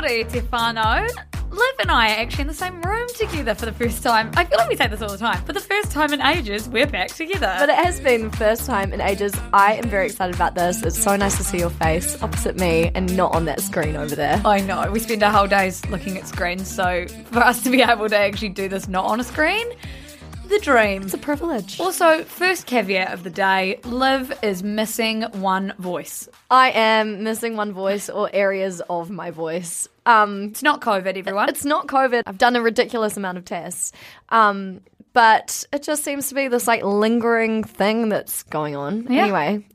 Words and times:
Kia 0.00 0.24
e. 0.24 0.24
Liv 1.50 1.74
and 1.80 1.90
I 1.90 2.14
are 2.14 2.20
actually 2.20 2.42
in 2.42 2.46
the 2.46 2.54
same 2.54 2.80
room 2.80 3.08
together 3.16 3.54
for 3.54 3.66
the 3.66 3.72
first 3.72 4.02
time. 4.02 4.30
I 4.34 4.44
feel 4.44 4.56
like 4.56 4.68
we 4.70 4.76
say 4.76 4.86
this 4.86 5.02
all 5.02 5.10
the 5.10 5.18
time. 5.18 5.44
For 5.44 5.52
the 5.52 5.60
first 5.60 5.90
time 5.90 6.14
in 6.14 6.22
ages, 6.22 6.68
we're 6.68 6.86
back 6.86 7.08
together. 7.08 7.54
But 7.58 7.68
it 7.68 7.74
has 7.74 8.00
been 8.00 8.30
the 8.30 8.36
first 8.36 8.64
time 8.64 8.94
in 8.94 9.00
ages. 9.00 9.34
I 9.52 9.74
am 9.74 9.90
very 9.90 10.06
excited 10.06 10.34
about 10.34 10.54
this. 10.54 10.82
It's 10.82 11.02
so 11.02 11.16
nice 11.16 11.36
to 11.36 11.44
see 11.44 11.58
your 11.58 11.70
face 11.70 12.22
opposite 12.22 12.56
me 12.56 12.90
and 12.94 13.14
not 13.14 13.34
on 13.34 13.44
that 13.46 13.60
screen 13.60 13.96
over 13.96 14.14
there. 14.14 14.40
I 14.44 14.60
know, 14.60 14.90
we 14.90 15.00
spend 15.00 15.22
our 15.22 15.32
whole 15.32 15.48
days 15.48 15.84
looking 15.90 16.16
at 16.16 16.26
screens, 16.26 16.72
so 16.72 17.06
for 17.26 17.40
us 17.40 17.62
to 17.64 17.70
be 17.70 17.82
able 17.82 18.08
to 18.08 18.16
actually 18.16 18.50
do 18.50 18.68
this 18.68 18.88
not 18.88 19.04
on 19.04 19.20
a 19.20 19.24
screen, 19.24 19.66
the 20.50 20.58
dream. 20.58 21.02
It's 21.02 21.14
a 21.14 21.18
privilege. 21.18 21.78
Also, 21.78 22.24
first 22.24 22.66
caveat 22.66 23.12
of 23.14 23.22
the 23.22 23.30
day 23.30 23.80
Liv 23.84 24.32
is 24.42 24.62
missing 24.62 25.22
one 25.40 25.72
voice. 25.78 26.28
I 26.50 26.70
am 26.72 27.22
missing 27.22 27.56
one 27.56 27.72
voice 27.72 28.10
or 28.10 28.28
areas 28.32 28.82
of 28.90 29.10
my 29.10 29.30
voice. 29.30 29.88
Um, 30.06 30.44
It's 30.44 30.62
not 30.62 30.80
COVID, 30.80 31.16
everyone. 31.16 31.48
it's 31.48 31.64
not 31.64 31.86
COVID. 31.86 32.22
I've 32.26 32.38
done 32.38 32.56
a 32.56 32.62
ridiculous 32.62 33.16
amount 33.16 33.38
of 33.38 33.44
tests. 33.44 33.92
Um, 34.30 34.80
but 35.12 35.64
it 35.72 35.82
just 35.82 36.04
seems 36.04 36.28
to 36.28 36.34
be 36.34 36.48
this 36.48 36.66
like 36.66 36.82
lingering 36.84 37.64
thing 37.64 38.08
that's 38.08 38.42
going 38.44 38.76
on. 38.76 39.06
Yeah. 39.12 39.24
Anyway, 39.24 39.66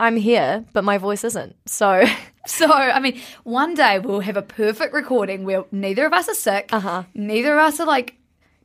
I'm 0.00 0.16
here, 0.16 0.64
but 0.72 0.82
my 0.84 0.98
voice 0.98 1.24
isn't. 1.24 1.56
So 1.66 2.04
So, 2.46 2.66
I 2.72 2.98
mean, 2.98 3.20
one 3.44 3.74
day 3.74 4.00
we'll 4.00 4.18
have 4.18 4.36
a 4.36 4.42
perfect 4.42 4.92
recording 4.92 5.44
where 5.44 5.64
neither 5.70 6.04
of 6.06 6.12
us 6.12 6.28
are 6.28 6.34
sick, 6.34 6.70
Uh-huh. 6.72 7.04
neither 7.14 7.52
of 7.52 7.60
us 7.60 7.78
are 7.78 7.86
like 7.86 8.16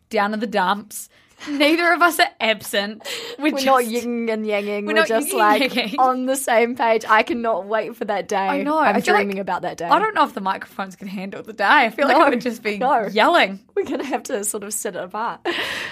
down 0.10 0.34
in 0.34 0.40
the 0.40 0.48
dumps, 0.48 1.10
neither 1.50 1.94
of 1.94 2.02
us 2.02 2.20
are 2.20 2.30
absent. 2.40 3.04
We're, 3.38 3.46
we're 3.46 3.52
just, 3.52 3.66
not 3.66 3.86
yin 3.86 4.30
and 4.30 4.46
yanging. 4.46 4.86
We're 4.88 4.96
We're, 4.96 5.06
just 5.06 5.34
like 5.34 5.96
on 6.00 6.26
the 6.26 6.36
same 6.36 6.76
page. 6.76 7.04
I 7.08 7.24
cannot 7.24 7.66
wait 7.66 7.96
for 7.96 8.06
that 8.06 8.28
day. 8.28 8.36
I 8.36 8.64
know. 8.64 8.78
I'm 8.80 8.96
I 8.96 9.02
feel 9.02 9.14
like- 9.14 9.24
dreaming 9.26 9.40
about 9.40 9.62
that 9.62 9.78
day. 9.78 9.86
I 9.86 10.00
don't 10.00 10.14
know 10.16 10.24
if 10.24 10.34
the 10.34 10.42
microphones 10.42 10.96
can 10.96 11.08
handle 11.08 11.44
the 11.44 11.54
day. 11.54 11.64
I 11.66 11.90
feel 11.90 12.08
like 12.08 12.18
No, 12.18 12.26
I 12.26 12.30
would 12.30 12.42
just 12.42 12.64
be 12.64 12.78
no. 12.78 13.08
yelling. 13.08 13.60
We're 13.76 13.86
gonna 13.86 14.04
have 14.06 14.24
to 14.24 14.44
sort 14.44 14.64
of 14.64 14.74
sit 14.74 14.96
it 14.96 15.04
apart. 15.04 15.42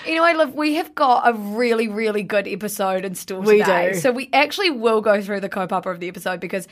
Anyway, 0.05 0.33
look, 0.33 0.55
we 0.55 0.75
have 0.75 0.93
got 0.95 1.27
a 1.27 1.33
really, 1.33 1.87
really 1.87 2.23
good 2.23 2.47
episode 2.47 3.05
in 3.05 3.15
store 3.15 3.41
We 3.41 3.59
today. 3.59 3.93
do. 3.93 3.99
So 3.99 4.11
we 4.11 4.29
actually 4.33 4.71
will 4.71 5.01
go 5.01 5.21
through 5.21 5.41
the 5.41 5.49
co-popper 5.49 5.91
of 5.91 5.99
the 5.99 6.07
episode 6.07 6.39
because 6.39 6.67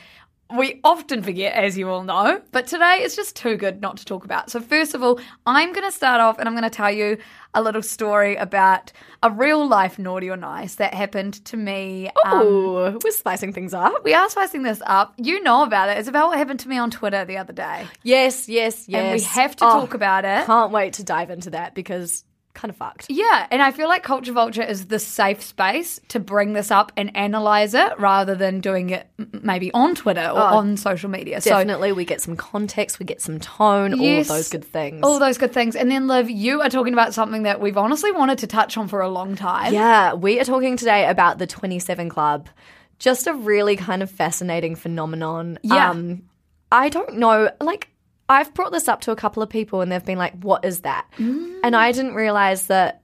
we 0.56 0.80
often 0.84 1.22
forget, 1.22 1.54
as 1.54 1.76
you 1.78 1.88
all 1.88 2.02
know. 2.02 2.40
But 2.52 2.66
today 2.66 2.98
it's 3.00 3.16
just 3.16 3.34
too 3.36 3.56
good 3.56 3.80
not 3.80 3.96
to 3.98 4.04
talk 4.04 4.24
about. 4.24 4.50
So 4.50 4.60
first 4.60 4.94
of 4.94 5.02
all, 5.02 5.18
I'm 5.46 5.72
going 5.72 5.86
to 5.86 5.92
start 5.92 6.20
off 6.20 6.38
and 6.38 6.48
I'm 6.48 6.54
going 6.54 6.64
to 6.64 6.70
tell 6.70 6.90
you 6.90 7.16
a 7.54 7.62
little 7.62 7.82
story 7.82 8.36
about 8.36 8.92
a 9.22 9.30
real 9.30 9.66
life 9.66 9.98
naughty 9.98 10.28
or 10.28 10.36
nice 10.36 10.74
that 10.76 10.92
happened 10.92 11.44
to 11.46 11.56
me. 11.56 12.10
um, 12.26 12.98
we're 13.02 13.10
spicing 13.10 13.52
things 13.52 13.72
up. 13.72 13.92
we 14.04 14.12
are 14.12 14.28
spicing 14.28 14.62
this 14.62 14.82
up. 14.86 15.14
You 15.16 15.42
know 15.42 15.62
about 15.62 15.88
it. 15.88 15.98
It's 15.98 16.08
about 16.08 16.28
what 16.28 16.38
happened 16.38 16.60
to 16.60 16.68
me 16.68 16.78
on 16.78 16.90
Twitter 16.90 17.24
the 17.24 17.38
other 17.38 17.52
day. 17.52 17.86
Yes, 18.02 18.48
yes, 18.48 18.88
yes. 18.88 19.02
And 19.02 19.12
we 19.14 19.22
have 19.22 19.56
to 19.56 19.64
Oh, 19.66 19.80
talk 19.80 19.94
about 19.94 20.24
it. 20.24 20.44
Can't 20.46 20.72
wait 20.72 20.94
to 20.94 21.04
dive 21.04 21.30
into 21.30 21.50
that 21.50 21.74
because 21.74 22.24
kind 22.54 22.70
of 22.70 22.76
fucked. 22.76 23.06
Yeah, 23.10 23.46
and 23.50 23.60
I 23.60 23.72
feel 23.72 23.88
like 23.88 24.02
Culture 24.02 24.32
Vulture 24.32 24.62
is 24.62 24.86
the 24.86 24.98
safe 24.98 25.42
space 25.42 26.00
to 26.08 26.20
bring 26.20 26.52
this 26.52 26.70
up 26.70 26.92
and 26.96 27.14
analyze 27.16 27.74
it 27.74 27.98
rather 27.98 28.34
than 28.34 28.60
doing 28.60 28.90
it 28.90 29.08
maybe 29.42 29.72
on 29.74 29.94
Twitter 29.94 30.24
or 30.26 30.38
on 30.40 30.76
social 30.76 31.10
media. 31.10 31.40
Definitely, 31.40 31.92
we 31.92 32.04
get 32.04 32.20
some 32.20 32.36
context, 32.36 32.98
we 32.98 33.06
get 33.06 33.20
some 33.20 33.40
tone, 33.40 33.92
all 33.94 34.00
Yes. 34.00 34.30
of 34.30 34.36
those 34.36 34.48
good 34.50 34.64
things. 34.64 35.00
All 35.02 35.18
those 35.18 35.36
good 35.36 35.52
things. 35.52 35.74
And 35.76 35.90
then 35.90 36.06
Liv, 36.06 36.30
you 36.30 36.60
are 36.62 36.68
talking 36.70 36.92
about 36.92 37.12
something 37.12 37.42
that 37.42 37.60
we've 37.60 37.76
honestly 37.76 38.12
wanted 38.12 38.38
to 38.38 38.46
touch 38.46 38.76
on 38.76 38.88
for 38.88 39.00
a 39.00 39.08
long 39.08 39.34
time. 39.36 39.74
yeah, 39.74 40.14
we 40.14 40.38
are 40.40 40.44
talking 40.44 40.76
today 40.76 41.08
about 41.08 41.38
the 41.38 41.46
27 41.46 42.08
Club. 42.08 42.48
Just 43.00 43.26
a 43.26 43.34
really 43.34 43.74
kind 43.76 44.02
of 44.02 44.10
fascinating 44.10 44.76
phenomenon. 44.76 45.58
Yeah. 45.62 45.90
Um, 45.90 46.22
I 46.70 46.88
don't 46.88 47.16
know, 47.18 47.50
like, 47.60 47.88
I've 48.28 48.52
brought 48.54 48.72
this 48.72 48.88
up 48.88 49.00
to 49.02 49.10
a 49.10 49.16
couple 49.16 49.42
of 49.42 49.48
people 49.50 49.80
and 49.80 49.92
they've 49.92 50.04
been 50.04 50.18
like, 50.18 50.34
what 50.42 50.64
is 50.64 50.80
that? 50.80 51.06
Mm. 51.18 51.60
And 51.62 51.76
I 51.76 51.92
didn't 51.92 52.14
realize 52.14 52.66
that 52.68 53.02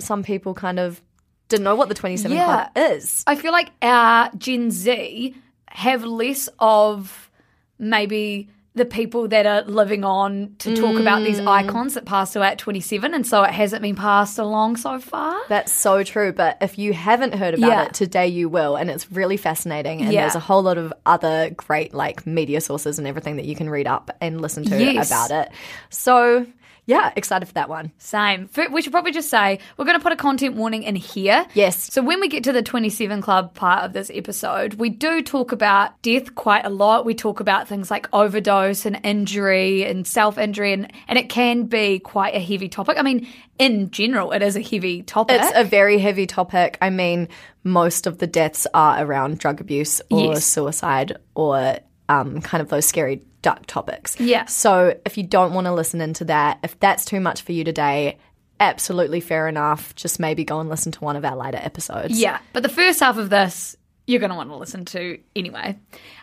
some 0.00 0.22
people 0.22 0.54
kind 0.54 0.78
of 0.78 1.00
didn't 1.48 1.64
know 1.64 1.76
what 1.76 1.88
the 1.88 1.94
27 1.94 2.36
Yeah. 2.36 2.68
Club 2.74 2.92
is. 2.92 3.22
I 3.26 3.36
feel 3.36 3.52
like 3.52 3.70
our 3.82 4.30
Gen 4.36 4.70
Z 4.70 5.34
have 5.68 6.04
less 6.04 6.48
of 6.58 7.30
maybe 7.78 8.48
the 8.76 8.84
people 8.84 9.26
that 9.28 9.46
are 9.46 9.62
living 9.62 10.04
on 10.04 10.54
to 10.58 10.76
talk 10.76 11.00
about 11.00 11.22
these 11.24 11.40
Mm. 11.40 11.48
icons 11.48 11.94
that 11.94 12.04
passed 12.04 12.36
away 12.36 12.48
at 12.48 12.58
27 12.58 13.14
and 13.14 13.26
so 13.26 13.42
it 13.42 13.50
hasn't 13.50 13.82
been 13.82 13.96
passed 13.96 14.38
along 14.38 14.76
so 14.76 15.00
far. 15.00 15.34
That's 15.48 15.72
so 15.72 16.02
true. 16.04 16.32
But 16.32 16.58
if 16.60 16.78
you 16.78 16.92
haven't 16.92 17.34
heard 17.34 17.54
about 17.54 17.68
Yeah. 17.68 17.82
it 17.86 17.94
today, 17.94 18.28
you 18.28 18.48
will, 18.48 18.76
and 18.76 18.90
it's 18.90 19.10
really 19.10 19.36
fascinating. 19.38 20.02
And 20.02 20.12
Yeah. 20.12 20.20
there's 20.22 20.34
a 20.36 20.40
whole 20.40 20.62
lot 20.62 20.76
of 20.78 20.92
other 21.06 21.50
great 21.56 21.94
like 21.94 22.26
media 22.26 22.60
sources 22.60 22.98
and 22.98 23.08
everything 23.08 23.36
that 23.36 23.46
you 23.46 23.56
can 23.56 23.68
read 23.70 23.86
up 23.86 24.10
and 24.20 24.40
listen 24.42 24.62
to 24.66 24.78
Yes. 24.78 25.08
about 25.10 25.30
it. 25.30 25.50
So 25.90 26.46
yeah, 26.86 27.12
excited 27.16 27.46
for 27.46 27.54
that 27.54 27.68
one. 27.68 27.90
Same. 27.98 28.48
We 28.70 28.80
should 28.80 28.92
probably 28.92 29.10
just 29.12 29.28
say 29.28 29.58
we're 29.76 29.84
going 29.84 29.98
to 29.98 30.02
put 30.02 30.12
a 30.12 30.16
content 30.16 30.54
warning 30.54 30.84
in 30.84 30.94
here. 30.94 31.44
Yes. 31.52 31.92
So 31.92 32.00
when 32.00 32.20
we 32.20 32.28
get 32.28 32.44
to 32.44 32.52
the 32.52 32.62
27 32.62 33.20
Club 33.22 33.54
part 33.54 33.82
of 33.84 33.92
this 33.92 34.08
episode, 34.14 34.74
we 34.74 34.88
do 34.90 35.20
talk 35.20 35.50
about 35.50 36.00
death 36.02 36.34
quite 36.36 36.64
a 36.64 36.70
lot. 36.70 37.04
We 37.04 37.14
talk 37.14 37.40
about 37.40 37.66
things 37.66 37.90
like 37.90 38.08
overdose 38.12 38.86
and 38.86 39.00
injury 39.04 39.84
and 39.84 40.06
self 40.06 40.38
injury, 40.38 40.72
and, 40.72 40.92
and 41.08 41.18
it 41.18 41.28
can 41.28 41.64
be 41.64 41.98
quite 41.98 42.34
a 42.34 42.40
heavy 42.40 42.68
topic. 42.68 42.96
I 42.98 43.02
mean, 43.02 43.26
in 43.58 43.90
general, 43.90 44.30
it 44.32 44.42
is 44.42 44.56
a 44.56 44.62
heavy 44.62 45.02
topic. 45.02 45.40
It's 45.40 45.52
a 45.56 45.64
very 45.64 45.98
heavy 45.98 46.26
topic. 46.26 46.78
I 46.80 46.90
mean, 46.90 47.28
most 47.64 48.06
of 48.06 48.18
the 48.18 48.26
deaths 48.28 48.66
are 48.74 49.04
around 49.04 49.38
drug 49.40 49.60
abuse 49.60 50.00
or 50.10 50.34
Yes. 50.34 50.44
suicide 50.44 51.16
or 51.34 51.78
um, 52.08 52.40
kind 52.42 52.62
of 52.62 52.68
those 52.68 52.86
scary 52.86 53.22
dark 53.46 53.64
topics. 53.66 54.18
Yeah. 54.18 54.46
So 54.46 54.98
if 55.06 55.16
you 55.16 55.22
don't 55.22 55.52
want 55.52 55.68
to 55.68 55.72
listen 55.72 56.00
into 56.00 56.24
that, 56.24 56.58
if 56.64 56.76
that's 56.80 57.04
too 57.04 57.20
much 57.20 57.42
for 57.42 57.52
you 57.52 57.62
today, 57.62 58.18
absolutely 58.58 59.20
fair 59.20 59.46
enough. 59.46 59.94
Just 59.94 60.18
maybe 60.18 60.42
go 60.42 60.58
and 60.58 60.68
listen 60.68 60.90
to 60.90 60.98
one 61.04 61.14
of 61.14 61.24
our 61.24 61.36
later 61.36 61.60
episodes. 61.62 62.18
yeah. 62.18 62.40
But 62.52 62.64
the 62.64 62.68
first 62.68 62.98
half 62.98 63.18
of 63.18 63.30
this, 63.30 63.76
you're 64.08 64.18
going 64.18 64.30
to 64.30 64.36
want 64.36 64.50
to 64.50 64.56
listen 64.56 64.84
to 64.86 65.20
anyway. 65.36 65.78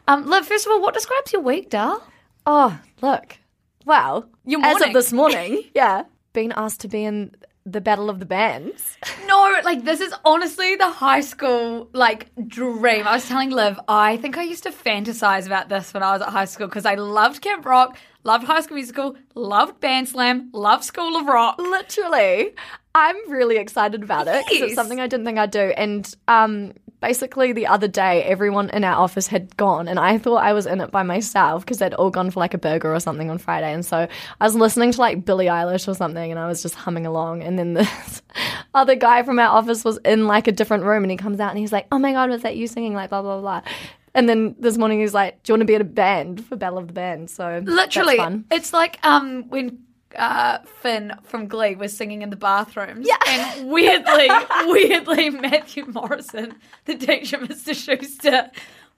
Um, 0.05 0.25
Liv, 0.25 0.45
first 0.45 0.65
of 0.65 0.73
all, 0.73 0.81
what 0.81 0.93
describes 0.93 1.31
your 1.31 1.41
week, 1.41 1.69
Dal? 1.69 2.05
Oh, 2.45 2.77
look. 3.01 3.37
Wow. 3.85 4.25
Your 4.43 4.59
As 4.61 4.81
of 4.81 4.91
this 4.91 5.13
morning, 5.13 5.63
yeah. 5.73 6.03
Being 6.33 6.51
asked 6.51 6.81
to 6.81 6.89
be 6.89 7.05
in 7.05 7.33
the 7.65 7.81
Battle 7.81 8.09
of 8.09 8.19
the 8.19 8.25
Bands. 8.25 8.97
No, 9.25 9.59
like 9.63 9.83
this 9.83 9.99
is 10.01 10.13
honestly 10.25 10.75
the 10.75 10.89
high 10.89 11.21
school 11.21 11.89
like 11.93 12.29
dream. 12.47 13.07
I 13.07 13.13
was 13.15 13.27
telling 13.27 13.49
Liv, 13.51 13.79
I 13.87 14.17
think 14.17 14.37
I 14.37 14.43
used 14.43 14.63
to 14.63 14.69
fantasize 14.71 15.45
about 15.47 15.69
this 15.69 15.93
when 15.93 16.03
I 16.03 16.11
was 16.11 16.21
at 16.21 16.29
high 16.29 16.45
school 16.45 16.67
because 16.67 16.85
I 16.85 16.95
loved 16.95 17.41
Camp 17.41 17.65
Rock, 17.65 17.97
loved 18.23 18.45
High 18.45 18.61
School 18.61 18.75
Musical, 18.75 19.15
loved 19.33 19.79
Band 19.79 20.09
Slam, 20.09 20.49
loved 20.53 20.83
School 20.83 21.15
of 21.15 21.25
Rock. 21.25 21.57
Literally. 21.57 22.53
I'm 22.95 23.15
really 23.31 23.57
excited 23.57 24.03
about 24.03 24.27
it 24.27 24.43
because 24.45 24.59
Yes. 24.59 24.67
it's 24.69 24.75
something 24.75 24.99
I 24.99 25.07
didn't 25.07 25.25
think 25.25 25.39
I'd 25.39 25.49
do. 25.51 25.73
And 25.77 26.13
um, 26.27 26.73
basically, 27.03 27.51
the 27.51 27.67
other 27.67 27.89
day, 27.89 28.23
everyone 28.23 28.69
in 28.69 28.85
our 28.85 28.95
office 28.95 29.27
had 29.27 29.57
gone, 29.57 29.89
and 29.89 29.99
I 29.99 30.17
thought 30.17 30.37
I 30.37 30.53
was 30.53 30.65
in 30.65 30.79
it 30.79 30.89
by 30.89 31.03
myself 31.03 31.65
because 31.65 31.79
they'd 31.79 31.93
all 31.93 32.09
gone 32.09 32.31
for 32.31 32.39
like 32.39 32.53
a 32.53 32.57
burger 32.57 32.95
or 32.95 32.99
something 33.01 33.29
on 33.29 33.37
Friday. 33.37 33.73
And 33.73 33.85
so 33.85 34.07
I 34.39 34.43
was 34.45 34.55
listening 34.55 34.93
to 34.93 35.01
like 35.01 35.25
Billie 35.25 35.47
Eilish 35.47 35.89
or 35.89 35.95
something, 35.95 36.31
and 36.31 36.39
I 36.39 36.47
was 36.47 36.61
just 36.61 36.75
humming 36.75 37.05
along. 37.05 37.43
And 37.43 37.59
then 37.59 37.73
this 37.73 38.21
other 38.73 38.95
guy 38.95 39.21
from 39.23 39.37
our 39.37 39.49
office 39.49 39.83
was 39.83 39.97
in 40.05 40.27
like 40.27 40.47
a 40.47 40.53
different 40.53 40.85
room, 40.85 41.03
and 41.03 41.11
he 41.11 41.17
comes 41.17 41.41
out 41.41 41.49
and 41.49 41.59
he's 41.59 41.73
like, 41.73 41.87
"Oh 41.91 41.99
my 41.99 42.13
god, 42.13 42.29
was 42.29 42.43
that 42.43 42.55
you 42.55 42.67
singing?" 42.67 42.93
Like 42.93 43.09
blah 43.09 43.21
blah 43.21 43.41
blah. 43.41 43.61
And 44.15 44.29
then 44.29 44.55
this 44.57 44.77
morning 44.77 45.01
he's 45.01 45.13
like, 45.13 45.43
"Do 45.43 45.51
you 45.51 45.53
want 45.55 45.61
to 45.61 45.65
be 45.65 45.75
in 45.75 45.81
a 45.81 45.85
band 45.85 46.45
for 46.45 46.55
Battle 46.55 46.77
of 46.77 46.87
the 46.87 46.93
Band?" 46.93 47.29
So 47.29 47.61
Literally, 47.65 48.45
it's 48.49 48.71
like 48.71 48.97
um 49.03 49.49
when 49.49 49.79
uh, 50.15 50.59
Finn 50.81 51.13
from 51.23 51.47
Glee 51.47 51.75
was 51.75 51.95
singing 51.95 52.21
in 52.21 52.29
the 52.29 52.35
bathrooms. 52.35 53.07
Yeah. 53.07 53.17
And 53.27 53.69
weirdly, 53.69 54.29
weirdly, 54.65 55.29
Matthew 55.29 55.85
Morrison, 55.85 56.55
the 56.85 56.95
teacher, 56.95 57.37
Mr. 57.37 57.73
Schuester, 57.73 58.49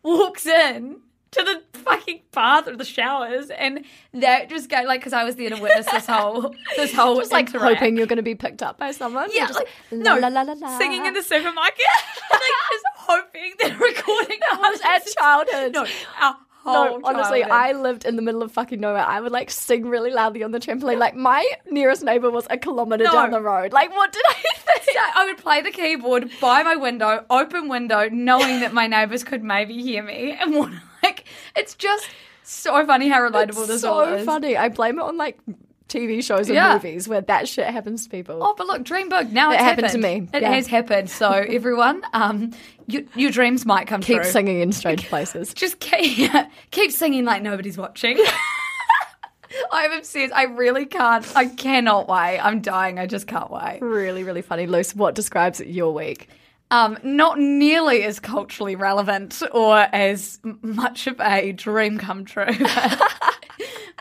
walks 0.04 0.46
in 0.46 0.98
to 1.32 1.44
the 1.44 1.80
fucking 1.80 2.22
bath 2.32 2.68
or 2.68 2.78
the 2.78 2.86
showers, 2.86 3.50
and 3.50 3.84
that 4.14 4.50
just 4.50 4.70
go 4.70 4.82
like 4.84 5.02
because 5.02 5.12
I 5.14 5.24
was 5.26 5.36
there 5.36 5.50
to 5.50 5.62
witness 5.62 5.86
this 5.92 6.06
whole 6.06 6.56
this 6.78 6.94
whole 6.94 7.18
Just 7.18 7.32
like 7.32 7.48
interact. 7.54 7.80
hoping 7.80 7.98
you're 7.98 8.08
going 8.08 8.18
to 8.18 8.24
be 8.24 8.36
picked 8.36 8.64
up 8.64 8.78
by 8.78 8.92
someone. 8.92 9.30
Yeah, 9.34 9.48
just 9.48 9.60
like, 9.60 9.68
no, 9.92 10.18
la, 10.18 10.30
la, 10.30 10.44
la, 10.44 10.54
la. 10.54 10.78
singing 10.78 11.06
in 11.06 11.14
the 11.14 11.22
supermarket, 11.22 11.86
like 12.32 12.42
just 12.72 12.86
hoping 12.96 13.54
they're 13.60 13.78
recording 13.78 14.40
was 14.60 14.82
our 14.82 15.00
childhood. 15.00 15.74
No, 15.74 15.86
our 16.22 16.38
No, 16.66 17.00
honestly, 17.04 17.42
childhood. 17.42 17.52
I 17.52 17.72
lived 17.74 18.06
in 18.06 18.16
the 18.16 18.22
middle 18.22 18.42
of 18.44 18.52
fucking 18.52 18.80
nowhere. 18.80 19.06
I 19.06 19.22
would 19.22 19.32
like 19.32 19.52
sing 19.52 19.88
really 19.88 20.12
loudly 20.12 20.44
on 20.44 20.52
the 20.52 20.60
trampoline. 20.60 20.98
Like 20.98 21.16
my 21.16 21.46
nearest 21.70 22.04
neighbor 22.04 22.32
was 22.32 22.48
a 22.50 22.58
kilometer 22.58 23.04
No. 23.04 23.12
down 23.12 23.32
the 23.32 23.42
road. 23.42 23.72
Like, 23.74 23.92
what 23.92 24.12
did 24.12 24.24
I 24.28 24.34
think? 24.58 24.98
I 25.16 25.26
would 25.26 25.38
play 25.38 25.62
the 25.62 25.72
keyboard 25.72 26.32
by 26.42 26.64
my 26.64 26.76
window, 26.76 27.24
open 27.30 27.68
window, 27.70 28.10
knowing 28.10 28.62
that 28.62 28.74
my 28.74 28.88
neighbours 28.88 29.24
could 29.24 29.44
maybe 29.44 29.82
hear 29.82 30.02
me, 30.04 30.32
and 30.40 30.56
want 30.56 30.74
like 31.04 31.26
it's 31.56 31.76
just 31.76 32.08
so 32.44 32.86
funny 32.86 33.10
how 33.10 33.20
relatable 33.20 33.68
this 33.68 33.84
all 33.84 34.06
so 34.06 34.24
funny. 34.26 34.56
I 34.58 34.70
blame 34.70 34.98
it 35.00 35.04
on 35.04 35.18
like 35.18 35.40
TV 35.88 36.24
shows 36.24 36.48
and 36.48 36.56
Yeah. 36.56 36.74
movies 36.74 37.08
where 37.08 37.22
that 37.22 37.48
shit 37.48 37.68
happens 37.68 38.04
to 38.06 38.10
people. 38.10 38.40
Oh, 38.42 38.54
but 38.58 38.66
look, 38.68 38.84
dream 38.84 39.08
big. 39.10 39.32
Now 39.32 39.52
It 39.52 39.56
it's 39.56 39.64
happened 39.64 39.90
to 39.90 39.98
me, 40.00 40.28
It 40.34 40.42
yeah. 40.42 40.52
has 40.52 40.68
happened. 40.68 41.10
So 41.10 41.30
everyone, 41.48 42.02
um, 42.14 42.52
you, 42.88 43.08
your 43.16 43.32
dreams 43.32 43.66
might 43.66 43.88
come 43.88 44.02
Keep 44.02 44.16
true. 44.18 44.24
Keep 44.24 44.32
singing 44.32 44.60
in 44.62 44.72
strange 44.72 45.06
places. 45.10 45.54
Just 45.54 45.80
keep, 45.80 46.32
keep 46.72 46.92
singing 46.92 47.24
like 47.26 47.42
nobody's 47.44 47.78
watching. 47.78 48.18
I'm 49.72 49.92
obsessed. 49.94 50.34
I 50.34 50.44
really 50.44 50.86
can't. 50.86 51.26
I 51.36 51.46
cannot 51.46 52.08
wait. 52.10 52.40
I'm 52.40 52.62
dying. 52.62 53.00
I 53.00 53.06
just 53.06 53.26
can't 53.28 53.50
wait. 53.50 53.78
really, 53.82 54.24
really 54.24 54.42
funny. 54.42 54.68
Luce, 54.68 54.94
what 54.96 55.16
describes 55.16 55.60
your 55.62 55.94
week? 55.94 56.28
Um, 56.72 56.98
not 57.04 57.38
nearly 57.40 58.04
as 58.04 58.20
culturally 58.20 58.76
relevant 58.76 59.42
or 59.54 59.78
as 59.94 60.40
much 60.62 61.08
of 61.08 61.22
a 61.22 61.52
dream 61.54 61.98
come 62.00 62.26
true. 62.26 62.48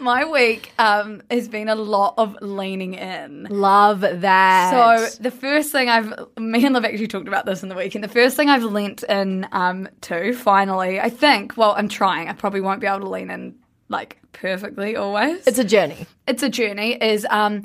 My 0.00 0.24
week 0.24 0.72
um, 0.78 1.22
has 1.30 1.48
been 1.48 1.68
a 1.68 1.74
lot 1.74 2.14
of 2.18 2.36
leaning 2.42 2.94
in. 2.94 3.46
Love 3.48 4.00
that. 4.00 4.70
So 5.08 5.22
the 5.22 5.30
first 5.30 5.70
thing 5.70 5.88
I've, 5.88 6.12
me 6.36 6.64
and 6.64 6.74
Liv 6.74 6.84
actually 6.84 7.06
talked 7.06 7.28
about 7.28 7.46
this 7.46 7.62
in 7.62 7.68
the 7.68 7.76
weekend. 7.76 8.02
The 8.02 8.08
first 8.08 8.36
thing 8.36 8.48
I've 8.48 8.64
leant 8.64 9.04
in 9.04 9.46
um, 9.52 9.88
to 10.02 10.34
finally, 10.34 11.00
I 11.00 11.10
think. 11.10 11.56
Well, 11.56 11.74
I'm 11.76 11.88
trying. 11.88 12.28
I 12.28 12.32
probably 12.32 12.60
won't 12.60 12.80
be 12.80 12.86
able 12.86 13.00
to 13.00 13.08
lean 13.08 13.30
in 13.30 13.54
like 13.88 14.18
perfectly 14.32 14.96
always. 14.96 15.46
it's 15.46 15.58
a 15.58 15.64
journey. 15.64 16.06
it's 16.26 16.42
a 16.42 16.48
journey. 16.48 16.94
Is 16.94 17.26
um, 17.30 17.62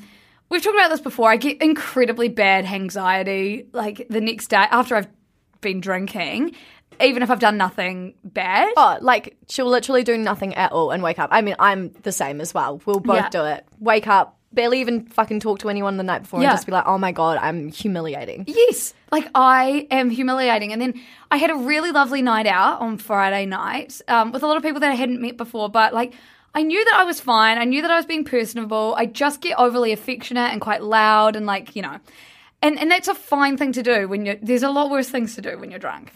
we've 0.50 0.62
talked 0.62 0.76
about 0.76 0.90
this 0.90 1.02
before. 1.02 1.32
I 1.32 1.38
get 1.38 1.62
incredibly 1.62 2.30
bad 2.30 2.66
anxiety 2.66 3.68
like 3.74 4.06
the 4.10 4.22
next 4.22 4.50
day 4.50 4.58
after 4.70 4.96
I've 4.96 5.08
been 5.62 5.82
drinking, 5.82 6.56
even 7.02 7.24
if 7.24 7.30
I've 7.32 7.40
done 7.40 7.58
nothing 7.58 8.14
bad. 8.24 8.74
Oh, 8.78 8.98
like 9.02 9.38
she'll 9.48 9.68
literally 9.70 10.04
do 10.04 10.18
nothing 10.18 10.54
at 10.56 10.72
all 10.72 10.92
and 10.92 11.02
wake 11.04 11.20
up. 11.20 11.30
I 11.32 11.42
mean, 11.42 11.56
I'm 11.60 11.92
the 12.04 12.12
same 12.12 12.42
as 12.42 12.54
well. 12.54 12.82
We'll 12.86 13.00
both 13.00 13.16
Yeah. 13.18 13.30
do 13.30 13.46
it. 13.46 13.66
Wake 13.80 14.08
up, 14.08 14.38
barely 14.52 14.82
even 14.82 15.06
fucking 15.08 15.40
talk 15.40 15.60
to 15.60 15.70
anyone 15.70 15.98
the 15.98 16.04
night 16.04 16.24
before 16.24 16.42
Yeah. 16.42 16.50
and 16.50 16.56
just 16.58 16.66
be 16.66 16.72
like, 16.72 16.86
oh 16.88 16.98
my 16.98 17.12
God, 17.12 17.38
I'm 17.42 17.70
humiliating. 17.70 18.46
Yes, 18.48 18.94
like 19.12 19.30
I 19.36 19.88
am 19.92 20.10
humiliating. 20.10 20.74
And 20.74 20.82
then 20.82 20.94
I 21.32 21.38
had 21.38 21.52
a 21.52 21.56
really 21.56 21.92
lovely 21.92 22.22
night 22.22 22.48
out 22.48 22.82
on 22.82 22.98
Friday 22.98 23.46
night 23.46 24.02
um, 24.08 24.32
with 24.32 24.44
a 24.44 24.48
lot 24.48 24.58
of 24.58 24.64
people 24.64 24.80
that 24.82 24.92
I 24.92 24.96
hadn't 24.96 25.22
met 25.22 25.38
before, 25.38 25.70
but 25.70 25.94
like 25.94 26.14
I 26.56 26.64
knew 26.64 26.84
that 26.84 26.96
I 26.96 27.04
was 27.04 27.20
fine. 27.20 27.60
I 27.60 27.64
knew 27.66 27.82
that 27.84 27.92
I 27.92 27.96
was 27.96 28.08
being 28.08 28.24
personable. 28.26 28.96
I 28.98 29.06
just 29.06 29.40
get 29.40 29.58
overly 29.60 29.92
affectionate 29.92 30.52
and 30.52 30.60
quite 30.60 30.82
loud 30.82 31.36
and 31.36 31.46
like, 31.46 31.76
you 31.76 31.82
know. 31.84 31.98
And 32.62 32.78
and 32.80 32.90
that's 32.92 33.08
a 33.08 33.14
fine 33.16 33.56
thing 33.56 33.72
to 33.74 33.84
do 33.84 34.08
when 34.08 34.26
you're 34.26 34.36
there's 34.42 34.64
a 34.64 34.70
lot 34.70 34.90
worse 34.90 35.08
things 35.10 35.36
to 35.36 35.42
do 35.42 35.58
when 35.60 35.70
you're 35.70 35.80
drunk. 35.80 36.12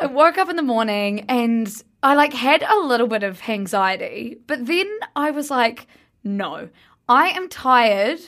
I 0.00 0.06
woke 0.06 0.38
up 0.38 0.48
in 0.48 0.56
the 0.56 0.62
morning 0.62 1.26
and 1.28 1.72
I 2.02 2.14
like 2.14 2.32
had 2.32 2.62
a 2.62 2.78
little 2.80 3.06
bit 3.06 3.22
of 3.22 3.40
anxiety, 3.48 4.38
but 4.46 4.66
then 4.66 4.88
I 5.14 5.30
was 5.30 5.50
like, 5.50 5.86
no, 6.22 6.68
I 7.08 7.28
am 7.30 7.48
tired 7.48 8.20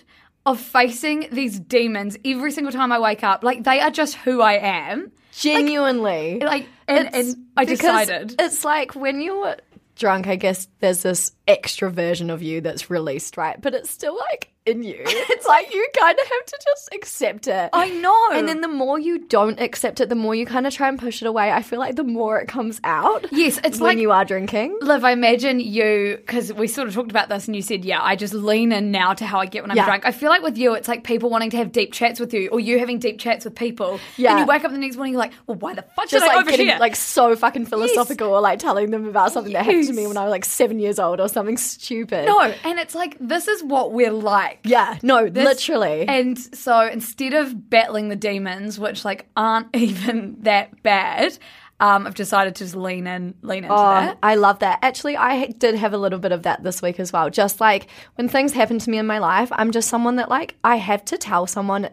of 0.46 0.60
facing 0.60 1.28
these 1.30 1.60
demons 1.60 2.16
every 2.24 2.52
single 2.52 2.72
time 2.72 2.90
I 2.90 2.98
wake 2.98 3.22
up. 3.22 3.44
Like 3.44 3.64
they 3.64 3.80
are 3.80 3.90
just 3.90 4.14
who 4.16 4.40
I 4.40 4.54
am. 4.54 5.12
Genuinely. 5.32 6.40
Like 6.40 6.66
and, 6.86 7.14
and 7.14 7.36
I 7.56 7.64
decided. 7.64 8.34
It's 8.38 8.64
like 8.64 8.94
when 8.94 9.20
you're 9.20 9.56
drunk, 9.94 10.26
I 10.26 10.36
guess 10.36 10.68
there's 10.80 11.02
this 11.02 11.32
extra 11.46 11.90
version 11.90 12.30
of 12.30 12.42
you 12.42 12.60
that's 12.60 12.88
released, 12.88 13.36
right? 13.36 13.60
But 13.60 13.74
it's 13.74 13.90
still 13.90 14.16
like 14.16 14.52
in 14.68 14.82
you. 14.82 15.02
It's 15.38 15.46
like 15.46 15.72
you 15.72 15.86
kind 15.96 16.18
of 16.18 16.26
have 16.26 16.46
to 16.46 16.58
just 16.64 16.88
accept 16.92 17.46
it. 17.48 17.70
I 17.72 17.90
know. 17.90 18.30
And 18.32 18.48
then 18.48 18.60
the 18.60 18.68
more 18.68 18.98
you 18.98 19.18
don't 19.26 19.60
accept 19.60 20.00
it, 20.00 20.08
the 20.08 20.14
more 20.14 20.34
you 20.34 20.46
kind 20.46 20.66
of 20.66 20.72
try 20.74 20.88
and 20.88 20.98
push 20.98 21.22
it 21.22 21.26
away. 21.26 21.52
I 21.52 21.62
feel 21.62 21.78
like 21.78 21.96
the 21.96 22.02
more 22.04 22.40
it 22.40 22.48
comes 22.48 22.80
out. 22.84 23.26
Yes, 23.30 23.58
it's 23.64 23.78
when 23.78 23.96
like- 23.96 23.98
you 23.98 24.10
are 24.10 24.24
drinking. 24.24 24.76
Liv, 24.80 25.04
I 25.04 25.12
imagine 25.12 25.60
you, 25.60 26.16
because 26.18 26.52
we 26.52 26.66
sort 26.66 26.88
of 26.88 26.94
talked 26.94 27.10
about 27.10 27.28
this 27.28 27.46
and 27.46 27.54
you 27.54 27.62
said, 27.62 27.84
yeah, 27.84 28.00
I 28.02 28.16
just 28.16 28.34
lean 28.34 28.72
in 28.72 28.90
now 28.90 29.12
to 29.14 29.24
how 29.26 29.38
I 29.38 29.46
get 29.46 29.62
when 29.62 29.70
I'm 29.70 29.76
Yeah. 29.76 29.84
drunk. 29.86 30.04
I 30.06 30.12
feel 30.12 30.30
like 30.30 30.42
with 30.42 30.58
you, 30.58 30.74
it's 30.74 30.88
like 30.88 31.04
people 31.04 31.30
wanting 31.30 31.50
to 31.50 31.56
have 31.58 31.70
deep 31.72 31.92
chats 31.92 32.18
with 32.20 32.34
you 32.34 32.48
or 32.48 32.58
you 32.58 32.78
having 32.78 32.98
deep 32.98 33.18
chats 33.18 33.44
with 33.44 33.54
people. 33.54 34.00
Yeah. 34.16 34.30
And 34.32 34.40
you 34.40 34.46
wake 34.46 34.64
up 34.64 34.72
the 34.72 34.78
next 34.78 34.96
morning, 34.96 35.12
you're 35.14 35.20
like, 35.22 35.32
well, 35.46 35.56
why 35.58 35.74
the 35.74 35.82
fuck 35.82 36.08
Just 36.08 36.24
did 36.24 36.32
I 36.32 36.36
like 36.36 36.48
getting 36.48 36.68
overshare? 36.68 36.78
like 36.80 36.96
so 36.96 37.36
fucking 37.36 37.66
philosophical 37.66 38.28
or 38.28 38.40
like 38.40 38.58
telling 38.58 38.90
them 38.90 39.06
about 39.06 39.32
something 39.32 39.52
that 39.52 39.64
happened 39.66 39.86
to 39.86 39.92
me 39.92 40.06
when 40.06 40.16
I 40.16 40.24
was 40.24 40.30
like 40.30 40.44
seven 40.44 40.78
years 40.80 40.98
old 40.98 41.20
or 41.20 41.28
something 41.28 41.56
stupid. 41.56 42.26
no, 42.26 42.40
and 42.40 42.78
it's 42.78 42.94
like, 42.94 43.16
this 43.20 43.46
is 43.48 43.62
what 43.62 43.92
we're 43.92 44.10
like. 44.10 44.57
Yeah, 44.64 44.98
no, 45.02 45.28
This- 45.28 45.44
literally. 45.44 46.06
And 46.08 46.38
so 46.54 46.86
instead 46.86 47.34
of 47.34 47.68
battling 47.70 48.08
the 48.08 48.16
demons, 48.16 48.78
which 48.78 49.04
like 49.04 49.26
aren't 49.36 49.68
even 49.76 50.36
that 50.42 50.82
bad, 50.82 51.38
um, 51.80 52.08
I've 52.08 52.14
decided 52.16 52.56
to 52.56 52.64
just 52.64 52.74
lean 52.74 53.06
in, 53.06 53.34
lean 53.42 53.62
into 53.62 53.72
Oh, 53.74 53.78
that. 53.78 54.18
I 54.20 54.34
love 54.34 54.58
that. 54.58 54.80
Actually, 54.82 55.16
I 55.16 55.46
did 55.46 55.76
have 55.76 55.92
a 55.92 55.98
little 55.98 56.18
bit 56.18 56.32
of 56.32 56.42
that 56.42 56.64
this 56.64 56.82
week 56.82 56.98
as 56.98 57.12
well. 57.12 57.30
Just 57.30 57.60
like 57.60 57.86
when 58.16 58.28
things 58.28 58.52
happen 58.52 58.80
to 58.80 58.90
me 58.90 58.98
in 58.98 59.06
my 59.06 59.18
life, 59.18 59.48
I'm 59.52 59.70
just 59.70 59.88
someone 59.88 60.16
that 60.16 60.28
like 60.28 60.56
I 60.64 60.74
have 60.76 61.04
to 61.06 61.16
tell 61.16 61.46
someone 61.46 61.88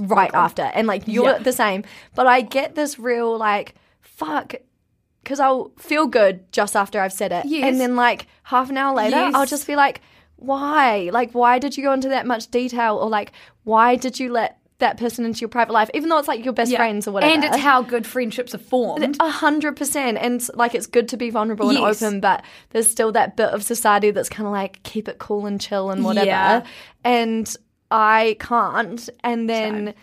right 0.00 0.30
after, 0.32 0.62
and 0.62 0.86
like 0.86 1.02
you're 1.06 1.26
Yeah. 1.32 1.38
the 1.38 1.52
same. 1.52 1.84
But 2.14 2.26
I 2.26 2.40
get 2.40 2.74
this 2.76 2.98
real 2.98 3.36
like 3.36 3.74
fuck. 4.00 4.54
Because 5.22 5.40
I'll 5.40 5.72
feel 5.76 6.06
good 6.06 6.50
just 6.52 6.76
after 6.76 7.00
I've 7.00 7.12
said 7.12 7.32
it. 7.32 7.46
Yes. 7.46 7.64
And 7.64 7.80
then, 7.80 7.96
like, 7.96 8.28
half 8.44 8.70
an 8.70 8.76
hour 8.76 8.94
later, 8.94 9.16
Yes. 9.16 9.34
I'll 9.34 9.44
just 9.44 9.66
be 9.66 9.74
like, 9.74 10.00
why? 10.36 11.10
Like, 11.12 11.32
why 11.32 11.58
did 11.58 11.76
you 11.76 11.82
go 11.82 11.92
into 11.92 12.08
that 12.10 12.26
much 12.26 12.48
detail? 12.50 12.96
Or, 12.96 13.08
like, 13.08 13.32
why 13.64 13.96
did 13.96 14.18
you 14.20 14.30
let 14.32 14.58
that 14.78 14.98
person 14.98 15.24
into 15.24 15.40
your 15.40 15.48
private 15.48 15.72
life? 15.72 15.88
Even 15.94 16.10
though 16.10 16.18
it's 16.18 16.28
like 16.28 16.44
your 16.44 16.52
best 16.52 16.70
Yeah. 16.70 16.76
friends 16.78 17.08
or 17.08 17.12
whatever. 17.12 17.32
And 17.32 17.44
it's 17.44 17.56
how 17.56 17.80
good 17.80 18.06
friendships 18.06 18.54
are 18.54 18.58
formed. 18.58 19.16
A 19.20 19.30
hundred 19.30 19.74
percent, 19.76 20.18
and 20.20 20.46
like 20.54 20.74
it's 20.74 20.86
good 20.86 21.08
to 21.08 21.16
be 21.16 21.30
vulnerable 21.30 21.72
Yes. 21.72 22.02
and 22.02 22.08
open, 22.08 22.20
but 22.20 22.42
there's 22.70 22.86
still 22.90 23.10
that 23.12 23.36
bit 23.36 23.48
of 23.48 23.62
society 23.62 24.10
that's 24.10 24.28
kind 24.28 24.46
of 24.46 24.52
like 24.52 24.82
keep 24.82 25.08
it 25.08 25.18
cool 25.18 25.46
and 25.46 25.58
chill 25.60 25.90
and 25.90 26.04
whatever. 26.04 26.26
Yeah. 26.26 26.62
And 27.04 27.56
I 27.90 28.36
can't. 28.38 29.08
And 29.24 29.48
then, 29.48 29.94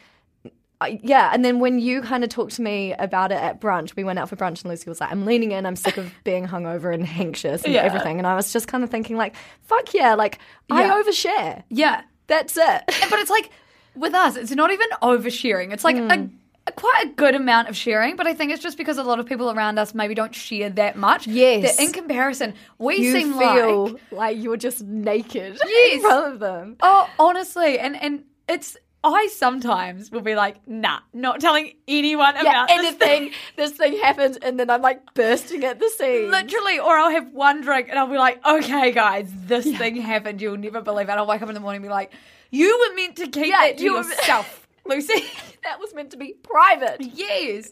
yeah, 0.86 1.30
and 1.34 1.44
then 1.44 1.60
when 1.60 1.80
you 1.80 2.02
kind 2.02 2.24
of 2.24 2.30
talked 2.30 2.54
to 2.56 2.62
me 2.62 2.94
about 2.94 3.32
it 3.32 3.36
at 3.42 3.60
brunch, 3.62 3.96
we 3.96 4.04
went 4.04 4.20
out 4.20 4.30
for 4.30 4.36
brunch, 4.36 4.62
and 4.62 4.66
Lucy 4.66 4.90
was 4.90 5.00
like, 5.02 5.12
"I'm 5.12 5.26
leaning 5.26 5.52
in. 5.52 5.66
I'm 5.66 5.76
sick 5.76 5.98
of 5.98 6.14
being 6.24 6.48
hungover 6.48 6.94
and 6.94 7.08
anxious 7.08 7.64
and 7.64 7.74
Yeah. 7.74 7.82
everything." 7.82 8.18
And 8.18 8.28
I 8.28 8.36
was 8.36 8.52
just 8.54 8.68
kind 8.68 8.84
of 8.84 8.90
thinking, 8.90 9.18
like, 9.18 9.36
"Fuck 9.64 9.94
yeah!" 9.94 10.14
Like 10.16 10.40
I 10.70 10.84
overshare. 11.02 11.64
yeah. 11.70 12.02
That's 12.28 12.56
it. 12.58 12.84
But 13.10 13.20
it's 13.20 13.30
like 13.30 13.50
with 13.96 14.14
us, 14.14 14.38
it's 14.38 14.52
not 14.52 14.72
even 14.72 14.88
oversharing. 15.02 15.74
It's 15.74 15.84
like 15.84 15.98
Hmm. 15.98 16.10
a, 16.12 16.30
a 16.68 16.72
quite 16.72 17.04
a 17.06 17.10
good 17.10 17.36
amount 17.36 17.68
of 17.68 17.76
sharing, 17.76 18.16
but 18.16 18.26
I 18.28 18.34
think 18.34 18.52
it's 18.54 18.64
just 18.64 18.78
because 18.78 18.98
a 18.98 19.04
lot 19.04 19.20
of 19.20 19.26
people 19.26 19.52
around 19.52 19.78
us 19.78 19.94
maybe 19.94 20.16
don't 20.16 20.34
share 20.34 20.70
that 20.72 20.96
much. 20.96 21.28
Yes. 21.28 21.76
That 21.76 21.84
in 21.84 21.92
comparison, 21.92 22.54
we 22.80 22.96
you 22.96 23.12
seem 23.12 23.34
feel 23.38 23.88
like 23.90 24.02
like 24.12 24.38
you're 24.42 24.56
just 24.58 24.82
naked 24.82 25.60
Yes. 25.68 25.94
in 25.96 26.00
front 26.02 26.34
of 26.34 26.40
them. 26.40 26.78
oh, 26.82 27.10
honestly, 27.20 27.78
and 27.78 28.02
and 28.02 28.24
it's 28.48 28.78
I 29.04 29.28
sometimes 29.34 30.12
will 30.12 30.22
be 30.22 30.36
like, 30.36 30.66
nah, 30.68 31.00
not 31.14 31.40
telling 31.42 31.74
anyone 31.88 32.36
Yeah, 32.36 32.64
about 32.64 32.68
this 32.70 32.78
anything. 32.80 32.98
thing. 33.00 33.32
This 33.58 33.72
thing 33.74 33.98
happens, 34.00 34.38
and 34.38 34.60
then 34.60 34.70
I'm 34.70 34.82
like 34.82 35.14
bursting 35.14 35.64
at 35.66 35.80
the 35.80 35.90
seams. 35.90 36.32
Literally, 36.32 36.80
or 36.80 36.98
I'll 36.98 37.12
have 37.12 37.32
one 37.34 37.62
drink 37.62 37.90
and 37.90 38.00
I'll 38.00 38.08
be 38.08 38.18
like, 38.18 38.44
okay, 38.46 38.92
guys, 38.92 39.30
this 39.46 39.66
thing 39.78 39.96
happened. 39.98 40.42
You'll 40.42 40.58
never 40.58 40.82
believe 40.82 41.08
it. 41.10 41.12
And 41.12 41.20
I'll 41.20 41.28
wake 41.28 41.42
up 41.42 41.50
in 41.50 41.54
the 41.54 41.60
morning 41.60 41.78
and 41.82 41.86
be 41.86 41.90
like, 41.90 42.14
you 42.50 42.78
were 42.90 42.96
meant 42.96 43.18
to 43.18 43.28
keep 43.28 43.48
Yeah, 43.48 43.60
that 43.62 43.78
to 43.78 43.84
you 43.84 43.96
yourself, 43.98 44.68
Lucy. 44.86 45.24
that 45.64 45.80
was 45.80 45.94
meant 45.94 46.12
to 46.12 46.18
be 46.18 46.34
private. 46.44 46.98
yes. 47.02 47.72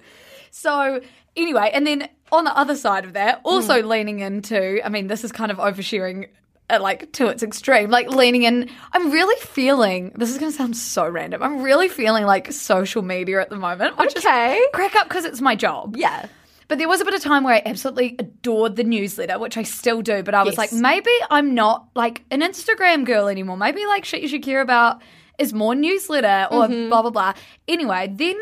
So, 0.51 1.00
anyway, 1.38 1.71
and 1.73 1.88
then 1.88 2.09
on 2.31 2.43
the 2.43 2.55
other 2.57 2.75
side 2.75 3.05
of 3.05 3.13
that, 3.13 3.39
also 3.43 3.81
Hmm. 3.81 3.88
leaning 3.88 4.19
into, 4.19 4.85
I 4.85 4.89
mean, 4.89 5.07
this 5.07 5.23
is 5.23 5.31
kind 5.31 5.51
of 5.51 5.57
oversharing. 5.57 6.27
Uh, 6.71 6.79
Like 6.81 7.11
to 7.13 7.27
its 7.27 7.43
extreme, 7.43 7.89
like 7.89 8.09
leaning 8.09 8.43
in. 8.43 8.69
I'm 8.93 9.11
really 9.11 9.39
feeling. 9.41 10.11
This 10.15 10.29
is 10.29 10.37
going 10.37 10.51
to 10.51 10.57
sound 10.57 10.75
so 10.77 11.07
random. 11.07 11.43
I'm 11.43 11.61
really 11.61 11.89
feeling 11.89 12.25
like 12.25 12.51
social 12.51 13.01
media 13.01 13.41
at 13.41 13.49
the 13.49 13.57
moment, 13.57 13.97
which 13.97 14.15
Okay. 14.17 14.55
is 14.57 14.67
crack 14.73 14.95
up 14.95 15.07
because 15.07 15.25
it's 15.25 15.41
my 15.41 15.55
job. 15.55 15.95
Yeah. 15.97 16.27
But 16.67 16.77
there 16.77 16.87
was 16.87 17.01
a 17.01 17.05
bit 17.05 17.13
of 17.13 17.21
time 17.21 17.43
where 17.43 17.53
I 17.55 17.61
absolutely 17.65 18.15
adored 18.17 18.77
the 18.77 18.85
newsletter, 18.85 19.37
which 19.37 19.57
I 19.57 19.63
still 19.63 20.01
do. 20.01 20.23
But 20.23 20.33
I 20.33 20.43
was 20.43 20.53
Yes. 20.53 20.57
like, 20.57 20.73
maybe 20.73 21.11
I'm 21.29 21.53
not 21.53 21.87
like 21.95 22.23
an 22.31 22.41
Instagram 22.41 23.05
girl 23.05 23.27
anymore. 23.27 23.57
Maybe 23.57 23.85
like 23.85 24.05
shit 24.05 24.21
you 24.21 24.29
should 24.29 24.43
care 24.43 24.61
about 24.61 25.01
is 25.37 25.51
more 25.53 25.75
newsletter 25.75 26.47
or 26.49 26.67
Mm-hmm. 26.67 26.87
blah 26.89 27.01
blah 27.01 27.11
blah. 27.11 27.33
Anyway, 27.67 28.13
then 28.15 28.37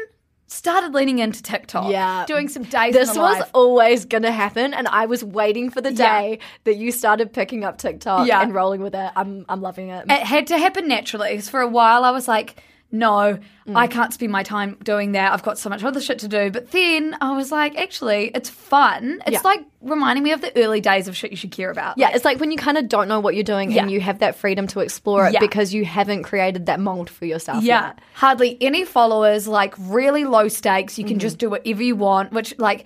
started 0.51 0.93
leaning 0.93 1.19
into 1.19 1.41
TikTok. 1.43 1.91
Yeah. 1.91 2.25
Doing 2.27 2.47
some 2.47 2.63
days 2.63 2.93
This 2.93 3.09
was 3.09 3.17
life. 3.39 3.49
always 3.53 4.05
going 4.05 4.23
to 4.23 4.31
happen, 4.31 4.73
and 4.73 4.87
I 4.87 5.05
was 5.05 5.23
waiting 5.23 5.69
for 5.69 5.79
the 5.81 5.93
Yeah. 5.93 6.21
day 6.21 6.39
that 6.63 6.75
you 6.77 6.91
started 6.91 7.31
picking 7.31 7.63
up 7.63 7.77
TikTok 7.77 8.27
Yeah. 8.27 8.41
and 8.41 8.53
rolling 8.53 8.81
with 8.81 8.95
it. 8.95 9.11
I'm, 9.15 9.45
I'm 9.47 9.61
loving 9.61 9.89
it. 9.89 10.05
it 10.09 10.23
had 10.23 10.47
to 10.47 10.57
happen 10.57 10.87
naturally. 10.87 11.35
'cause 11.35 11.49
for 11.49 11.61
a 11.61 11.67
while, 11.67 12.03
I 12.03 12.11
was 12.11 12.27
like, 12.27 12.61
no, 12.91 13.37
Mm. 13.67 13.75
I 13.75 13.85
can't 13.85 14.11
spend 14.11 14.31
my 14.31 14.41
time 14.41 14.75
doing 14.83 15.11
that. 15.11 15.31
I've 15.31 15.43
got 15.43 15.59
so 15.59 15.69
much 15.69 15.83
other 15.83 16.01
shit 16.01 16.17
to 16.19 16.27
do. 16.27 16.49
But 16.49 16.71
then 16.71 17.15
I 17.21 17.35
was 17.37 17.51
like, 17.51 17.77
actually, 17.77 18.31
it's 18.33 18.49
fun. 18.49 19.21
It's 19.27 19.33
Yeah. 19.33 19.41
like 19.43 19.63
reminding 19.81 20.23
me 20.23 20.31
of 20.31 20.41
the 20.41 20.51
early 20.59 20.81
days 20.81 21.07
of 21.07 21.15
shit 21.15 21.29
you 21.29 21.37
should 21.37 21.51
care 21.51 21.69
about. 21.69 21.99
yeah, 21.99 22.09
it's 22.15 22.25
like 22.25 22.39
when 22.39 22.49
you 22.51 22.57
kind 22.57 22.77
of 22.79 22.89
don't 22.89 23.07
know 23.07 23.19
what 23.19 23.35
you're 23.35 23.43
doing 23.43 23.69
Yeah. 23.71 23.83
and 23.83 23.91
you 23.91 24.01
have 24.01 24.19
that 24.19 24.35
freedom 24.37 24.65
to 24.67 24.79
explore 24.79 25.27
it 25.27 25.33
Yeah. 25.33 25.39
because 25.39 25.71
you 25.73 25.85
haven't 25.85 26.23
created 26.23 26.65
that 26.65 26.79
mold 26.79 27.09
for 27.11 27.25
yourself. 27.25 27.63
Yeah. 27.63 27.87
yet. 27.87 27.99
Hardly 28.15 28.57
any 28.59 28.85
followers, 28.85 29.47
like 29.47 29.75
really 29.77 30.25
low 30.25 30.47
stakes. 30.47 30.97
You 30.97 31.03
can 31.05 31.13
Mm-hmm. 31.13 31.19
just 31.19 31.37
do 31.37 31.49
whatever 31.51 31.83
you 31.83 31.95
want, 31.95 32.31
which 32.31 32.55
like 32.57 32.85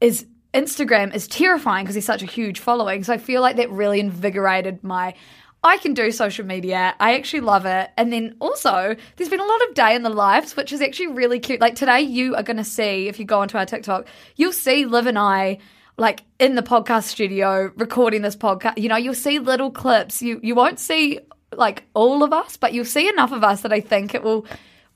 is 0.00 0.26
Instagram 0.52 1.14
is 1.14 1.26
terrifying 1.28 1.84
because 1.84 1.94
there's 1.94 2.04
such 2.04 2.22
a 2.22 2.26
huge 2.26 2.60
following. 2.60 3.02
So 3.04 3.12
I 3.12 3.18
feel 3.18 3.40
like 3.40 3.56
that 3.56 3.70
really 3.70 3.98
invigorated 4.00 4.82
my 4.84 5.14
I 5.64 5.78
can 5.78 5.94
do 5.94 6.12
social 6.12 6.44
media. 6.44 6.94
I 7.00 7.14
actually 7.14 7.40
love 7.40 7.64
it. 7.64 7.90
And 7.96 8.12
then 8.12 8.36
also, 8.38 8.94
there's 9.16 9.30
been 9.30 9.40
a 9.40 9.44
lot 9.44 9.68
of 9.68 9.74
day 9.74 9.94
in 9.94 10.02
the 10.02 10.10
lives, 10.10 10.56
which 10.56 10.72
is 10.72 10.82
actually 10.82 11.08
really 11.08 11.40
cute. 11.40 11.60
Like 11.60 11.74
today, 11.74 12.02
you 12.02 12.36
are 12.36 12.42
going 12.42 12.58
to 12.58 12.64
see, 12.64 13.08
if 13.08 13.18
you 13.18 13.24
go 13.24 13.40
onto 13.40 13.56
our 13.56 13.64
TikTok, 13.66 14.06
you'll 14.36 14.52
see 14.52 14.84
Liv 14.84 15.06
and 15.06 15.18
I 15.18 15.58
like 15.96 16.22
in 16.38 16.54
the 16.54 16.62
podcast 16.62 17.04
studio 17.04 17.72
recording 17.76 18.22
this 18.22 18.36
podcast. 18.36 18.78
You 18.78 18.88
know, 18.88 18.96
you'll 18.96 19.14
see 19.14 19.38
little 19.38 19.70
clips. 19.70 20.20
You 20.20 20.38
you 20.42 20.54
won't 20.54 20.78
see 20.78 21.20
like 21.52 21.84
all 21.94 22.22
of 22.22 22.32
us, 22.32 22.56
but 22.56 22.72
you'll 22.72 22.84
see 22.84 23.08
enough 23.08 23.32
of 23.32 23.42
us 23.42 23.62
that 23.62 23.72
I 23.72 23.80
think 23.80 24.14
it 24.14 24.22
will 24.22 24.44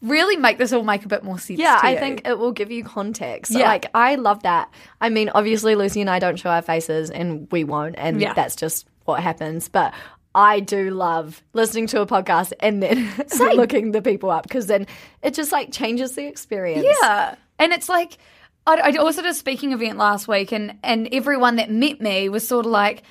really 0.02 0.36
make 0.36 0.58
this 0.58 0.72
all 0.72 0.84
make 0.84 1.04
a 1.04 1.08
bit 1.08 1.22
more 1.24 1.38
sense. 1.38 1.58
Yeah, 1.58 1.78
I 1.82 1.96
think 1.96 2.26
it 2.26 2.38
will 2.38 2.52
give 2.52 2.70
you 2.70 2.84
context. 2.84 3.52
Yeah. 3.52 3.66
Like, 3.66 3.86
I 3.94 4.14
love 4.16 4.42
that. 4.42 4.72
I 5.00 5.08
mean, 5.08 5.28
obviously, 5.30 5.74
Lucy 5.76 6.00
and 6.00 6.10
I 6.10 6.18
don't 6.18 6.36
show 6.36 6.50
our 6.50 6.62
faces, 6.62 7.10
and 7.10 7.48
we 7.50 7.64
won't, 7.64 7.94
and 7.98 8.20
Yeah. 8.20 8.34
that's 8.34 8.54
just 8.56 8.86
what 9.06 9.20
happens. 9.22 9.68
But 9.68 9.94
I 10.38 10.60
do 10.60 10.90
love 10.90 11.42
listening 11.52 11.88
to 11.88 12.00
a 12.00 12.06
podcast 12.06 12.52
and 12.60 12.80
then 12.80 13.10
looking 13.56 13.90
the 13.90 14.00
people 14.00 14.30
up 14.30 14.44
because 14.44 14.68
then 14.68 14.86
it 15.20 15.34
just 15.34 15.50
like 15.50 15.72
changes 15.72 16.14
the 16.14 16.26
experience. 16.26 16.86
Yeah, 17.02 17.34
and 17.58 17.72
it's 17.72 17.88
like 17.88 18.18
I, 18.66 18.76
I 18.76 18.96
also 18.98 19.22
did 19.22 19.30
a 19.32 19.34
speaking 19.34 19.72
event 19.72 19.98
last 19.98 20.28
week, 20.28 20.52
and 20.52 20.78
and 20.84 21.08
everyone 21.12 21.56
that 21.56 21.70
met 21.70 22.00
me 22.00 22.28
was 22.28 22.46
sort 22.46 22.66
of 22.66 22.70
like, 22.72 23.02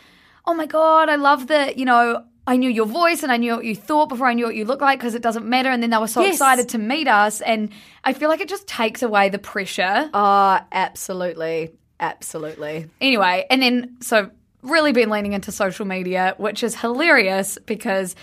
"Oh 0.46 0.53
my 0.53 0.65
god, 0.67 1.10
I 1.10 1.15
love 1.17 1.48
that!" 1.48 1.77
You 1.77 1.84
know, 1.86 2.24
I 2.48 2.55
knew 2.55 2.69
your 2.69 2.86
voice 2.86 3.24
and 3.24 3.31
I 3.31 3.36
knew 3.38 3.55
what 3.57 3.65
you 3.65 3.75
thought 3.75 4.07
before 4.07 4.27
I 4.27 4.34
knew 4.34 4.46
what 4.46 4.55
you 4.55 4.63
looked 4.63 4.81
like 4.81 5.00
because 5.00 5.13
it 5.13 5.22
doesn't 5.22 5.46
matter. 5.46 5.69
And 5.69 5.84
then 5.84 5.89
they 5.89 5.98
were 5.98 6.07
so 6.07 6.22
Yes. 6.22 6.36
excited 6.36 6.69
to 6.69 6.77
meet 6.77 7.10
us, 7.10 7.41
and 7.41 7.69
I 8.05 8.13
feel 8.13 8.29
like 8.29 8.39
it 8.39 8.48
just 8.48 8.67
takes 8.67 9.03
away 9.03 9.27
the 9.27 9.39
pressure. 9.39 10.10
Oh, 10.13 10.60
absolutely. 10.72 11.72
Absolutely. 12.00 12.86
Anyway, 13.01 13.46
and 13.50 13.62
then 13.62 13.98
so 14.01 14.29
really 14.70 14.92
been 14.92 15.10
leaning 15.10 15.34
into 15.34 15.52
social 15.52 15.86
media, 15.86 16.34
which 16.38 16.64
is 16.64 16.76
hilarious 16.76 17.58
because 17.66 18.16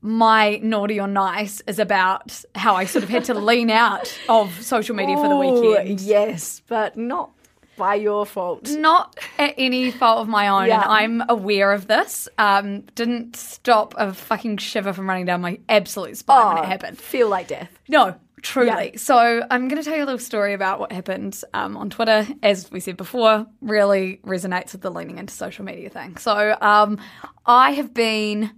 my 0.00 0.58
naughty 0.62 0.98
or 1.00 1.06
nice 1.06 1.60
is 1.66 1.78
about 1.78 2.42
how 2.54 2.74
I 2.74 2.86
sort 2.86 3.04
of 3.04 3.08
had 3.10 3.24
to 3.24 3.34
lean 3.50 3.70
out 3.70 4.12
of 4.28 4.62
social 4.62 4.96
media 4.96 5.16
for 5.16 5.28
the 5.28 5.36
weekend. 5.36 6.00
Yes, 6.00 6.60
but 6.66 6.96
not 6.96 7.30
by 7.76 7.94
your 7.94 8.26
fault. 8.26 8.68
Not 8.70 9.16
at 9.38 9.54
any 9.56 9.90
fault 9.90 10.18
of 10.20 10.28
my 10.28 10.48
own, 10.48 10.66
Yeah. 10.68 10.82
and 10.82 10.90
I'm 10.92 11.22
aware 11.28 11.72
of 11.72 11.86
this. 11.86 12.28
Um, 12.36 12.80
didn't 12.94 13.36
stop 13.36 13.94
a 13.96 14.12
fucking 14.12 14.58
shiver 14.58 14.92
from 14.92 15.08
running 15.08 15.24
down 15.24 15.40
my 15.40 15.58
absolute 15.68 16.16
spine 16.16 16.54
when 16.56 16.64
it 16.64 16.66
happened. 16.66 16.98
Feel 16.98 17.28
like 17.28 17.48
death. 17.48 17.70
No, 17.88 18.16
truly. 18.42 18.90
Yeah. 18.92 18.98
So 18.98 19.46
I'm 19.50 19.68
going 19.68 19.82
to 19.82 19.88
tell 19.88 19.96
you 19.96 20.04
a 20.04 20.06
little 20.06 20.18
story 20.18 20.52
about 20.52 20.80
what 20.80 20.92
happened 20.92 21.40
um, 21.54 21.76
on 21.76 21.90
Twitter. 21.90 22.26
As 22.42 22.70
we 22.70 22.80
said 22.80 22.96
before, 22.96 23.46
really 23.60 24.20
resonates 24.26 24.72
with 24.72 24.82
the 24.82 24.90
leaning 24.90 25.18
into 25.18 25.32
social 25.32 25.64
media 25.64 25.88
thing. 25.88 26.16
So 26.16 26.56
um, 26.60 26.98
I 27.46 27.70
have 27.72 27.94
been 27.94 28.50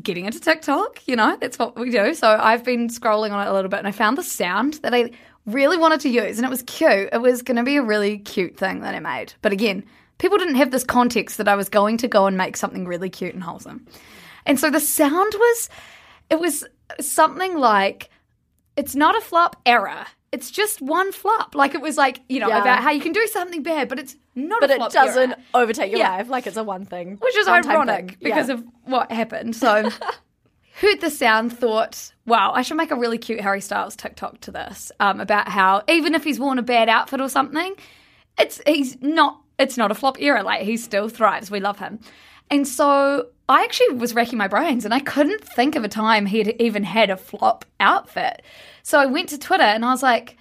getting 0.00 0.26
into 0.26 0.40
TikTok. 0.40 1.06
You 1.06 1.16
know, 1.16 1.36
that's 1.40 1.58
what 1.58 1.78
we 1.78 1.90
do. 1.90 2.14
So 2.14 2.28
I've 2.28 2.64
been 2.64 2.88
scrolling 2.88 3.32
on 3.32 3.46
it 3.46 3.50
a 3.50 3.52
little 3.52 3.68
bit, 3.68 3.78
and 3.78 3.88
I 3.88 3.92
found 3.92 4.16
the 4.16 4.22
sound 4.22 4.74
that 4.74 4.94
I 4.94 5.10
really 5.46 5.76
wanted 5.76 6.00
to 6.00 6.08
use, 6.08 6.38
and 6.38 6.46
it 6.46 6.50
was 6.50 6.62
cute. 6.62 7.08
It 7.12 7.20
was 7.20 7.42
going 7.42 7.56
to 7.56 7.62
be 7.62 7.76
a 7.76 7.82
really 7.82 8.18
cute 8.18 8.56
thing 8.56 8.80
that 8.80 8.94
I 8.94 9.00
made. 9.00 9.34
But 9.42 9.52
again, 9.52 9.84
people 10.18 10.38
didn't 10.38 10.56
have 10.56 10.70
this 10.70 10.84
context 10.84 11.38
that 11.38 11.48
I 11.48 11.56
was 11.56 11.68
going 11.68 11.96
to 11.98 12.08
go 12.08 12.26
and 12.26 12.36
make 12.36 12.56
something 12.56 12.86
really 12.86 13.10
cute 13.10 13.34
and 13.34 13.42
wholesome. 13.42 13.86
And 14.46 14.60
so 14.60 14.70
the 14.70 14.80
sound 14.80 15.32
was, 15.36 15.68
it 16.30 16.38
was 16.38 16.64
something 17.00 17.56
like, 17.56 18.10
it's 18.78 18.94
not 18.94 19.16
a 19.16 19.20
flop 19.20 19.56
error. 19.66 20.06
It's 20.30 20.50
just 20.50 20.80
one 20.82 21.10
flop. 21.12 21.54
Like 21.54 21.74
it 21.74 21.80
was 21.80 21.96
like, 21.96 22.20
you 22.28 22.38
know, 22.40 22.48
Yeah. 22.48 22.60
about 22.62 22.82
how 22.82 22.90
you 22.90 23.00
can 23.00 23.12
do 23.12 23.26
something 23.26 23.62
bad, 23.62 23.88
but 23.88 23.98
it's 23.98 24.14
not 24.34 24.60
But 24.60 24.70
it 24.70 24.78
doesn't 24.92 25.30
error. 25.32 25.40
overtake 25.54 25.90
your 25.90 26.00
Yeah. 26.00 26.16
life 26.16 26.28
like 26.28 26.46
it's 26.46 26.56
a 26.56 26.62
one 26.62 26.84
thing. 26.84 27.16
Which 27.20 27.36
is 27.36 27.48
ironic 27.48 28.08
thing. 28.10 28.16
because 28.22 28.48
of 28.50 28.62
what 28.84 29.10
happened. 29.10 29.56
So 29.56 29.90
heard 30.80 31.00
the 31.00 31.10
sound, 31.10 31.58
thought, 31.58 32.12
wow, 32.26 32.52
I 32.54 32.62
should 32.62 32.76
make 32.76 32.90
a 32.90 32.96
really 32.96 33.18
cute 33.18 33.40
Harry 33.40 33.60
Styles 33.60 33.96
TikTok 33.96 34.40
to 34.42 34.50
this 34.52 34.92
um, 35.00 35.20
about 35.20 35.48
how 35.48 35.82
even 35.88 36.14
if 36.14 36.24
he's 36.24 36.38
worn 36.38 36.58
a 36.58 36.62
bad 36.62 36.88
outfit 36.88 37.20
or 37.20 37.28
something, 37.28 37.74
it's 38.38 38.60
he's 38.66 39.00
not 39.02 39.40
it's 39.58 39.76
not 39.76 39.90
a 39.90 39.94
flop 39.94 40.20
era. 40.20 40.42
Like 40.44 40.62
he 40.62 40.76
still 40.76 41.08
thrives. 41.08 41.50
We 41.50 41.58
love 41.58 41.78
him. 41.80 41.98
And 42.50 42.66
so 42.66 43.28
I 43.48 43.64
actually 43.64 43.96
was 43.96 44.14
racking 44.14 44.38
my 44.38 44.48
brains 44.48 44.84
and 44.84 44.92
I 44.92 45.00
couldn't 45.00 45.44
think 45.44 45.76
of 45.76 45.84
a 45.84 45.88
time 45.88 46.26
he'd 46.26 46.56
even 46.60 46.84
had 46.84 47.10
a 47.10 47.16
flop 47.16 47.64
outfit. 47.80 48.42
So 48.82 48.98
I 48.98 49.06
went 49.06 49.30
to 49.30 49.38
Twitter 49.38 49.64
and 49.64 49.84
I 49.84 49.90
was 49.90 50.02
like, 50.02 50.36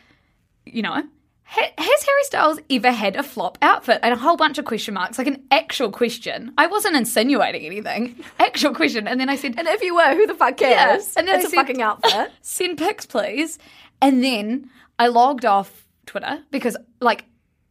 you 0.66 0.82
know, 0.82 1.04
has 1.48 2.04
Harry 2.04 2.24
Styles 2.24 2.60
ever 2.70 2.92
had 2.92 3.16
a 3.16 3.24
flop 3.24 3.58
outfit? 3.62 4.00
And 4.04 4.14
a 4.14 4.18
whole 4.18 4.36
bunch 4.36 4.58
of 4.58 4.66
question 4.66 4.94
marks, 4.94 5.18
like 5.18 5.28
an 5.28 5.44
actual 5.50 5.92
question. 5.92 6.52
I 6.58 6.68
wasn't 6.68 6.98
insinuating 6.98 7.66
anything. 7.66 8.22
Actual 8.40 8.76
question. 8.76 9.08
And 9.08 9.20
then 9.20 9.30
I 9.30 9.38
said, 9.38 9.56
And 9.58 9.68
if 9.68 9.82
you 9.82 9.96
were, 9.96 10.14
who 10.14 10.28
the 10.28 10.36
fuck 10.36 10.58
cares? 10.58 11.14
and 11.16 11.26
then 11.26 11.36
it's 11.36 11.46
I 11.46 11.48
a 11.48 11.50
said- 11.52 11.56
fucking 11.56 11.82
outfit. 11.82 12.32
send 12.42 12.78
pics, 12.78 13.06
please. 13.06 13.58
And 14.02 14.22
then 14.22 14.70
I 15.00 15.08
logged 15.08 15.46
off 15.46 15.88
Twitter 16.06 16.44
because, 16.52 16.76
like, 17.00 17.24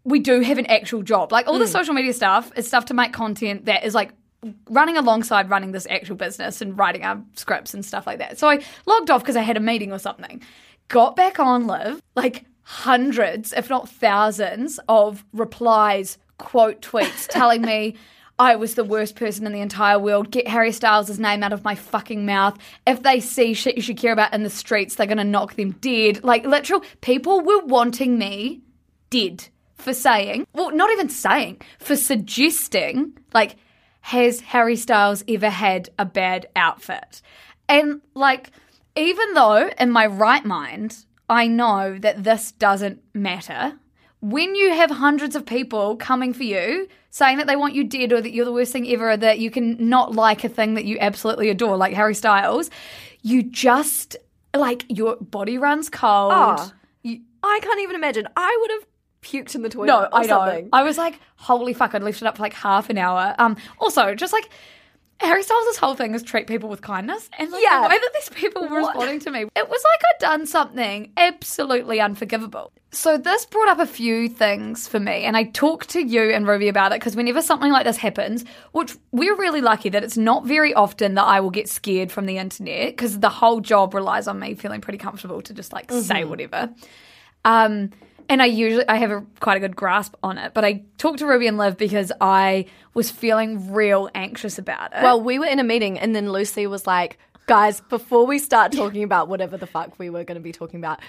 we 0.05 0.21
do 0.21 0.41
have 0.41 0.57
an 0.59 0.67
actual 0.67 1.03
job. 1.03 1.31
Like, 1.31 1.47
all 1.47 1.59
the 1.59 1.67
mm. 1.67 1.69
social 1.69 1.93
media 1.93 2.15
stuff 2.15 2.51
is 2.57 2.67
stuff 2.67 2.87
to 2.87 2.95
make 2.95 3.13
content 3.13 3.67
that 3.67 3.85
is 3.85 3.95
like 3.95 4.13
running 4.71 4.97
alongside 4.97 5.51
running 5.51 5.73
this 5.73 5.87
actual 5.91 6.17
business 6.17 6.61
and 6.61 6.79
writing 6.79 7.03
our 7.03 7.23
scripts 7.35 7.75
and 7.75 7.85
stuff 7.85 8.07
like 8.07 8.19
that. 8.19 8.39
So 8.39 8.49
I 8.49 8.63
logged 8.87 9.11
off 9.11 9.23
because 9.23 9.37
I 9.37 9.43
had 9.43 9.57
a 9.57 9.61
meeting 9.61 9.93
or 9.93 9.99
something. 9.99 10.43
Got 10.89 11.17
back 11.17 11.41
on 11.41 11.67
Liv, 11.67 12.01
like 12.15 12.45
hundreds, 12.63 13.53
if 13.53 13.69
not 13.71 13.89
thousands, 13.89 14.79
of 14.89 15.25
replies, 15.33 16.19
quote 16.39 16.81
tweets 16.81 17.27
telling 17.31 17.63
me 17.63 17.97
I 18.39 18.57
was 18.57 18.75
the 18.75 18.85
worst 18.85 19.17
person 19.17 19.47
in 19.47 19.53
the 19.53 19.61
entire 19.61 19.99
world. 19.99 20.31
Get 20.31 20.47
Harry 20.47 20.73
Styles' 20.73 21.19
name 21.19 21.43
out 21.43 21.53
of 21.53 21.65
my 21.65 21.75
fucking 21.75 22.27
mouth. 22.27 22.59
If 22.87 23.03
they 23.03 23.21
see 23.21 23.55
shit 23.55 23.77
you 23.77 23.83
should 23.83 23.97
care 23.97 24.13
about 24.13 24.35
in 24.35 24.43
the 24.43 24.51
streets, 24.51 24.95
they're 24.95 25.07
gonna 25.07 25.25
knock 25.25 25.55
them 25.55 25.73
dead. 25.81 26.23
Like 26.23 26.45
literal 26.45 26.85
people 27.01 27.41
were 27.41 27.65
wanting 27.65 28.19
me 28.19 28.61
dead 29.11 29.49
for 29.77 29.95
saying, 29.95 30.47
well, 30.53 30.71
not 30.73 30.91
even 30.91 31.09
saying, 31.09 31.61
for 31.79 31.97
suggesting, 31.97 33.17
like, 33.35 33.57
has 34.07 34.39
Harry 34.41 34.77
Styles 34.77 35.25
ever 35.27 35.51
had 35.51 35.91
a 35.99 36.05
bad 36.05 36.47
outfit? 36.55 37.21
And 37.69 38.01
like, 38.15 38.53
even 38.95 39.35
though 39.35 39.69
in 39.81 39.91
my 39.91 40.07
right 40.07 40.45
mind, 40.45 41.05
I 41.29 41.49
know 41.49 41.99
that 41.99 42.23
this 42.23 42.53
doesn't 42.53 43.03
matter, 43.15 43.73
when 44.21 44.55
you 44.55 44.73
have 44.73 44.91
hundreds 44.93 45.35
of 45.35 45.45
people 45.45 45.97
coming 45.97 46.33
for 46.33 46.45
you 46.45 46.87
saying 47.11 47.39
that 47.39 47.49
they 47.49 47.57
want 47.57 47.75
you 47.75 47.83
dead 47.83 48.13
or 48.13 48.21
that 48.21 48.31
you're 48.31 48.45
the 48.45 48.53
worst 48.53 48.73
thing 48.73 48.87
ever 48.89 49.11
or 49.11 49.17
that 49.17 49.41
you 49.41 49.51
can 49.51 49.89
not 49.89 50.13
like 50.13 50.45
a 50.45 50.49
thing 50.49 50.75
that 50.75 50.85
you 50.85 50.99
absolutely 51.01 51.49
adore, 51.51 51.77
like 51.77 51.93
Harry 51.95 52.15
Styles, 52.15 52.71
you 53.23 53.43
just 53.43 54.17
like 54.55 54.85
your 54.89 55.17
body 55.17 55.59
runs 55.59 55.91
cold. 55.91 56.33
Oh. 56.33 56.71
You- 57.03 57.23
I 57.43 57.59
can't 57.61 57.81
even 57.81 57.97
imagine. 57.97 58.29
I 58.37 58.57
would 58.61 58.71
have 58.71 58.87
puked 59.27 59.55
in 59.55 59.63
the 59.63 59.69
toilet. 59.69 59.87
no, 59.87 60.09
I 60.13 60.23
know. 60.23 60.29
something. 60.29 60.69
I 60.73 60.83
was 60.83 60.97
like, 60.99 61.19
holy 61.37 61.73
fuck, 61.75 61.95
I'd 61.95 62.03
left 62.03 62.23
it 62.23 62.27
up 62.29 62.37
for 62.37 62.43
like 62.43 62.55
half 62.55 62.91
an 62.91 62.99
hour. 62.99 63.35
Um, 63.39 63.57
also, 63.79 64.15
just 64.15 64.33
like 64.33 64.49
Harry 65.21 65.43
Styles' 65.43 65.79
whole 65.79 65.95
thing 65.95 66.15
is 66.15 66.23
treat 66.23 66.47
people 66.47 66.69
with 66.69 66.83
kindness. 66.83 67.29
And 67.39 67.51
like 67.51 67.63
Yeah. 67.63 67.83
the 67.83 67.89
way 67.89 67.99
that 67.99 68.11
these 68.15 68.29
people 68.31 68.69
were 68.69 68.81
What? 68.83 68.95
responding 68.95 69.21
to 69.21 69.31
me, 69.31 69.41
it 69.57 69.69
was 69.69 69.83
like 69.85 70.01
I'd 70.11 70.19
done 70.39 70.47
something 70.47 71.11
absolutely 71.17 72.01
unforgivable. 72.01 72.71
So 72.93 73.19
this 73.19 73.45
brought 73.45 73.69
up 73.69 73.79
a 73.79 73.87
few 73.87 74.29
things 74.29 74.87
for 74.89 74.99
me, 75.01 75.25
and 75.25 75.37
I 75.37 75.45
talked 75.45 75.91
to 75.91 76.01
you 76.01 76.31
and 76.31 76.47
Ruby 76.47 76.69
about 76.69 76.93
it 76.93 77.01
because 77.01 77.17
whenever 77.17 77.43
something 77.43 77.71
like 77.73 77.85
this 77.85 77.97
happens, 77.99 78.45
which 78.73 78.95
we're 79.13 79.37
really 79.37 79.61
lucky 79.61 79.89
that 79.91 80.03
it's 80.05 80.17
not 80.17 80.47
very 80.47 80.73
often 80.73 81.15
that 81.15 81.25
I 81.25 81.41
will 81.41 81.51
get 81.51 81.69
scared 81.69 82.11
from 82.13 82.25
the 82.27 82.39
internet 82.39 82.89
because 82.93 83.19
the 83.21 83.29
whole 83.29 83.61
job 83.61 83.93
relies 83.93 84.29
on 84.29 84.39
me 84.39 84.55
feeling 84.55 84.81
pretty 84.81 84.99
comfortable 84.99 85.43
to 85.43 85.53
just 85.53 85.73
like 85.75 85.91
say 85.93 86.25
whatever. 86.25 86.71
Um, 87.45 87.91
and 88.29 88.43
I 88.43 88.47
usually 88.47 88.89
I 88.89 88.97
have 88.97 89.11
a 89.11 89.25
quite 89.41 89.57
a 89.57 89.61
good 89.61 89.77
grasp 89.77 90.15
on 90.23 90.39
it, 90.39 90.55
but 90.55 90.65
I 90.65 90.83
talked 90.99 91.19
to 91.21 91.27
Ruby 91.27 91.47
and 91.47 91.59
Liv 91.59 91.77
because 91.77 92.13
I 92.21 92.67
was 92.95 93.11
feeling 93.11 93.73
real 93.73 94.09
anxious 94.15 94.59
about 94.59 94.93
it. 94.95 95.03
Well, 95.03 95.21
we 95.21 95.39
were 95.39 95.47
in 95.47 95.59
a 95.59 95.65
meeting, 95.65 95.99
and 95.99 96.15
then 96.15 96.33
Lucy 96.33 96.67
was 96.67 96.87
like, 96.87 97.19
"Guys, 97.47 97.81
before 97.83 98.27
we 98.27 98.39
start 98.39 98.73
talking 98.73 99.03
about 99.03 99.29
whatever 99.29 99.57
the 99.57 99.67
fuck 99.67 99.99
we 99.99 100.11
were 100.11 100.25
going 100.25 100.37
to 100.37 100.43
be 100.43 100.53
talking 100.53 100.81
about, 100.81 101.01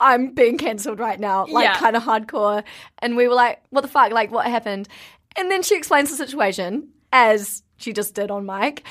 I'm 0.00 0.30
being 0.30 0.58
cancelled 0.58 0.98
right 1.00 1.18
now, 1.18 1.46
like 1.46 1.64
Yeah. 1.64 1.74
kind 1.74 1.96
of 1.96 2.02
hardcore. 2.04 2.62
And 3.00 3.16
we 3.16 3.26
were 3.28 3.34
like, 3.34 3.60
what 3.70 3.80
the 3.80 3.88
fuck? 3.88 4.12
Like, 4.12 4.30
what 4.30 4.46
happened? 4.46 4.88
And 5.36 5.50
then 5.50 5.62
she 5.62 5.76
explains 5.76 6.10
the 6.10 6.16
situation 6.16 6.88
as 7.12 7.62
she 7.78 7.92
just 7.92 8.14
did 8.14 8.30
on 8.30 8.46
mic. 8.46 8.84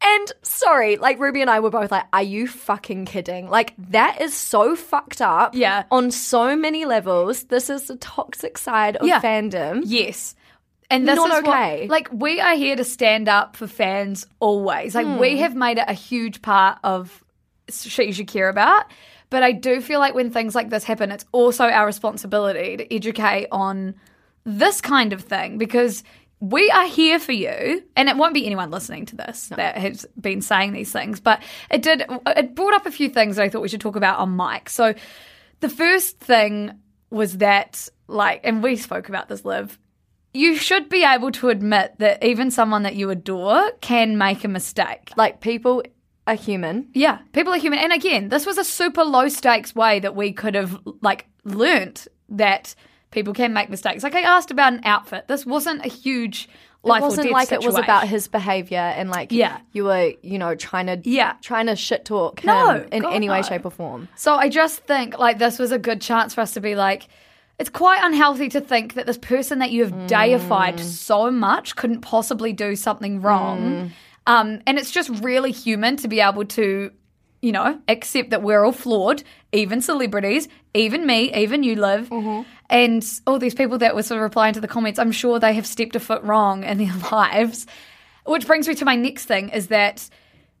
And 0.00 0.32
sorry, 0.42 0.96
like 0.96 1.18
Ruby 1.18 1.40
and 1.40 1.50
I 1.50 1.60
were 1.60 1.70
both 1.70 1.90
like, 1.90 2.04
are 2.12 2.22
you 2.22 2.46
fucking 2.46 3.04
kidding? 3.06 3.48
Like, 3.50 3.74
that 3.90 4.20
is 4.20 4.32
so 4.34 4.76
fucked 4.76 5.20
up. 5.20 5.54
Yeah. 5.54 5.84
On 5.90 6.10
so 6.10 6.54
many 6.56 6.84
levels. 6.84 7.44
This 7.44 7.68
is 7.68 7.88
the 7.88 7.96
toxic 7.96 8.58
side 8.58 8.96
of 8.96 9.06
Yeah. 9.06 9.20
fandom. 9.20 9.82
Yes. 9.84 10.36
And 10.90 11.06
this 11.06 11.16
Not 11.16 11.26
is 11.26 11.42
what- 11.42 11.48
okay. 11.48 11.86
like 11.88 12.08
we 12.12 12.40
are 12.40 12.54
here 12.54 12.76
to 12.76 12.84
stand 12.84 13.28
up 13.28 13.56
for 13.56 13.66
fans 13.66 14.26
always. 14.40 14.94
Like 14.94 15.06
Hmm. 15.06 15.18
we 15.18 15.38
have 15.38 15.54
made 15.54 15.78
it 15.78 15.84
a 15.88 15.92
huge 15.94 16.40
part 16.42 16.78
of 16.84 17.22
shit 17.68 18.06
you 18.06 18.12
should 18.12 18.28
care 18.28 18.48
about. 18.48 18.86
But 19.30 19.42
I 19.42 19.52
do 19.52 19.82
feel 19.82 20.00
like 20.00 20.14
when 20.14 20.30
things 20.30 20.54
like 20.54 20.70
this 20.70 20.84
happen, 20.84 21.10
it's 21.12 21.26
also 21.32 21.64
our 21.66 21.84
responsibility 21.84 22.78
to 22.78 22.94
educate 22.94 23.48
on 23.52 23.94
this 24.46 24.80
kind 24.80 25.12
of 25.12 25.20
thing 25.22 25.58
because 25.58 26.02
we 26.40 26.70
are 26.70 26.86
here 26.86 27.18
for 27.18 27.32
you 27.32 27.82
and 27.96 28.08
it 28.08 28.16
won't 28.16 28.34
be 28.34 28.46
anyone 28.46 28.70
listening 28.70 29.04
to 29.06 29.16
this 29.16 29.48
that 29.56 29.76
has 29.76 30.06
been 30.20 30.40
saying 30.40 30.72
these 30.72 30.92
things 30.92 31.18
but 31.20 31.42
it 31.70 31.82
did 31.82 32.04
it 32.28 32.54
brought 32.54 32.74
up 32.74 32.86
a 32.86 32.90
few 32.90 33.08
things 33.08 33.36
that 33.36 33.42
i 33.42 33.48
thought 33.48 33.62
we 33.62 33.68
should 33.68 33.80
talk 33.80 33.96
about 33.96 34.18
on 34.20 34.36
mic 34.36 34.68
so 34.68 34.94
the 35.60 35.68
first 35.68 36.18
thing 36.20 36.72
was 37.10 37.38
that 37.38 37.88
like 38.06 38.40
and 38.44 38.62
we 38.62 38.76
spoke 38.76 39.08
about 39.08 39.28
this 39.28 39.44
live 39.44 39.78
you 40.32 40.54
should 40.56 40.88
be 40.88 41.02
able 41.04 41.32
to 41.32 41.48
admit 41.48 41.94
that 41.98 42.22
even 42.22 42.50
someone 42.50 42.82
that 42.84 42.94
you 42.94 43.10
adore 43.10 43.72
can 43.80 44.16
make 44.18 44.44
a 44.44 44.48
mistake 44.48 45.10
Like, 45.16 45.40
people 45.40 45.82
are 46.26 46.34
human. 46.34 46.90
yeah, 46.92 47.20
people 47.32 47.54
are 47.54 47.58
human. 47.58 47.78
And 47.78 47.90
again, 47.94 48.28
this 48.28 48.44
was 48.44 48.58
a 48.58 48.62
super 48.62 49.02
low 49.02 49.28
stakes 49.30 49.74
way 49.74 49.98
that 50.00 50.14
we 50.14 50.32
could 50.32 50.54
have 50.54 50.78
like 51.00 51.26
learnt 51.44 52.06
that 52.28 52.74
people 53.10 53.32
can 53.34 53.52
make 53.52 53.68
mistakes. 53.70 54.02
Like 54.02 54.14
I 54.14 54.20
asked 54.22 54.50
about 54.50 54.72
an 54.74 54.80
outfit. 54.84 55.26
This 55.28 55.46
wasn't 55.46 55.84
a 55.84 55.88
huge 55.88 56.48
life 56.84 57.00
it 57.00 57.06
wasn't 57.06 57.20
or 57.20 57.22
death 57.24 57.32
like 57.32 57.52
it 57.52 57.62
was 57.64 57.74
about 57.76 58.06
his 58.06 58.28
behavior 58.28 58.78
and 58.78 59.10
like 59.10 59.32
Yeah. 59.32 59.58
you 59.72 59.84
were 59.84 60.12
you 60.22 60.38
know 60.38 60.54
trying 60.54 60.86
to 60.86 61.00
Yeah. 61.04 61.32
trying 61.42 61.66
to 61.66 61.74
shit 61.74 62.04
talk 62.04 62.40
him 62.40 62.46
No, 62.46 62.86
in 62.92 63.02
God, 63.02 63.14
any 63.14 63.28
way 63.28 63.38
no. 63.40 63.42
shape 63.42 63.64
or 63.66 63.70
form 63.72 64.08
So 64.14 64.34
I 64.36 64.48
just 64.48 64.84
think 64.84 65.18
like 65.18 65.38
this 65.38 65.58
was 65.58 65.72
a 65.72 65.78
good 65.78 66.00
chance 66.00 66.34
for 66.34 66.40
us 66.40 66.52
to 66.54 66.60
be 66.60 66.76
like, 66.76 67.08
it's 67.58 67.68
quite 67.68 67.98
unhealthy 68.04 68.48
to 68.50 68.60
think 68.60 68.94
that 68.94 69.06
this 69.06 69.18
person 69.18 69.58
that 69.58 69.72
you 69.72 69.84
have 69.84 70.06
deified 70.06 70.78
so 70.78 71.30
much 71.32 71.74
couldn't 71.74 72.02
possibly 72.02 72.52
do 72.52 72.76
something 72.76 73.20
wrong. 73.22 73.90
Um, 74.28 74.60
and 74.66 74.78
it's 74.78 74.92
just 74.92 75.08
really 75.22 75.50
human 75.50 75.96
to 75.96 76.06
be 76.06 76.20
able 76.20 76.44
to, 76.44 76.92
you 77.40 77.52
know, 77.52 77.80
accept 77.88 78.30
that 78.30 78.42
we're 78.42 78.64
all 78.64 78.72
flawed, 78.72 79.22
even 79.52 79.80
celebrities, 79.80 80.48
even 80.74 81.06
me, 81.06 81.34
even 81.34 81.62
you 81.62 81.76
Liv. 81.76 82.10
And 82.70 83.04
all 83.26 83.38
these 83.38 83.54
people 83.54 83.78
that 83.78 83.94
were 83.94 84.02
sort 84.02 84.18
of 84.18 84.22
replying 84.22 84.54
to 84.54 84.60
the 84.60 84.68
comments, 84.68 84.98
I'm 84.98 85.12
sure 85.12 85.38
they 85.38 85.54
have 85.54 85.66
stepped 85.66 85.96
a 85.96 86.00
foot 86.00 86.22
wrong 86.22 86.64
in 86.64 86.78
their 86.78 86.94
lives. 87.12 87.66
Which 88.24 88.46
brings 88.46 88.68
me 88.68 88.74
to 88.74 88.84
my 88.84 88.96
next 88.96 89.24
thing 89.24 89.50
is 89.50 89.68
that 89.68 90.08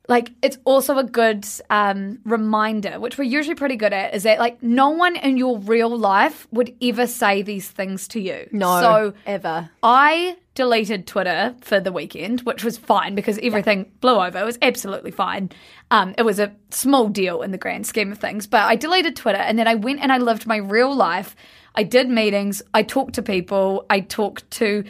like 0.08 0.30
it's 0.42 0.56
also 0.64 0.96
a 0.96 1.04
good 1.04 1.46
um, 1.68 2.18
reminder, 2.24 2.98
which 2.98 3.18
we're 3.18 3.24
usually 3.24 3.54
pretty 3.54 3.76
good 3.76 3.92
at, 3.92 4.14
is 4.14 4.22
that 4.22 4.38
like 4.38 4.62
no 4.62 4.88
one 4.90 5.16
in 5.16 5.36
your 5.36 5.58
real 5.58 5.96
life 5.96 6.48
would 6.50 6.74
ever 6.80 7.06
say 7.06 7.42
these 7.42 7.68
things 7.68 8.08
to 8.08 8.20
you. 8.20 8.48
no 8.50 8.80
So 8.80 9.14
ever 9.26 9.68
I 9.82 10.36
deleted 10.58 11.06
Twitter 11.06 11.54
for 11.60 11.78
the 11.78 11.92
weekend, 11.92 12.40
which 12.40 12.64
was 12.64 12.76
fine 12.76 13.14
because 13.14 13.38
everything 13.42 13.90
blew 14.00 14.16
over. 14.16 14.38
It 14.38 14.44
was 14.44 14.58
absolutely 14.60 15.12
fine. 15.12 15.50
Um, 15.92 16.14
it 16.18 16.22
was 16.24 16.38
a 16.40 16.52
small 16.70 17.08
deal 17.08 17.42
in 17.42 17.52
the 17.52 17.58
grand 17.58 17.86
scheme 17.86 18.10
of 18.10 18.18
things, 18.18 18.46
but 18.48 18.62
I 18.62 18.74
deleted 18.74 19.14
Twitter 19.14 19.38
and 19.38 19.56
then 19.58 19.68
I 19.68 19.76
went 19.76 20.00
and 20.00 20.10
I 20.12 20.18
lived 20.18 20.46
my 20.46 20.56
real 20.56 20.92
life. 20.94 21.36
I 21.76 21.84
did 21.84 22.08
meetings. 22.10 22.60
I 22.74 22.82
talked 22.82 23.14
to 23.14 23.22
people. 23.22 23.86
I 23.88 24.00
talked 24.00 24.50
to 24.52 24.82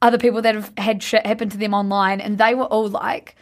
other 0.00 0.16
people 0.18 0.42
that 0.42 0.54
have 0.54 0.72
had 0.78 1.02
shit 1.02 1.26
happen 1.26 1.48
to 1.50 1.56
them 1.56 1.74
online, 1.74 2.20
and 2.20 2.38
they 2.38 2.54
were 2.54 2.66
all 2.66 2.88
like, 2.88 3.34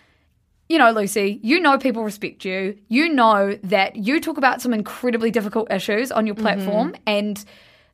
you 0.70 0.78
know, 0.78 0.90
Lucy, 0.92 1.38
you 1.42 1.60
know 1.60 1.76
people 1.76 2.02
respect 2.02 2.44
you. 2.46 2.78
You 2.88 3.12
know 3.12 3.58
that 3.64 3.96
you 3.96 4.20
talk 4.20 4.38
about 4.38 4.62
some 4.62 4.72
incredibly 4.72 5.30
difficult 5.30 5.70
issues 5.70 6.10
on 6.10 6.26
your 6.26 6.36
platform, 6.36 6.92
Mm-hmm. 6.92 7.02
and 7.18 7.44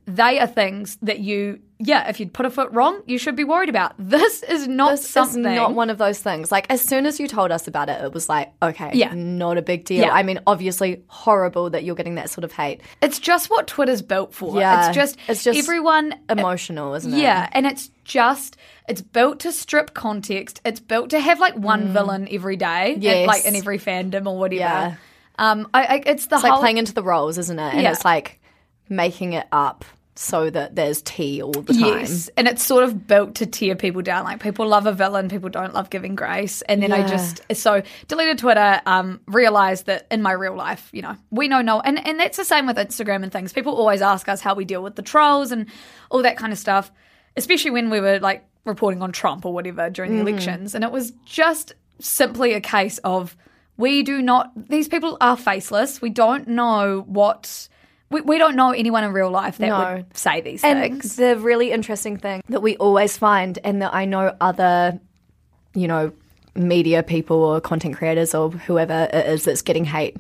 they 0.07 0.39
are 0.39 0.47
things 0.47 0.97
that 1.03 1.19
you, 1.19 1.59
yeah, 1.83 2.09
if 2.09 2.21
you'd 2.21 2.33
put 2.35 2.45
a 2.45 2.51
foot 2.51 2.71
wrong, 2.73 3.01
you 3.07 3.17
should 3.17 3.35
be 3.37 3.45
worried 3.45 3.69
about. 3.71 3.95
This 3.99 4.43
is 4.43 4.69
not 4.69 4.91
this 4.93 5.09
something. 5.09 5.47
is 5.47 5.57
not 5.57 5.75
one 5.75 5.89
of 5.89 5.97
those 5.99 6.19
things 6.21 6.53
like 6.53 6.67
as 6.69 6.83
soon 6.83 7.07
as 7.07 7.19
you 7.19 7.27
told 7.27 7.51
us 7.51 7.67
about 7.67 7.89
it 7.89 8.03
it 8.05 8.13
was 8.13 8.29
like 8.29 8.53
okay 8.63 8.91
Yeah. 8.93 9.13
not 9.15 9.57
a 9.57 9.63
big 9.63 9.85
deal 9.85 10.01
Yeah. 10.05 10.13
i 10.13 10.23
mean 10.23 10.41
obviously 10.47 11.03
horrible 11.07 11.71
that 11.71 11.85
you're 11.85 11.95
getting 11.95 12.17
that 12.17 12.29
sort 12.29 12.45
of 12.45 12.53
hate 12.53 12.81
it's 13.01 13.19
just 13.19 13.49
what 13.51 13.67
Twitter's 13.67 14.03
built 14.03 14.35
for. 14.35 14.59
Yeah, 14.59 14.89
It's 14.89 14.95
just, 14.97 15.17
it's 15.29 15.45
just 15.45 15.59
everyone 15.59 16.15
emotional 16.29 16.95
isn't 16.95 17.15
it 17.15 17.19
Yeah, 17.19 17.49
and 17.53 17.67
it's 17.67 17.91
just 18.05 18.57
it's 18.89 19.01
built 19.03 19.41
to 19.41 19.53
strip 19.53 19.95
context. 19.95 20.61
It's 20.65 20.81
built 20.81 21.11
to 21.11 21.21
have 21.21 21.39
like 21.41 21.55
one 21.55 21.93
villain 21.93 22.29
every 22.31 22.57
day, 22.57 22.97
Mm. 22.99 23.03
Yes. 23.03 23.27
like 23.29 23.45
in 23.45 23.55
every 23.55 23.79
fandom 23.79 24.27
or 24.27 24.37
whatever. 24.39 24.59
Yeah. 24.61 24.95
Um, 25.39 25.69
I, 25.73 25.85
I 25.85 26.03
it's 26.07 26.27
the 26.27 26.35
it's 26.37 26.43
whole 26.43 26.51
like 26.55 26.61
playing 26.61 26.79
into 26.79 26.93
the 26.93 27.03
roles 27.05 27.39
isn't 27.39 27.59
it 27.59 27.73
and 27.75 27.83
Yeah. 27.83 27.93
it's 27.93 28.05
like 28.05 28.41
making 28.89 29.33
it 29.35 29.47
up 29.53 29.85
so 30.21 30.51
that 30.51 30.77
there's 30.77 31.01
tea 31.01 31.43
all 31.43 31.51
the 31.51 31.73
time 31.73 32.01
Yes, 32.01 32.29
and 32.37 32.47
it's 32.47 32.63
sort 32.63 32.85
of 32.85 33.07
built 33.07 33.37
to 33.37 33.47
tear 33.47 33.75
people 33.75 34.03
down. 34.03 34.25
Like 34.25 34.43
people 34.43 34.69
love 34.69 34.85
a 34.85 34.93
villain, 34.93 35.31
people 35.31 35.49
don't 35.49 35.73
love 35.73 35.89
giving 35.89 36.15
grace. 36.15 36.61
And 36.63 36.83
then 36.83 36.93
I 36.93 37.07
just 37.07 37.41
so 37.55 37.83
deleted 38.07 38.37
Twitter. 38.37 38.83
Um, 38.85 39.21
realized 39.27 39.87
that 39.87 40.07
in 40.11 40.21
my 40.21 40.33
real 40.33 40.55
life, 40.55 40.91
you 40.93 41.01
know, 41.01 41.17
we 41.31 41.49
know 41.49 41.63
no, 41.63 41.81
and 41.81 42.07
and 42.07 42.21
that's 42.21 42.37
the 42.37 42.45
same 42.45 42.67
with 42.67 42.77
Instagram 42.77 43.23
and 43.23 43.33
things. 43.33 43.55
People 43.55 43.75
always 43.75 44.03
ask 44.03 44.29
us 44.29 44.43
how 44.43 44.55
we 44.55 44.67
deal 44.67 44.83
with 44.83 44.95
the 44.95 45.03
trolls 45.03 45.53
and 45.53 45.67
all 46.11 46.23
that 46.23 46.37
kind 46.37 46.53
of 46.53 46.59
stuff, 46.59 46.93
especially 47.39 47.71
when 47.71 47.89
we 47.89 47.99
were 48.01 48.19
like 48.19 48.47
reporting 48.67 49.01
on 49.01 49.13
Trump 49.13 49.47
or 49.47 49.55
whatever 49.55 49.89
during 49.89 50.17
the 50.17 50.21
elections. 50.21 50.75
And 50.75 50.85
it 50.85 50.93
was 50.93 51.13
just 51.25 51.73
simply 51.99 52.53
a 52.53 52.61
case 52.61 52.99
of 52.99 53.35
we 53.79 54.03
do 54.03 54.21
not. 54.21 54.53
These 54.69 54.89
people 54.89 55.17
are 55.23 55.39
faceless. 55.39 56.03
We 56.03 56.11
don't 56.11 56.47
know 56.47 57.05
what. 57.07 57.69
We, 58.11 58.21
we 58.23 58.39
don't 58.39 58.57
know 58.57 58.73
anyone 58.73 59.05
in 59.05 59.13
real 59.13 59.31
life 59.31 59.59
that 59.59 59.69
No. 59.69 59.95
would 59.95 60.17
say 60.17 60.41
these 60.41 60.65
And 60.65 60.81
things. 60.81 61.17
the 61.17 61.37
really 61.39 61.71
interesting 61.71 62.17
thing 62.17 62.43
that 62.49 62.61
we 62.61 62.77
always 62.77 63.17
find, 63.17 63.59
and 63.63 63.81
that 63.83 63.95
I 63.95 64.05
know 64.05 64.35
other, 64.41 64.99
you 65.75 65.87
know, 65.87 66.13
media 66.57 67.05
people 67.05 67.37
or 67.45 67.61
content 67.61 67.97
creators 67.97 68.35
or 68.35 68.51
whoever 68.51 69.09
it 69.13 69.27
is 69.27 69.45
that's 69.45 69.63
getting 69.63 69.85
hate 69.85 70.17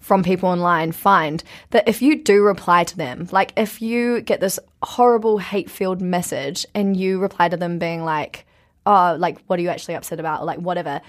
from 0.00 0.22
people 0.22 0.48
online 0.50 0.92
find 0.92 1.42
that 1.70 1.88
if 1.88 2.02
you 2.02 2.22
do 2.22 2.42
reply 2.42 2.84
to 2.84 2.96
them, 2.96 3.26
like 3.32 3.52
if 3.56 3.80
you 3.80 4.20
get 4.20 4.40
this 4.40 4.58
horrible 4.82 5.38
hate 5.38 5.70
filled 5.70 6.02
message 6.02 6.66
and 6.74 6.96
you 6.98 7.18
reply 7.18 7.48
to 7.48 7.56
them 7.56 7.78
being 7.78 8.04
like, 8.04 8.46
oh, 8.84 9.16
like, 9.18 9.38
what 9.46 9.58
are 9.58 9.62
you 9.62 9.70
actually 9.70 9.94
upset 9.94 10.20
about? 10.20 10.42
Or 10.42 10.44
like, 10.44 10.58
whatever, 10.58 11.00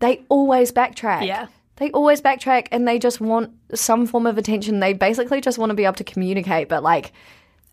they 0.00 0.24
always 0.30 0.72
backtrack. 0.72 1.26
Yeah. 1.26 1.46
They 1.76 1.90
always 1.90 2.20
backtrack 2.22 2.68
and 2.72 2.86
they 2.88 2.98
just 2.98 3.20
want 3.20 3.52
some 3.74 4.06
form 4.06 4.26
of 4.26 4.38
attention. 4.38 4.80
They 4.80 4.92
basically 4.94 5.40
just 5.40 5.58
want 5.58 5.70
to 5.70 5.74
be 5.74 5.84
able 5.84 5.94
to 5.96 6.04
communicate, 6.04 6.68
but 6.68 6.82
like, 6.82 7.12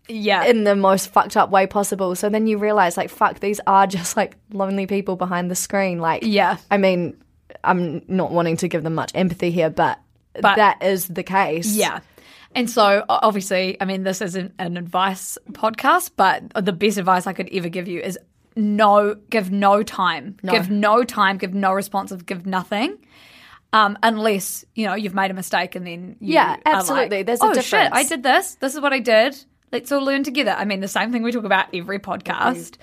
Yeah. 0.08 0.44
in 0.44 0.64
the 0.64 0.76
most 0.76 1.08
fucked 1.10 1.36
up 1.36 1.50
way 1.50 1.66
possible. 1.66 2.14
So 2.14 2.28
then 2.28 2.46
you 2.46 2.58
realize, 2.58 2.96
like, 2.96 3.08
fuck, 3.10 3.40
these 3.40 3.60
are 3.66 3.86
just 3.86 4.16
like 4.16 4.36
lonely 4.52 4.86
people 4.86 5.16
behind 5.16 5.50
the 5.50 5.54
screen. 5.54 5.98
Like, 6.00 6.22
Yeah. 6.22 6.58
I 6.70 6.76
mean, 6.76 7.16
I'm 7.62 8.02
not 8.08 8.30
wanting 8.30 8.56
to 8.58 8.68
give 8.68 8.82
them 8.82 8.94
much 8.94 9.12
empathy 9.14 9.50
here, 9.50 9.70
but, 9.70 9.98
But- 10.40 10.56
that 10.56 10.82
is 10.82 11.08
the 11.08 11.22
case. 11.22 11.74
yeah. 11.74 12.00
And 12.56 12.70
so, 12.70 13.04
obviously, 13.08 13.76
I 13.80 13.84
mean, 13.84 14.04
this 14.04 14.20
isn't 14.20 14.52
an 14.60 14.76
advice 14.76 15.36
podcast, 15.52 16.10
but 16.16 16.42
the 16.54 16.72
best 16.72 16.98
advice 16.98 17.26
I 17.26 17.32
could 17.32 17.48
ever 17.52 17.68
give 17.68 17.88
you 17.88 18.00
is 18.00 18.16
no, 18.54 19.16
give 19.28 19.50
no 19.50 19.82
time. 19.82 20.36
Give 20.48 20.70
no 20.70 21.02
time, 21.02 21.36
give 21.38 21.52
no 21.52 21.72
responsive, 21.72 22.26
give 22.26 22.46
nothing. 22.46 22.96
Um, 23.74 23.98
unless, 24.04 24.64
you 24.76 24.86
know, 24.86 24.94
you've 24.94 25.14
made 25.16 25.32
a 25.32 25.34
mistake 25.34 25.74
and 25.74 25.84
then 25.84 26.14
you 26.20 26.34
Yeah, 26.34 26.56
absolutely. 26.64 27.18
like, 27.18 27.26
There's 27.26 27.40
a 27.40 27.46
oh, 27.46 27.52
shit, 27.54 27.64
difference." 27.64 27.90
I 27.92 28.04
did 28.04 28.22
this. 28.22 28.54
This 28.54 28.74
is 28.74 28.80
what 28.80 28.92
I 28.92 29.00
did. 29.00 29.36
Let's 29.72 29.90
all 29.90 30.00
learn 30.00 30.22
together. 30.22 30.52
I 30.52 30.64
mean, 30.64 30.78
the 30.78 30.86
same 30.86 31.10
thing 31.10 31.24
we 31.24 31.32
talk 31.32 31.42
about 31.42 31.66
every 31.74 31.98
podcast. 31.98 32.76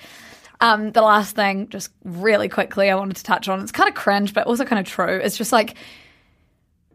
Um, 0.59 0.91
the 0.91 1.01
last 1.01 1.33
thing, 1.35 1.69
just 1.69 1.91
really 2.03 2.49
quickly, 2.49 2.89
I 2.89 2.95
wanted 2.95 3.15
to 3.15 3.23
touch 3.23 3.47
on. 3.47 3.61
It's 3.61 3.71
kind 3.71 3.87
of 3.87 3.95
cringe, 3.95 4.33
but 4.33 4.45
also 4.45 4.65
kind 4.65 4.79
of 4.79 4.85
true. 4.85 5.17
It's 5.23 5.37
just 5.37 5.53
like 5.53 5.75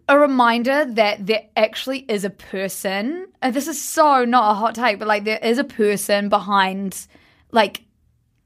a 0.08 0.18
reminder 0.18 0.84
that 0.84 1.26
there 1.26 1.44
actually 1.56 2.00
is 2.00 2.24
a 2.24 2.30
person. 2.30 3.26
And 3.40 3.54
this 3.54 3.66
is 3.66 3.82
so 3.82 4.26
not 4.26 4.50
a 4.50 4.54
hot 4.54 4.74
take, 4.74 4.98
but 4.98 5.08
like 5.08 5.24
there 5.24 5.40
is 5.42 5.58
a 5.58 5.64
person 5.64 6.28
behind 6.28 7.06
like 7.50 7.82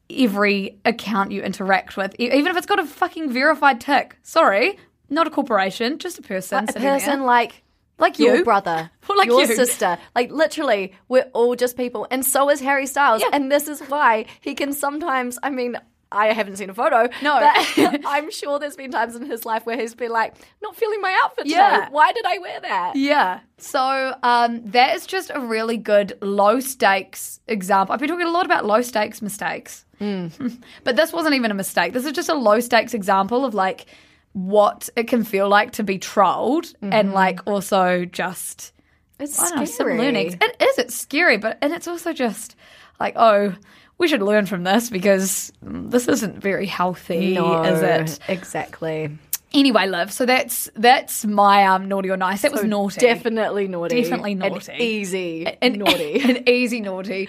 every 0.08 0.78
account 0.84 1.32
you 1.32 1.42
interact 1.42 1.96
with, 1.96 2.14
even 2.18 2.46
if 2.46 2.56
it's 2.56 2.66
got 2.66 2.78
a 2.78 2.86
fucking 2.86 3.32
verified 3.32 3.80
tick. 3.80 4.16
Sorry, 4.22 4.78
not 5.10 5.26
a 5.26 5.30
corporation, 5.30 5.98
just 5.98 6.18
a 6.18 6.22
person. 6.22 6.64
A 6.68 6.72
there. 6.72 6.82
person 6.98 7.22
like, 7.24 7.62
Like 7.98 8.18
your 8.18 8.42
brother, 8.44 8.90
Well, 9.08 9.18
like 9.18 9.28
your 9.28 9.42
you. 9.42 9.54
sister. 9.56 9.98
Like, 10.14 10.30
literally, 10.30 10.94
we're 11.08 11.28
all 11.34 11.54
just 11.56 11.76
people. 11.76 12.06
And 12.10 12.24
so 12.24 12.48
is 12.50 12.60
Harry 12.60 12.86
Styles. 12.86 13.20
Yeah. 13.22 13.30
And 13.32 13.50
this 13.50 13.68
is 13.68 13.80
why 13.82 14.26
he 14.40 14.54
can 14.54 14.72
sometimes, 14.72 15.38
I 15.42 15.50
mean, 15.50 15.76
I 16.12 16.32
haven't 16.32 16.56
seen 16.56 16.68
a 16.70 16.74
photo. 16.74 17.08
No. 17.22 17.38
but 17.38 18.00
I'm 18.06 18.32
sure 18.32 18.58
there's 18.58 18.74
been 18.74 18.90
times 18.90 19.14
in 19.14 19.24
his 19.26 19.44
life 19.44 19.64
where 19.64 19.76
he's 19.78 19.94
been 19.94 20.10
like, 20.10 20.34
not 20.60 20.74
feeling 20.74 21.00
my 21.00 21.16
outfit 21.22 21.44
today. 21.44 21.56
Yeah. 21.56 21.88
Why 21.90 22.12
did 22.12 22.24
I 22.26 22.38
wear 22.38 22.60
that? 22.62 22.96
Yeah. 22.96 23.40
So 23.58 24.14
um, 24.24 24.60
that 24.72 24.96
is 24.96 25.06
just 25.06 25.30
a 25.32 25.38
really 25.40 25.76
good 25.76 26.18
low 26.20 26.58
stakes 26.58 27.38
example. 27.46 27.92
I've 27.92 28.00
been 28.00 28.08
talking 28.08 28.26
a 28.26 28.30
lot 28.30 28.44
about 28.44 28.64
low 28.66 28.82
stakes 28.82 29.22
mistakes, 29.22 29.84
but 30.00 30.96
this 30.96 31.12
wasn't 31.12 31.34
even 31.34 31.50
a 31.50 31.54
mistake. 31.54 31.92
This 31.92 32.06
is 32.06 32.12
just 32.12 32.28
a 32.28 32.34
low 32.34 32.58
stakes 32.60 32.92
example 32.94 33.44
of 33.44 33.54
like 33.54 33.86
what 34.32 34.88
it 34.96 35.08
can 35.08 35.24
feel 35.24 35.48
like 35.48 35.72
to 35.72 35.82
be 35.82 35.98
trolled 35.98 36.72
and 36.82 37.12
like 37.12 37.40
also 37.46 38.04
just 38.04 38.72
It's 39.18 39.38
I 39.40 39.50
know, 39.50 39.64
some 39.64 39.66
scary. 39.66 39.98
learnings. 39.98 40.34
It 40.40 40.56
is. 40.62 40.78
It's 40.78 40.94
scary, 40.94 41.36
but 41.36 41.58
and 41.62 41.72
it's 41.72 41.88
also 41.88 42.12
just 42.12 42.56
like 42.98 43.14
oh. 43.16 43.54
We 43.98 44.08
should 44.08 44.22
learn 44.22 44.46
from 44.46 44.64
this 44.64 44.88
because 44.88 45.52
this 45.60 46.08
isn't 46.08 46.40
very 46.40 46.64
healthy, 46.64 47.34
No, 47.34 47.62
is 47.64 47.82
it? 47.82 48.18
Exactly. 48.30 49.10
Anyway, 49.52 49.88
Liv. 49.88 50.10
So 50.10 50.24
that's 50.24 50.70
that's 50.74 51.26
my 51.26 51.66
um 51.66 51.86
naughty 51.86 52.08
or 52.08 52.16
nice. 52.16 52.40
That 52.40 52.52
was 52.52 52.64
naughty. 52.64 52.98
Definitely 52.98 53.68
naughty. 53.68 54.00
Definitely 54.00 54.32
And 54.32 54.40
naughty. 54.40 54.72
easy 54.82 55.46
an, 55.60 55.74
naughty. 55.74 56.18
an 56.22 56.48
easy 56.48 56.80
naughty. 56.80 57.28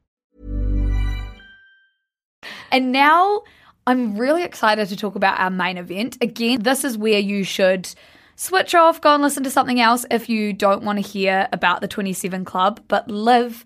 And 2.71 2.91
now 2.91 3.43
I'm 3.85 4.17
really 4.17 4.43
excited 4.43 4.87
to 4.89 4.95
talk 4.95 5.15
about 5.15 5.39
our 5.39 5.49
main 5.49 5.77
event. 5.77 6.17
Again, 6.21 6.61
this 6.61 6.83
is 6.83 6.97
where 6.97 7.19
you 7.19 7.43
should 7.43 7.93
switch 8.35 8.73
off, 8.73 9.01
go 9.01 9.13
and 9.13 9.23
listen 9.23 9.43
to 9.43 9.51
something 9.51 9.79
else 9.79 10.05
if 10.09 10.29
you 10.29 10.53
don't 10.53 10.83
want 10.83 10.97
to 10.97 11.07
hear 11.07 11.47
about 11.51 11.81
the 11.81 11.87
27 11.87 12.45
Club. 12.45 12.81
But 12.87 13.09
Liv, 13.09 13.65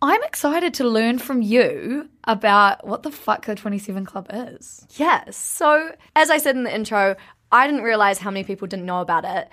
I'm 0.00 0.22
excited 0.22 0.74
to 0.74 0.84
learn 0.84 1.18
from 1.18 1.42
you 1.42 2.08
about 2.24 2.86
what 2.86 3.02
the 3.02 3.10
fuck 3.10 3.46
the 3.46 3.54
27 3.54 4.04
Club 4.06 4.28
is. 4.32 4.86
Yes. 4.96 5.36
So, 5.36 5.90
as 6.14 6.30
I 6.30 6.38
said 6.38 6.56
in 6.56 6.64
the 6.64 6.74
intro, 6.74 7.16
I 7.50 7.66
didn't 7.66 7.82
realize 7.82 8.18
how 8.18 8.30
many 8.30 8.44
people 8.44 8.66
didn't 8.66 8.86
know 8.86 9.00
about 9.00 9.24
it. 9.24 9.48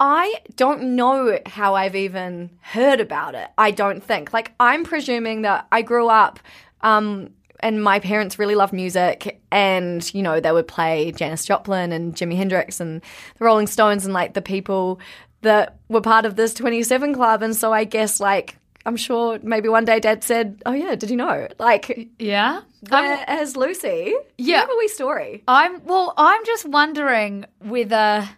I 0.00 0.34
don't 0.56 0.96
know 0.96 1.38
how 1.46 1.74
I've 1.74 1.94
even 1.94 2.50
heard 2.60 3.00
about 3.00 3.36
it. 3.36 3.48
I 3.56 3.70
don't 3.70 4.02
think. 4.02 4.32
Like, 4.32 4.52
I'm 4.58 4.84
presuming 4.84 5.42
that 5.42 5.68
I 5.70 5.82
grew 5.82 6.08
up 6.08 6.40
um, 6.80 7.30
and 7.62 7.82
my 7.82 8.00
parents 8.00 8.38
really 8.38 8.54
loved 8.54 8.72
music, 8.72 9.40
and, 9.50 10.12
you 10.14 10.22
know, 10.22 10.40
they 10.40 10.52
would 10.52 10.68
play 10.68 11.12
Janis 11.12 11.44
Joplin 11.44 11.92
and 11.92 12.14
Jimi 12.14 12.36
Hendrix 12.36 12.80
and 12.80 13.00
the 13.38 13.44
Rolling 13.44 13.66
Stones 13.66 14.04
and, 14.04 14.12
like, 14.12 14.34
the 14.34 14.42
people 14.42 15.00
that 15.42 15.76
were 15.88 16.00
part 16.00 16.24
of 16.24 16.36
this 16.36 16.54
27 16.54 17.14
Club. 17.14 17.42
And 17.42 17.54
so 17.54 17.72
I 17.72 17.84
guess, 17.84 18.20
like, 18.20 18.56
I'm 18.84 18.96
sure 18.96 19.38
maybe 19.42 19.68
one 19.68 19.84
day 19.84 20.00
dad 20.00 20.24
said, 20.24 20.62
Oh, 20.66 20.72
yeah, 20.72 20.94
did 20.94 21.10
you 21.10 21.16
know? 21.16 21.48
Like, 21.58 22.10
Yeah? 22.18 22.62
where 22.88 23.24
has 23.28 23.56
Lucy? 23.56 24.14
Yeah. 24.38 24.46
You 24.46 24.56
have 24.56 24.70
a 24.70 24.76
wee 24.78 24.88
story. 24.88 25.44
I'm 25.46 25.84
well, 25.84 26.14
I'm 26.16 26.44
just 26.44 26.66
wondering 26.66 27.44
whether 27.60 28.28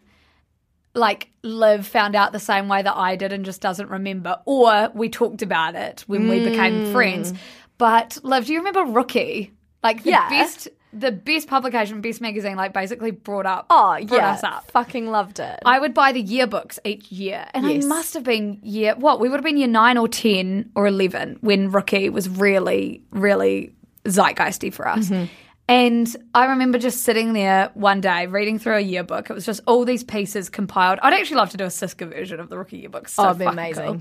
like 0.95 1.29
Liv 1.43 1.87
found 1.87 2.15
out 2.15 2.33
the 2.33 2.39
same 2.39 2.69
way 2.69 2.83
that 2.83 2.97
I 2.97 3.17
did 3.17 3.33
and 3.33 3.45
just 3.45 3.61
doesn't 3.61 3.89
remember, 3.89 4.41
or 4.45 4.91
we 4.95 5.09
talked 5.09 5.43
about 5.43 5.75
it 5.75 6.05
when 6.07 6.29
we 6.29 6.45
became 6.45 6.87
hmm. 6.87 6.93
friends. 6.93 7.33
But 7.79 8.19
Liv, 8.23 8.47
do 8.47 8.53
you 8.53 8.59
remember 8.61 8.85
Rookie? 8.93 9.53
Like 9.83 10.03
the 10.03 10.11
Yeah. 10.11 10.29
best 10.29 10.69
the 10.97 11.11
best 11.11 11.49
publication, 11.49 12.01
best 12.01 12.21
magazine, 12.21 12.55
like 12.57 12.73
basically 12.73 13.11
brought 13.11 13.47
up 13.47 13.67
Oh, 13.69 13.97
brought 14.07 14.11
yeah. 14.13 14.31
us 14.31 14.45
up. 14.45 14.71
Fucking 14.71 15.09
loved 15.09 15.41
it. 15.41 15.59
I 15.67 15.81
would 15.81 15.93
buy 15.93 16.13
the 16.13 16.23
yearbooks 16.23 16.79
each 16.85 17.11
year, 17.11 17.47
and 17.53 17.67
Yes. 17.69 17.85
I 17.85 17.89
must 17.89 18.15
have 18.15 18.23
been 18.23 18.61
year 18.63 18.95
what 18.97 19.19
we 19.19 19.29
would 19.29 19.39
have 19.39 19.45
been 19.45 19.57
year 19.57 19.67
nine 19.67 19.99
or 19.99 20.07
ten 20.07 20.71
or 20.77 20.87
eleven 20.87 21.37
when 21.41 21.73
Rookie 21.73 22.11
was 22.11 22.29
really, 22.29 23.03
really 23.11 23.75
zeitgeisty 24.05 24.73
for 24.73 24.87
us. 24.87 25.09
Mm-hmm. 25.09 25.25
And 25.67 26.17
I 26.35 26.45
remember 26.45 26.79
just 26.79 27.03
sitting 27.03 27.33
there 27.33 27.71
one 27.75 28.01
day 28.03 28.27
reading 28.27 28.59
through 28.59 28.77
a 28.77 28.81
yearbook. 28.81 29.31
It 29.31 29.33
was 29.33 29.47
just 29.47 29.63
all 29.67 29.85
these 29.87 30.05
pieces 30.05 30.49
compiled. 30.51 30.99
I'd 31.03 31.15
actually 31.15 31.39
love 31.39 31.51
to 31.51 31.57
do 31.57 31.65
a 31.65 31.69
SYSCA 31.69 32.07
version 32.13 32.39
of 32.39 32.51
the 32.51 32.59
Rookie 32.59 32.77
yearbook. 32.79 33.09
So 33.09 33.25
Oh, 33.25 33.49
amazing. 33.49 33.85
cool. 33.85 34.01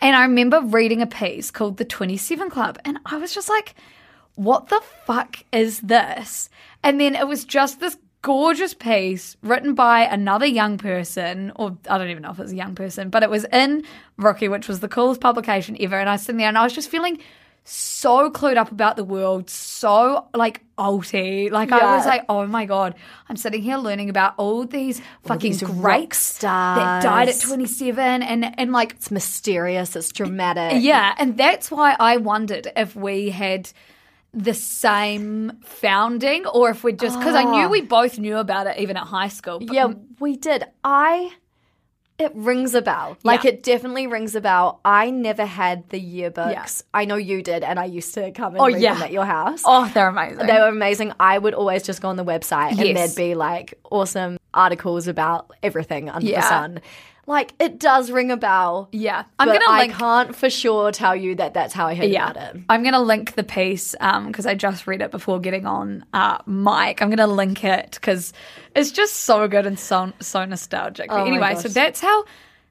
And 0.00 0.14
I 0.14 0.22
remember 0.22 0.60
reading 0.60 1.02
a 1.02 1.06
piece 1.06 1.50
called 1.50 1.76
The 1.76 1.84
27 1.84 2.50
Club, 2.50 2.78
and 2.84 2.98
I 3.04 3.16
was 3.16 3.34
just 3.34 3.48
like, 3.48 3.74
what 4.36 4.68
the 4.68 4.80
fuck 5.04 5.44
is 5.52 5.80
this? 5.80 6.48
And 6.82 7.00
then 7.00 7.16
it 7.16 7.26
was 7.26 7.44
just 7.44 7.80
this 7.80 7.96
gorgeous 8.22 8.74
piece 8.74 9.36
written 9.42 9.74
by 9.74 10.02
another 10.02 10.46
young 10.46 10.78
person, 10.78 11.52
or 11.56 11.76
I 11.88 11.98
don't 11.98 12.10
even 12.10 12.22
know 12.22 12.30
if 12.30 12.38
it 12.38 12.42
was 12.42 12.52
a 12.52 12.56
young 12.56 12.74
person, 12.74 13.10
but 13.10 13.22
it 13.22 13.30
was 13.30 13.44
in 13.52 13.84
Rookie, 14.16 14.48
which 14.48 14.68
was 14.68 14.80
the 14.80 14.88
coolest 14.88 15.20
publication 15.20 15.76
ever. 15.80 15.98
And 15.98 16.08
I 16.08 16.12
was 16.12 16.22
sitting 16.22 16.38
there 16.38 16.48
and 16.48 16.58
I 16.58 16.64
was 16.64 16.72
just 16.72 16.90
feeling 16.90 17.18
so 17.70 18.30
clued 18.30 18.56
up 18.56 18.72
about 18.72 18.96
the 18.96 19.04
world, 19.04 19.50
so 19.50 20.26
like 20.34 20.62
alty. 20.78 21.50
Like 21.50 21.70
I 21.70 21.78
Yeah. 21.78 21.96
was 21.96 22.06
like, 22.06 22.24
oh 22.28 22.46
my 22.46 22.64
god, 22.64 22.94
I'm 23.28 23.36
sitting 23.36 23.60
here 23.60 23.76
learning 23.76 24.08
about 24.08 24.32
all 24.38 24.64
these 24.64 25.02
fucking 25.26 25.52
these 25.52 25.62
rock 25.62 25.82
greats 25.98 26.38
that 26.38 27.02
died 27.02 27.28
at 27.28 27.34
stars. 27.34 27.50
27, 27.50 28.22
and 28.22 28.58
and 28.58 28.72
like 28.72 28.92
it's 28.92 29.10
mysterious. 29.10 29.94
It's 29.96 30.08
dramatic. 30.10 30.82
yeah, 30.82 31.14
and 31.18 31.36
that's 31.36 31.70
why 31.70 31.94
I 32.00 32.16
wondered 32.16 32.68
if 32.74 32.96
we 32.96 33.28
had 33.30 33.70
the 34.32 34.54
same 34.54 35.52
founding 35.62 36.46
or 36.46 36.70
if 36.70 36.84
we 36.84 36.92
just 36.92 37.18
because 37.18 37.34
I 37.34 37.44
knew 37.44 37.66
ah. 37.66 37.68
we 37.68 37.80
both 37.82 38.18
knew 38.18 38.36
about 38.38 38.66
it 38.66 38.78
even 38.78 38.96
at 38.96 39.04
high 39.04 39.28
school. 39.28 39.58
but- 39.58 39.74
Yeah, 39.74 39.92
we 40.20 40.36
did. 40.36 40.64
I. 40.84 41.32
It 42.18 42.32
rings 42.34 42.74
a 42.74 42.82
bell. 42.82 43.16
Like 43.22 43.44
Yeah. 43.44 43.50
it 43.50 43.62
definitely 43.62 44.08
rings 44.08 44.34
a 44.34 44.40
bell. 44.40 44.80
I 44.84 45.10
never 45.10 45.44
had 45.46 45.88
the 45.90 46.00
yearbooks. 46.00 46.82
I 46.92 47.04
know 47.04 47.14
you 47.14 47.42
did, 47.44 47.62
and 47.62 47.78
I 47.78 47.84
used 47.84 48.12
to 48.14 48.32
come 48.32 48.54
and 48.54 48.60
Oh, 48.60 48.66
read 48.66 48.80
yeah. 48.80 48.94
them 48.94 49.04
at 49.04 49.12
your 49.12 49.24
house. 49.24 49.62
Oh, 49.64 49.88
they're 49.94 50.08
amazing. 50.08 50.46
They 50.46 50.58
were 50.60 50.66
amazing. 50.68 51.12
I 51.20 51.38
would 51.38 51.54
always 51.54 51.84
just 51.84 52.02
go 52.02 52.08
on 52.08 52.16
the 52.16 52.24
website 52.24 52.72
and 52.78 52.96
there'd 52.96 53.14
be 53.14 53.36
like 53.36 53.74
awesome 53.90 54.36
articles 54.52 55.06
about 55.06 55.52
everything 55.62 56.10
under 56.10 56.26
Yeah. 56.26 56.40
the 56.40 56.48
sun. 56.48 56.80
Like 57.28 57.52
it 57.60 57.78
does 57.78 58.10
ring 58.10 58.30
a 58.30 58.36
bell. 58.36 58.88
yeah, 58.90 59.24
I'm 59.38 59.48
but 59.48 59.60
gonna 59.60 59.78
I 59.80 59.88
can't 59.88 60.34
for 60.34 60.48
sure 60.48 60.90
tell 60.92 61.14
you 61.14 61.34
that 61.34 61.52
that's 61.54 61.74
how 61.74 61.86
I 61.86 61.94
heard 61.94 62.08
yeah, 62.08 62.30
about 62.30 62.56
it. 62.56 62.62
I'm 62.70 62.82
gonna 62.82 63.02
link 63.02 63.34
the 63.34 63.44
piece 63.44 63.92
because 63.92 64.46
I 64.46 64.54
just 64.54 64.86
read 64.86 65.02
it 65.02 65.10
before 65.10 65.38
getting 65.38 65.66
on 65.66 66.04
uh, 66.14 66.38
mic. 66.46 67.02
I'm 67.02 67.10
gonna 67.10 67.26
link 67.26 67.62
it 67.64 67.92
because 67.92 68.32
it's 68.74 68.90
just 68.90 69.14
so 69.14 69.46
good 69.46 69.66
and 69.66 69.78
so 69.78 70.12
so 70.20 70.44
nostalgic. 70.46 71.08
But 71.08 71.20
Oh 71.20 71.26
anyway, 71.26 71.54
so 71.54 71.68
that's 71.68 72.00
how 72.00 72.24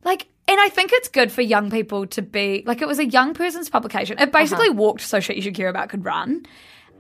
like. 0.04 0.28
And 0.50 0.60
I 0.62 0.70
think 0.70 0.92
it's 0.94 1.10
good 1.10 1.30
for 1.30 1.42
young 1.42 1.70
people 1.70 2.08
to 2.08 2.22
be 2.22 2.64
like 2.66 2.82
it 2.82 2.88
was 2.88 3.00
a 3.00 3.06
young 3.06 3.34
person's 3.34 3.70
publication. 3.70 4.18
It 4.18 4.32
basically 4.32 4.70
Uh-huh. 4.70 4.78
walked 4.78 5.02
so 5.02 5.20
shit 5.20 5.36
you 5.36 5.42
should 5.42 5.56
care 5.56 5.68
about 5.70 5.90
could 5.90 6.06
run. 6.06 6.46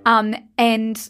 Um, 0.06 0.36
and 0.58 1.10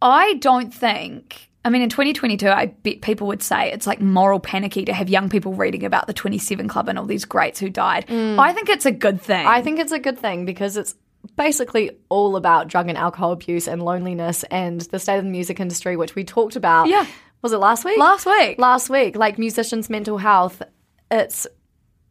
I 0.00 0.34
don't 0.34 0.72
think. 0.72 1.50
I 1.64 1.70
mean, 1.70 1.80
in 1.80 1.88
2022, 1.88 2.48
I 2.48 2.66
bet 2.66 3.00
people 3.00 3.26
would 3.28 3.42
say 3.42 3.72
it's 3.72 3.86
like 3.86 4.00
moral 4.00 4.38
panicky 4.38 4.84
to 4.84 4.92
have 4.92 5.08
young 5.08 5.30
people 5.30 5.54
reading 5.54 5.84
about 5.84 6.06
the 6.06 6.12
27 6.12 6.68
Club 6.68 6.88
and 6.88 6.98
all 6.98 7.06
these 7.06 7.24
greats 7.24 7.58
who 7.58 7.70
died. 7.70 8.04
I 8.10 8.52
think 8.52 8.68
it's 8.68 8.84
a 8.84 8.92
good 8.92 9.20
thing. 9.20 9.46
Mm. 9.46 9.48
I 9.48 9.62
think 9.62 9.78
it's 9.78 9.92
a 9.92 9.98
good 9.98 10.18
thing 10.18 10.44
because 10.44 10.76
it's 10.76 10.94
basically 11.36 11.92
all 12.10 12.36
about 12.36 12.68
drug 12.68 12.88
and 12.88 12.98
alcohol 12.98 13.32
abuse 13.32 13.66
and 13.66 13.82
loneliness 13.82 14.44
and 14.44 14.82
the 14.82 14.98
state 14.98 15.18
of 15.18 15.24
the 15.24 15.30
music 15.30 15.58
industry, 15.58 15.96
which 15.96 16.14
we 16.14 16.22
talked 16.22 16.56
about. 16.56 16.88
Yeah. 16.88 17.06
Was 17.40 17.52
it 17.52 17.58
last 17.58 17.84
week? 17.84 17.98
last 17.98 18.26
week. 18.26 18.58
Last 18.58 18.90
week, 18.90 19.16
like 19.16 19.38
musicians' 19.38 19.90
mental 19.90 20.18
health. 20.18 20.62
It's. 21.10 21.46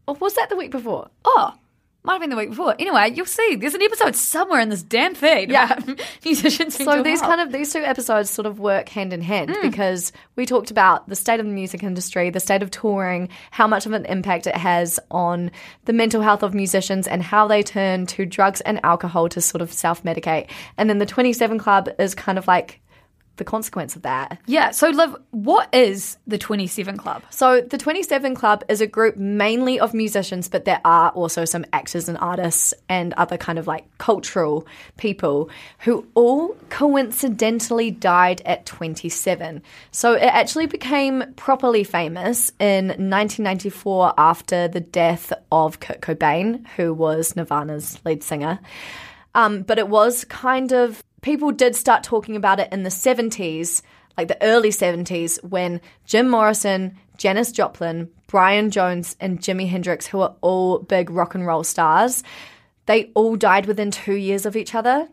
Or 0.07 0.15
was 0.15 0.33
that 0.35 0.49
the 0.49 0.55
week 0.55 0.71
before? 0.71 1.09
Oh, 1.25 1.53
might 2.03 2.13
have 2.13 2.21
been 2.21 2.29
the 2.29 2.35
week 2.35 2.49
before. 2.49 2.75
Anyway, 2.77 3.11
you'll 3.15 3.25
see. 3.25 3.55
There's 3.55 3.73
an 3.73 3.81
episode 3.81 4.15
somewhere 4.15 4.59
in 4.59 4.69
this 4.69 4.83
damn 4.83 5.15
feed 5.15 5.49
Yeah. 5.49 5.79
musicians. 6.25 6.75
So 6.75 7.01
these 7.01 7.21
kind 7.21 7.39
of 7.39 7.51
these 7.51 7.71
two 7.71 7.79
episodes 7.79 8.29
sort 8.29 8.45
of 8.45 8.59
work 8.59 8.89
hand 8.89 9.13
in 9.13 9.21
hand 9.21 9.51
hmm. 9.55 9.61
because 9.61 10.11
we 10.35 10.45
talked 10.45 10.69
about 10.69 11.07
the 11.07 11.15
state 11.15 11.39
of 11.39 11.45
the 11.45 11.51
music 11.51 11.81
industry, 11.81 12.29
the 12.29 12.41
state 12.41 12.61
of 12.61 12.71
touring, 12.71 13.29
how 13.51 13.67
much 13.67 13.85
of 13.85 13.93
an 13.93 14.05
impact 14.05 14.47
it 14.47 14.55
has 14.55 14.99
on 15.11 15.49
the 15.85 15.93
mental 15.93 16.21
health 16.21 16.43
of 16.43 16.53
musicians 16.53 17.07
and 17.07 17.23
how 17.23 17.47
they 17.47 17.63
turn 17.63 18.05
to 18.07 18.25
drugs 18.25 18.59
and 18.61 18.79
alcohol 18.83 19.29
to 19.29 19.39
sort 19.39 19.61
of 19.61 19.71
self-medicate. 19.71 20.49
And 20.77 20.89
then 20.89 20.97
the 20.97 21.05
27 21.05 21.57
club 21.57 21.89
is 21.99 22.13
kind 22.15 22.37
of 22.37 22.47
like 22.47 22.81
the 23.37 23.43
consequence 23.43 23.95
of 23.95 24.03
that. 24.03 24.39
Yeah. 24.45 24.71
So, 24.71 24.89
Liv, 24.89 25.15
what 25.31 25.73
is 25.73 26.17
the 26.27 26.37
27 26.37 26.97
Club? 26.97 27.23
So, 27.31 27.61
the 27.61 27.77
27 27.77 28.35
Club 28.35 28.63
is 28.69 28.79
a 28.79 28.87
group 28.87 29.17
mainly 29.17 29.79
of 29.79 29.93
musicians, 29.93 30.47
but 30.47 30.65
there 30.65 30.81
are 30.85 31.09
also 31.11 31.45
some 31.45 31.65
actors 31.73 32.07
and 32.07 32.17
artists 32.19 32.73
and 32.89 33.13
other 33.13 33.37
kind 33.37 33.57
of 33.57 33.65
like 33.65 33.85
cultural 33.97 34.67
people 34.97 35.49
who 35.79 36.05
all 36.13 36.55
coincidentally 36.69 37.89
died 37.89 38.41
at 38.45 38.65
27. 38.65 39.63
So, 39.91 40.13
it 40.13 40.21
actually 40.21 40.67
became 40.67 41.23
properly 41.35 41.83
famous 41.83 42.51
in 42.59 42.87
1994 42.87 44.13
after 44.17 44.67
the 44.67 44.79
death 44.79 45.33
of 45.51 45.79
Kurt 45.79 46.01
Cobain, 46.01 46.67
who 46.75 46.93
was 46.93 47.35
Nirvana's 47.35 47.99
lead 48.05 48.23
singer. 48.23 48.59
Um, 49.35 49.63
but 49.63 49.79
it 49.79 49.87
was 49.87 50.25
kind 50.25 50.71
of 50.71 51.03
people 51.23 51.51
did 51.51 51.75
start 51.75 52.03
talking 52.03 52.35
about 52.35 52.59
it 52.59 52.71
in 52.71 52.83
the 52.83 52.89
70s, 52.91 53.81
like 54.17 54.27
the 54.27 54.41
early 54.43 54.69
70s, 54.69 55.43
when 55.43 55.81
Jim 56.05 56.29
Morrison, 56.29 56.95
Janis 57.17 57.51
Joplin, 57.51 58.09
Brian 58.27 58.69
Jones, 58.69 59.15
and 59.19 59.39
Jimi 59.39 59.67
Hendrix, 59.67 60.05
who 60.05 60.21
are 60.21 60.35
all 60.41 60.77
big 60.79 61.09
rock 61.09 61.33
and 61.33 61.47
roll 61.47 61.63
stars, 61.63 62.23
they 62.85 63.05
all 63.15 63.35
died 63.35 63.65
within 63.65 63.89
two 63.89 64.13
years 64.15 64.45
of 64.45 64.55
each 64.55 64.75
other, 64.75 65.07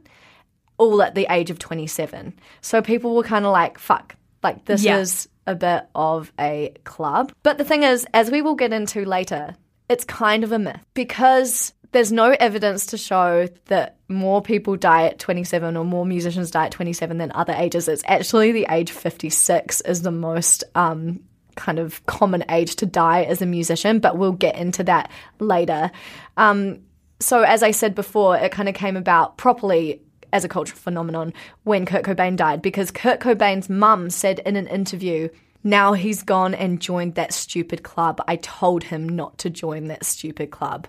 all 0.76 1.02
at 1.02 1.14
the 1.14 1.26
age 1.30 1.50
of 1.50 1.58
27. 1.58 2.34
So 2.60 2.82
people 2.82 3.14
were 3.14 3.22
kind 3.22 3.46
of 3.46 3.52
like, 3.52 3.78
fuck, 3.78 4.16
like 4.42 4.64
this 4.66 4.82
Yeah. 4.82 4.98
is 4.98 5.28
a 5.46 5.54
bit 5.54 5.86
of 5.94 6.32
a 6.38 6.74
club. 6.84 7.32
But 7.42 7.58
the 7.58 7.64
thing 7.64 7.82
is, 7.82 8.06
as 8.12 8.30
we 8.30 8.42
will 8.42 8.54
get 8.54 8.72
into 8.72 9.04
later, 9.04 9.54
it's 9.88 10.04
kind 10.04 10.44
of 10.44 10.52
a 10.52 10.58
myth 10.58 10.80
because 10.94 11.72
there's 11.92 12.12
no 12.12 12.36
evidence 12.38 12.86
to 12.86 12.96
show 12.96 13.48
that 13.66 13.96
more 14.08 14.40
people 14.40 14.76
die 14.76 15.06
at 15.06 15.18
27 15.18 15.76
or 15.76 15.84
more 15.84 16.06
musicians 16.06 16.50
die 16.50 16.66
at 16.66 16.72
27 16.72 17.18
than 17.18 17.32
other 17.32 17.52
ages. 17.54 17.88
It's 17.88 18.02
actually 18.06 18.52
the 18.52 18.66
age 18.70 18.92
56 18.92 19.80
is 19.82 20.02
the 20.02 20.12
most 20.12 20.62
um, 20.74 21.20
kind 21.56 21.78
of 21.78 22.04
common 22.06 22.44
age 22.48 22.76
to 22.76 22.86
die 22.86 23.24
as 23.24 23.42
a 23.42 23.46
musician, 23.46 23.98
but 23.98 24.16
we'll 24.16 24.32
get 24.32 24.56
into 24.56 24.84
that 24.84 25.10
later. 25.40 25.90
Um, 26.36 26.80
so, 27.18 27.42
as 27.42 27.62
I 27.62 27.72
said 27.72 27.94
before, 27.94 28.36
it 28.36 28.52
kind 28.52 28.68
of 28.68 28.74
came 28.74 28.96
about 28.96 29.36
properly 29.36 30.00
as 30.32 30.44
a 30.44 30.48
cultural 30.48 30.78
phenomenon 30.78 31.32
when 31.64 31.84
Kurt 31.84 32.04
Cobain 32.04 32.36
died 32.36 32.62
because 32.62 32.90
Kurt 32.90 33.20
Cobain's 33.20 33.68
mum 33.68 34.10
said 34.10 34.38
in 34.40 34.56
an 34.56 34.68
interview, 34.68 35.28
now 35.62 35.92
he's 35.92 36.22
gone 36.22 36.54
and 36.54 36.80
joined 36.80 37.16
that 37.16 37.34
stupid 37.34 37.82
club. 37.82 38.22
I 38.26 38.36
told 38.36 38.84
him 38.84 39.08
not 39.08 39.38
to 39.38 39.50
join 39.50 39.88
that 39.88 40.04
stupid 40.04 40.50
club. 40.50 40.86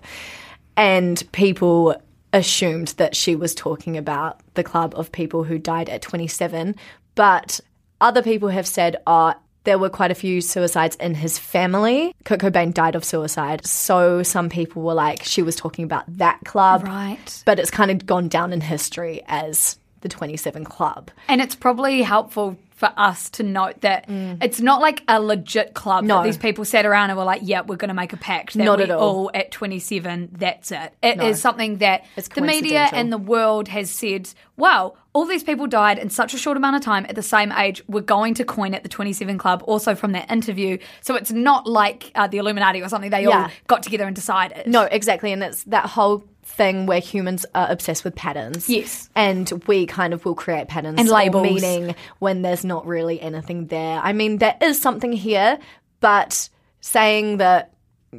And 0.76 1.22
people 1.32 1.96
assumed 2.32 2.88
that 2.96 3.14
she 3.14 3.36
was 3.36 3.54
talking 3.54 3.96
about 3.96 4.40
the 4.54 4.64
club 4.64 4.94
of 4.96 5.12
people 5.12 5.44
who 5.44 5.58
died 5.58 5.88
at 5.88 6.02
27. 6.02 6.76
But 7.14 7.60
other 8.00 8.22
people 8.22 8.48
have 8.48 8.66
said, 8.66 8.96
oh, 9.06 9.34
there 9.64 9.78
were 9.78 9.90
quite 9.90 10.10
a 10.10 10.14
few 10.14 10.40
suicides 10.40 10.96
in 10.96 11.14
his 11.14 11.38
family. 11.38 12.14
Kurt 12.24 12.40
Cobain 12.40 12.74
died 12.74 12.96
of 12.96 13.04
suicide. 13.04 13.64
So 13.64 14.22
some 14.22 14.48
people 14.48 14.82
were 14.82 14.94
like, 14.94 15.22
she 15.22 15.42
was 15.42 15.54
talking 15.54 15.84
about 15.84 16.04
that 16.16 16.40
club. 16.44 16.84
Right. 16.84 17.42
But 17.46 17.58
it's 17.58 17.70
kind 17.70 17.90
of 17.90 18.04
gone 18.04 18.28
down 18.28 18.52
in 18.52 18.60
history 18.60 19.22
as 19.26 19.78
the 20.00 20.08
27 20.08 20.64
Club. 20.64 21.10
And 21.28 21.40
it's 21.40 21.54
probably 21.54 22.02
helpful 22.02 22.56
for 22.82 22.92
us 22.96 23.30
to 23.30 23.44
note 23.44 23.80
that 23.82 24.06
it's 24.08 24.60
not 24.60 24.80
like 24.80 25.04
a 25.06 25.20
legit 25.20 25.72
club 25.72 26.02
Mm. 26.02 26.06
No. 26.08 26.16
that 26.16 26.24
these 26.24 26.36
people 26.36 26.64
sat 26.64 26.84
around 26.84 27.10
and 27.10 27.16
were 27.16 27.24
like, 27.24 27.42
yeah, 27.44 27.60
we're 27.60 27.76
going 27.76 27.90
to 27.90 27.94
make 27.94 28.12
a 28.12 28.16
pact. 28.16 28.54
That 28.54 28.64
Not 28.64 28.78
we 28.78 28.84
at 28.84 28.90
all. 28.90 29.00
all. 29.26 29.30
at 29.34 29.52
27, 29.52 30.30
that's 30.32 30.72
it. 30.72 30.92
It 31.00 31.22
is 31.22 31.40
something 31.40 31.78
that 31.78 32.04
the 32.34 32.40
media 32.40 32.88
and 32.92 33.12
the 33.12 33.18
world 33.18 33.68
has 33.68 33.88
said, 33.88 34.28
wow, 34.56 34.94
all 35.12 35.26
these 35.26 35.44
people 35.44 35.68
died 35.68 35.98
in 35.98 36.10
such 36.10 36.34
a 36.34 36.38
short 36.38 36.56
amount 36.56 36.74
of 36.74 36.82
time 36.82 37.06
at 37.08 37.14
the 37.14 37.22
same 37.22 37.52
age. 37.52 37.82
We're 37.86 38.00
going 38.00 38.34
to 38.34 38.44
coin 38.44 38.74
it 38.74 38.82
the 38.82 38.88
27 38.88 39.38
Club, 39.38 39.62
also 39.66 39.94
from 39.94 40.10
that 40.12 40.28
interview. 40.30 40.78
So 41.02 41.14
it's 41.14 41.30
not 41.30 41.66
like 41.68 42.10
uh, 42.16 42.26
the 42.26 42.38
Illuminati 42.38 42.82
or 42.82 42.88
something. 42.88 43.10
They 43.10 43.26
all 43.26 43.48
got 43.68 43.82
together 43.84 44.06
and 44.06 44.16
decided. 44.16 44.66
No, 44.66 44.82
exactly. 44.84 45.32
And 45.32 45.42
it's 45.44 45.62
that 45.64 45.86
whole 45.86 46.24
thing 46.52 46.86
where 46.86 47.00
humans 47.00 47.46
are 47.54 47.70
obsessed 47.70 48.04
with 48.04 48.14
patterns. 48.14 48.68
Yes. 48.68 49.08
And 49.14 49.50
we 49.66 49.86
kind 49.86 50.12
of 50.14 50.24
will 50.24 50.34
create 50.34 50.68
patterns 50.68 51.00
And 51.00 51.08
labels. 51.08 51.44
meaning 51.44 51.94
when 52.18 52.42
there's 52.42 52.64
not 52.64 52.86
really 52.86 53.20
anything 53.20 53.66
there. 53.66 54.00
I 54.02 54.12
mean, 54.12 54.38
there 54.38 54.56
is 54.60 54.80
something 54.80 55.12
here, 55.12 55.58
but 56.00 56.48
saying 56.80 57.38
that 57.38 57.72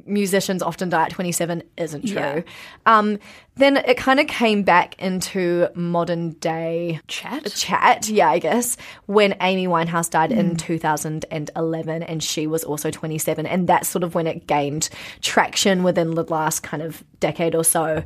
musicians 0.06 0.63
often 0.63 0.89
die 0.89 1.03
at 1.03 1.12
27 1.12 1.63
isn't 1.77 2.08
true. 2.08 2.15
Yeah. 2.15 2.41
Um, 2.86 3.19
then 3.56 3.77
it 3.77 3.95
kind 3.97 4.19
of 4.19 4.27
came 4.27 4.63
back 4.63 4.99
into 4.99 5.67
modern 5.75 6.32
day 6.32 6.99
Chat? 7.08 7.45
chat, 7.53 8.10
yeah, 8.10 8.29
I 8.29 8.39
guess, 8.39 8.75
when 9.06 9.36
Amy 9.41 9.67
Winehouse 9.67 10.10
died 10.10 10.32
Hmm. 10.32 10.39
in 10.39 10.56
2011 10.56 12.03
and 12.03 12.23
she 12.23 12.47
was 12.47 12.63
also 12.63 12.89
27. 12.89 13.45
And 13.45 13.67
that's 13.67 13.88
sort 13.88 14.03
of 14.03 14.15
when 14.15 14.25
it 14.27 14.47
gained 14.47 14.89
traction 15.21 15.84
within 15.84 16.15
the 16.15 16.23
last 16.23 16.62
kind 16.63 16.82
of 16.82 17.03
decade 17.19 17.53
or 17.56 17.63
so. 17.63 18.03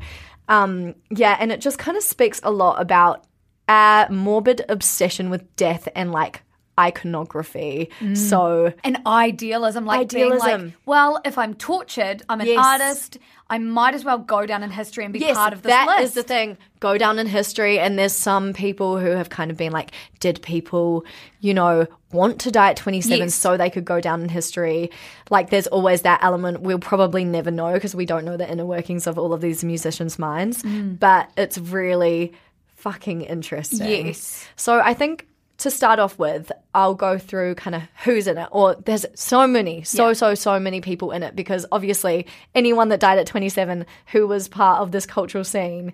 Um, 0.50 0.95
yeah, 1.10 1.38
and 1.39 1.52
it 1.52 1.62
just 1.62 1.78
kind 1.78 1.97
of 1.97 2.04
speaks 2.04 2.39
a 2.43 2.52
lot 2.52 2.82
about 2.82 3.26
our 3.69 4.10
morbid 4.10 4.63
obsession 4.69 5.30
with 5.30 5.56
death 5.58 5.88
and 5.95 6.12
like 6.12 6.41
iconography. 6.80 7.90
So, 8.13 8.74
an 8.84 9.02
idealism, 9.06 9.86
like 9.86 10.10
being 10.10 10.32
Idealism. 10.34 10.63
like, 10.66 10.74
well, 10.86 11.20
if 11.26 11.38
I'm 11.38 11.54
tortured, 11.56 12.24
I'm 12.30 12.42
an 12.42 12.48
Yes. 12.48 12.63
artist. 12.66 13.18
I 13.50 13.58
might 13.60 13.94
as 13.96 14.04
well 14.04 14.18
go 14.18 14.46
down 14.46 14.62
in 14.62 14.70
history 14.72 15.06
and 15.06 15.13
be 15.13 15.20
yes, 15.20 15.38
part 15.38 15.54
of 15.54 15.62
this 15.62 15.70
that 15.72 15.88
list. 15.88 16.04
is 16.04 16.13
the 16.16 16.24
thing. 16.24 16.58
Go 16.82 16.98
down 16.98 17.18
in 17.18 17.28
history, 17.28 17.80
and 17.80 17.98
there's 17.98 18.12
some 18.13 18.52
people 18.54 19.00
who 19.00 19.08
have 19.12 19.30
kind 19.30 19.50
of 19.52 19.56
been 19.58 19.72
like, 19.72 19.92
did 20.20 20.42
people, 20.42 21.06
you 21.40 21.54
know, 21.54 21.88
want 22.12 22.42
to 22.42 22.52
die 22.52 22.72
at 22.72 22.76
27 22.78 23.20
Yes. 23.20 23.36
so 23.36 23.56
they 23.56 23.70
could 23.70 23.86
go 23.86 24.02
down 24.02 24.22
in 24.22 24.28
history? 24.30 24.92
Like, 25.30 25.50
there's 25.50 25.68
always 25.68 26.02
that 26.02 26.20
element. 26.24 26.60
We'll 26.62 26.80
probably 26.80 27.24
never 27.24 27.50
know 27.50 27.74
because 27.74 27.96
we 27.96 28.06
don't 28.06 28.26
know 28.26 28.36
the 28.36 28.50
inner 28.52 28.66
workings 28.66 29.08
of 29.08 29.18
all 29.18 29.32
of 29.34 29.40
these 29.40 29.63
musicians' 29.63 30.20
minds, 30.20 30.62
Mm. 30.63 31.00
but 31.00 31.30
it's 31.38 31.58
really 31.58 32.34
fucking 32.76 33.22
interesting. 33.22 34.08
Yes. 34.08 34.46
So 34.58 34.80
I 34.80 34.94
think 34.94 35.26
to 35.60 35.72
start 35.72 35.98
off 36.00 36.20
with, 36.20 36.52
I'll 36.76 36.93
go 36.93 37.17
through 37.17 37.56
kind 37.56 37.76
of 37.76 37.82
who's 38.04 38.28
in 38.28 38.38
it. 38.38 38.48
Or 38.52 38.76
there's 38.76 39.06
so 39.15 39.48
many, 39.48 39.84
so, 39.84 40.13
so, 40.13 40.36
so 40.36 40.60
many 40.60 40.82
people 40.82 41.12
in 41.12 41.24
it 41.24 41.36
because 41.36 41.65
obviously 41.72 42.28
anyone 42.54 42.89
that 42.89 43.00
died 43.00 43.17
at 43.17 43.26
27 43.26 43.86
who 44.12 44.28
was 44.28 44.48
part 44.48 44.82
of 44.82 44.91
this 44.91 45.06
cultural 45.08 45.43
scene 45.43 45.93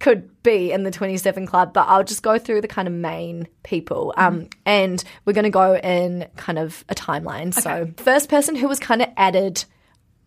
could 0.00 0.42
be 0.42 0.72
in 0.72 0.82
the 0.82 0.90
27 0.90 1.46
club, 1.46 1.72
but 1.72 1.86
I'll 1.86 2.02
just 2.02 2.24
go 2.24 2.36
through 2.38 2.60
the 2.62 2.68
kind 2.68 2.88
of 2.88 2.92
main 2.94 3.46
people. 3.62 4.12
Um, 4.16 4.48
and 4.66 5.02
we're 5.24 5.32
going 5.32 5.44
to 5.44 5.50
go 5.50 5.76
in 5.76 6.26
kind 6.36 6.58
of 6.58 6.84
a 6.88 6.94
timeline. 6.96 7.54
So, 7.54 7.88
first 7.98 8.28
person 8.28 8.56
who 8.56 8.66
was 8.66 8.80
kind 8.80 9.00
of 9.00 9.08
added 9.16 9.64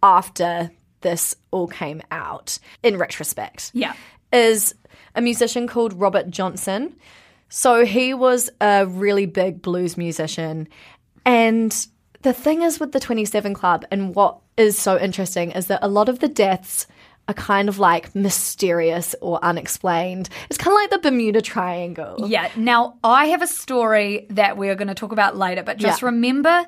after 0.02 0.71
this 1.02 1.36
all 1.52 1.67
came 1.67 2.02
out 2.12 2.60
in 2.84 2.97
retrospect 2.97 3.71
Yeah. 3.73 3.93
is 4.32 4.73
a 5.15 5.21
musician 5.21 5.67
called 5.67 5.93
Robert 5.93 6.30
Johnson. 6.30 6.95
So 7.49 7.86
he 7.86 8.13
was 8.13 8.49
a 8.62 8.86
really 8.86 9.25
big 9.25 9.62
blues 9.62 9.97
musician. 9.97 10.67
And 11.25 11.88
the 12.21 12.33
thing 12.33 12.62
is 12.62 12.79
with 12.79 12.91
the 12.91 12.99
27 12.99 13.53
Club, 13.53 13.86
and 13.91 14.15
what 14.15 14.39
is 14.57 14.77
so 14.77 14.97
interesting 14.99 15.51
is 15.51 15.67
that 15.67 15.79
a 15.81 15.88
lot 15.88 16.10
of 16.10 16.19
the 16.19 16.27
deaths 16.27 16.88
are 17.29 17.33
kind 17.33 17.67
of 17.67 17.77
like 17.77 18.15
mysterious 18.15 19.13
or 19.21 19.38
unexplained. 19.43 20.29
It's 20.49 20.57
kind 20.57 20.73
of 20.73 20.79
like 20.81 20.89
the 20.89 21.10
Bermuda 21.10 21.41
Triangle. 21.41 22.15
Yeah. 22.27 22.49
Now, 22.55 22.97
I 23.03 23.25
have 23.27 23.41
a 23.41 23.47
story 23.47 24.25
that 24.29 24.55
we're 24.57 24.75
going 24.75 24.88
to 24.88 24.93
talk 24.95 25.12
about 25.12 25.36
later, 25.38 25.62
but 25.63 25.77
just 25.77 26.01
Yeah. 26.01 26.05
remember 26.07 26.65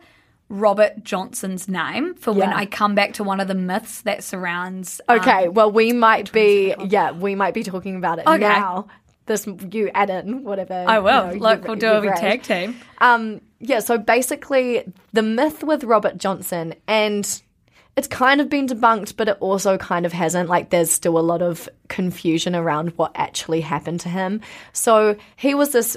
Robert 0.49 1.03
Johnson's 1.03 1.69
name 1.69 2.15
for 2.15 2.33
when 2.33 2.51
I 2.51 2.65
come 2.65 2.93
back 2.95 3.13
to 3.13 3.23
one 3.23 3.39
of 3.39 3.47
the 3.47 3.55
myths 3.55 4.01
that 4.01 4.23
surrounds. 4.23 4.99
um, 5.07 5.19
Okay, 5.19 5.47
well, 5.47 5.71
we 5.71 5.93
might 5.93 6.31
be, 6.33 6.73
yeah, 6.87 7.11
we 7.11 7.35
might 7.35 7.53
be 7.53 7.63
talking 7.63 7.95
about 7.95 8.19
it 8.19 8.27
Okay. 8.27 8.39
now. 8.39 8.87
This, 9.29 9.47
you 9.71 9.91
add 9.93 10.09
in 10.09 10.43
whatever. 10.43 10.73
I 10.73 10.97
will. 10.97 11.33
you 11.35 11.39
know, 11.39 11.49
Look, 11.49 11.67
we'll 11.67 11.75
do 11.75 11.91
a 11.91 12.01
big 12.01 12.15
tag 12.15 12.41
team. 12.41 12.75
Um, 12.97 13.41
yeah, 13.59 13.79
so 13.79 13.99
basically, 13.99 14.91
the 15.13 15.21
myth 15.21 15.63
with 15.63 15.83
Robert 15.83 16.17
Johnson, 16.17 16.73
and 16.87 17.41
it's 17.95 18.07
kind 18.07 18.41
of 18.41 18.49
been 18.49 18.65
debunked, 18.65 19.17
but 19.17 19.27
it 19.27 19.37
also 19.39 19.77
kind 19.77 20.07
of 20.07 20.13
hasn't. 20.13 20.49
Like, 20.49 20.71
there's 20.71 20.89
still 20.89 21.19
a 21.19 21.21
lot 21.21 21.43
of 21.43 21.69
confusion 21.89 22.55
around 22.55 22.89
what 22.97 23.11
actually 23.13 23.61
happened 23.61 23.99
to 23.99 24.09
him. 24.09 24.41
So, 24.73 25.15
he 25.35 25.53
was 25.53 25.73
this 25.73 25.95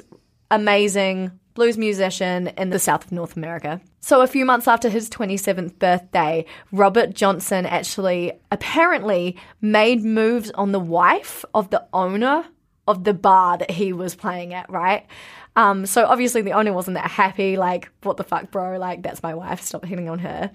amazing 0.50 1.32
blues 1.54 1.78
musician 1.78 2.48
in 2.48 2.68
the 2.68 2.78
south 2.78 3.06
of 3.06 3.12
North 3.12 3.34
America. 3.34 3.80
So, 4.00 4.20
a 4.20 4.26
few 4.26 4.44
months 4.44 4.68
after 4.68 4.90
his 4.90 5.08
27th 5.08 5.78
birthday, 5.78 6.44
Robert 6.70 7.14
Johnson 7.14 7.64
actually 7.64 8.32
apparently 8.50 9.38
made 9.62 10.04
moves 10.04 10.50
on 10.50 10.72
the 10.72 10.80
wife 10.80 11.46
of 11.54 11.70
the 11.70 11.86
owner 11.94 12.44
of 12.88 13.04
the 13.04 13.14
bar 13.14 13.58
that 13.58 13.70
he 13.70 13.92
was 13.92 14.14
playing 14.14 14.54
at, 14.54 14.68
right? 14.70 15.06
Um, 15.54 15.86
so 15.86 16.06
obviously 16.06 16.42
the 16.42 16.52
owner 16.52 16.72
wasn't 16.72 16.94
that 16.94 17.10
happy, 17.10 17.56
like, 17.56 17.90
what 18.02 18.16
the 18.16 18.24
fuck, 18.24 18.50
bro? 18.50 18.78
Like, 18.78 19.02
that's 19.02 19.22
my 19.22 19.34
wife, 19.34 19.62
stop 19.62 19.84
hitting 19.84 20.08
on 20.08 20.18
her. 20.20 20.50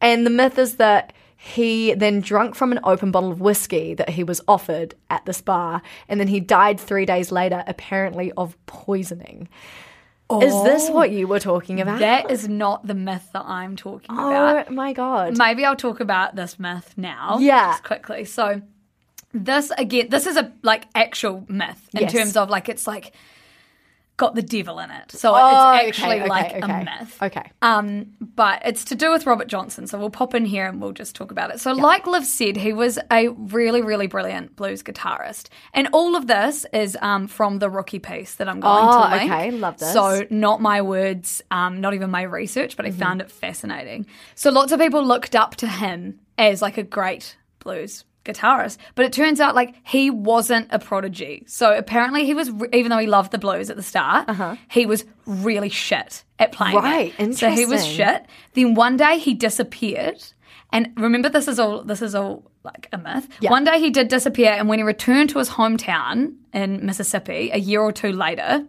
And 0.00 0.24
the 0.24 0.30
myth 0.30 0.58
is 0.58 0.76
that 0.76 1.12
he 1.36 1.94
then 1.94 2.20
drunk 2.20 2.56
from 2.56 2.72
an 2.72 2.80
open 2.82 3.12
bottle 3.12 3.30
of 3.30 3.40
whiskey 3.40 3.94
that 3.94 4.08
he 4.08 4.24
was 4.24 4.40
offered 4.48 4.94
at 5.08 5.24
this 5.24 5.40
bar, 5.40 5.82
and 6.08 6.18
then 6.18 6.28
he 6.28 6.40
died 6.40 6.80
three 6.80 7.06
days 7.06 7.30
later, 7.30 7.62
apparently 7.66 8.32
of 8.32 8.56
poisoning. 8.66 9.48
Is 10.30 10.62
this 10.64 10.90
what 10.90 11.10
you 11.10 11.26
were 11.26 11.40
talking 11.40 11.80
about? 11.80 12.00
That 12.00 12.30
is 12.30 12.48
not 12.48 12.86
the 12.86 12.94
myth 12.94 13.30
that 13.32 13.46
I'm 13.46 13.76
talking 13.76 14.10
oh 14.10 14.28
about. 14.28 14.66
Oh 14.68 14.72
my 14.72 14.92
god. 14.92 15.38
Maybe 15.38 15.64
I'll 15.64 15.74
talk 15.74 16.00
about 16.00 16.36
this 16.36 16.58
myth 16.58 16.92
now. 16.98 17.38
Yeah. 17.40 17.72
Just 17.72 17.84
quickly. 17.84 18.26
So 18.26 18.60
this 19.32 19.70
again, 19.76 20.08
this 20.10 20.26
is 20.26 20.36
a 20.36 20.52
like 20.62 20.86
actual 20.94 21.44
myth 21.48 21.88
in 21.94 22.02
Yes. 22.02 22.12
terms 22.12 22.36
of 22.36 22.48
like 22.50 22.68
it's 22.68 22.86
like 22.86 23.12
got 24.16 24.34
the 24.34 24.42
devil 24.42 24.80
in 24.80 24.90
it. 24.90 25.12
So 25.12 25.32
Oh, 25.32 25.76
it's 25.78 25.86
actually 25.86 26.20
okay, 26.22 26.28
like 26.28 26.52
okay. 26.54 26.60
a 26.60 26.84
myth. 26.84 27.22
Okay. 27.22 27.52
Um, 27.62 28.06
but 28.20 28.62
it's 28.64 28.84
to 28.86 28.96
do 28.96 29.12
with 29.12 29.26
Robert 29.26 29.46
Johnson. 29.46 29.86
So 29.86 29.96
we'll 29.96 30.10
pop 30.10 30.34
in 30.34 30.44
here 30.44 30.66
and 30.66 30.82
we'll 30.82 30.90
just 30.90 31.14
talk 31.14 31.30
about 31.30 31.54
it. 31.54 31.60
So, 31.60 31.70
like 31.72 32.04
Liv 32.08 32.24
said, 32.24 32.56
he 32.56 32.72
was 32.72 32.98
a 33.12 33.28
really, 33.28 33.80
really 33.80 34.08
brilliant 34.08 34.56
blues 34.56 34.82
guitarist. 34.82 35.50
And 35.72 35.86
all 35.92 36.16
of 36.16 36.26
this 36.26 36.66
is 36.72 36.98
um, 37.00 37.28
from 37.28 37.60
the 37.60 37.70
rookie 37.70 38.00
piece 38.00 38.34
that 38.36 38.48
I'm 38.48 38.58
going 38.58 38.88
Oh, 38.88 39.04
to 39.08 39.16
link. 39.18 39.30
okay. 39.30 39.50
Love 39.52 39.78
this. 39.78 39.92
So, 39.92 40.26
not 40.30 40.60
my 40.60 40.82
words, 40.82 41.40
um, 41.52 41.80
not 41.80 41.94
even 41.94 42.10
my 42.10 42.22
research, 42.22 42.76
but 42.76 42.86
I 42.86 42.88
Mm-hmm. 42.88 42.98
found 42.98 43.20
it 43.20 43.30
fascinating. 43.30 44.06
So, 44.34 44.50
lots 44.50 44.72
of 44.72 44.80
people 44.80 45.04
looked 45.06 45.36
up 45.36 45.54
to 45.56 45.68
him 45.68 46.18
as 46.36 46.60
like 46.60 46.76
a 46.76 46.82
great 46.82 47.36
blues 47.60 48.04
guitarist, 48.32 48.76
but 48.94 49.04
it 49.06 49.12
turns 49.12 49.40
out 49.40 49.54
like 49.54 49.74
he 49.84 50.10
wasn't 50.10 50.68
a 50.70 50.78
prodigy. 50.78 51.44
So 51.46 51.72
apparently 51.76 52.24
he 52.24 52.34
was, 52.34 52.50
even 52.72 52.90
though 52.90 52.98
he 52.98 53.06
loved 53.06 53.30
the 53.32 53.38
blues 53.38 53.70
at 53.70 53.76
the 53.76 53.82
start, 53.82 54.28
he 54.70 54.86
was 54.86 55.04
really 55.26 55.68
shit 55.68 56.24
at 56.38 56.52
playing. 56.52 56.74
it. 56.76 56.78
Uh-huh. 56.78 56.86
Right, 56.88 57.34
So 57.34 57.50
he 57.50 57.64
was 57.66 57.84
shit. 57.86 58.26
Then 58.54 58.74
one 58.74 58.96
day 58.96 59.18
he 59.18 59.34
disappeared. 59.34 60.22
And 60.70 60.92
remember, 60.98 61.30
this 61.30 61.48
is 61.48 61.58
all 61.58 61.82
this 61.82 62.02
is 62.02 62.14
all 62.14 62.50
like 62.62 62.88
a 62.92 62.98
myth. 62.98 63.26
One 63.50 63.64
day 63.64 63.80
he 63.80 63.88
did 63.88 64.08
disappear, 64.08 64.50
and 64.52 64.68
when 64.68 64.78
he 64.78 64.82
returned 64.82 65.30
to 65.30 65.38
his 65.38 65.48
hometown 65.48 66.34
in 66.52 66.84
Mississippi 66.84 67.48
a 67.54 67.58
year 67.58 67.80
or 67.80 67.90
two 67.90 68.12
later, 68.12 68.66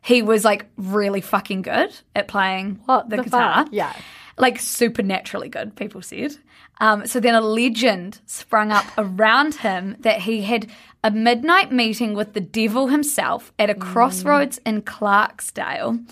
he 0.00 0.22
was 0.22 0.44
like 0.44 0.66
really 0.76 1.20
fucking 1.20 1.62
good 1.62 1.92
at 2.14 2.28
playing 2.28 2.80
What 2.84 3.10
the, 3.10 3.16
the 3.16 3.22
guitar. 3.24 3.64
fuck? 3.64 3.68
Yeah. 3.72 3.92
like 4.38 4.60
supernaturally 4.60 5.48
good. 5.48 5.74
People 5.74 6.02
said. 6.02 6.36
Um, 6.80 7.06
so 7.06 7.20
then 7.20 7.34
a 7.34 7.40
legend 7.40 8.20
sprung 8.26 8.72
up 8.72 8.86
around 8.96 9.56
him 9.56 9.96
that 10.00 10.22
he 10.22 10.42
had 10.42 10.66
a 11.04 11.10
midnight 11.10 11.70
meeting 11.72 12.14
with 12.14 12.32
the 12.32 12.40
devil 12.40 12.88
himself 12.88 13.52
at 13.58 13.70
a 13.70 13.74
crossroads 13.74 14.58
in 14.66 14.82
Clarksdale. 14.82 16.04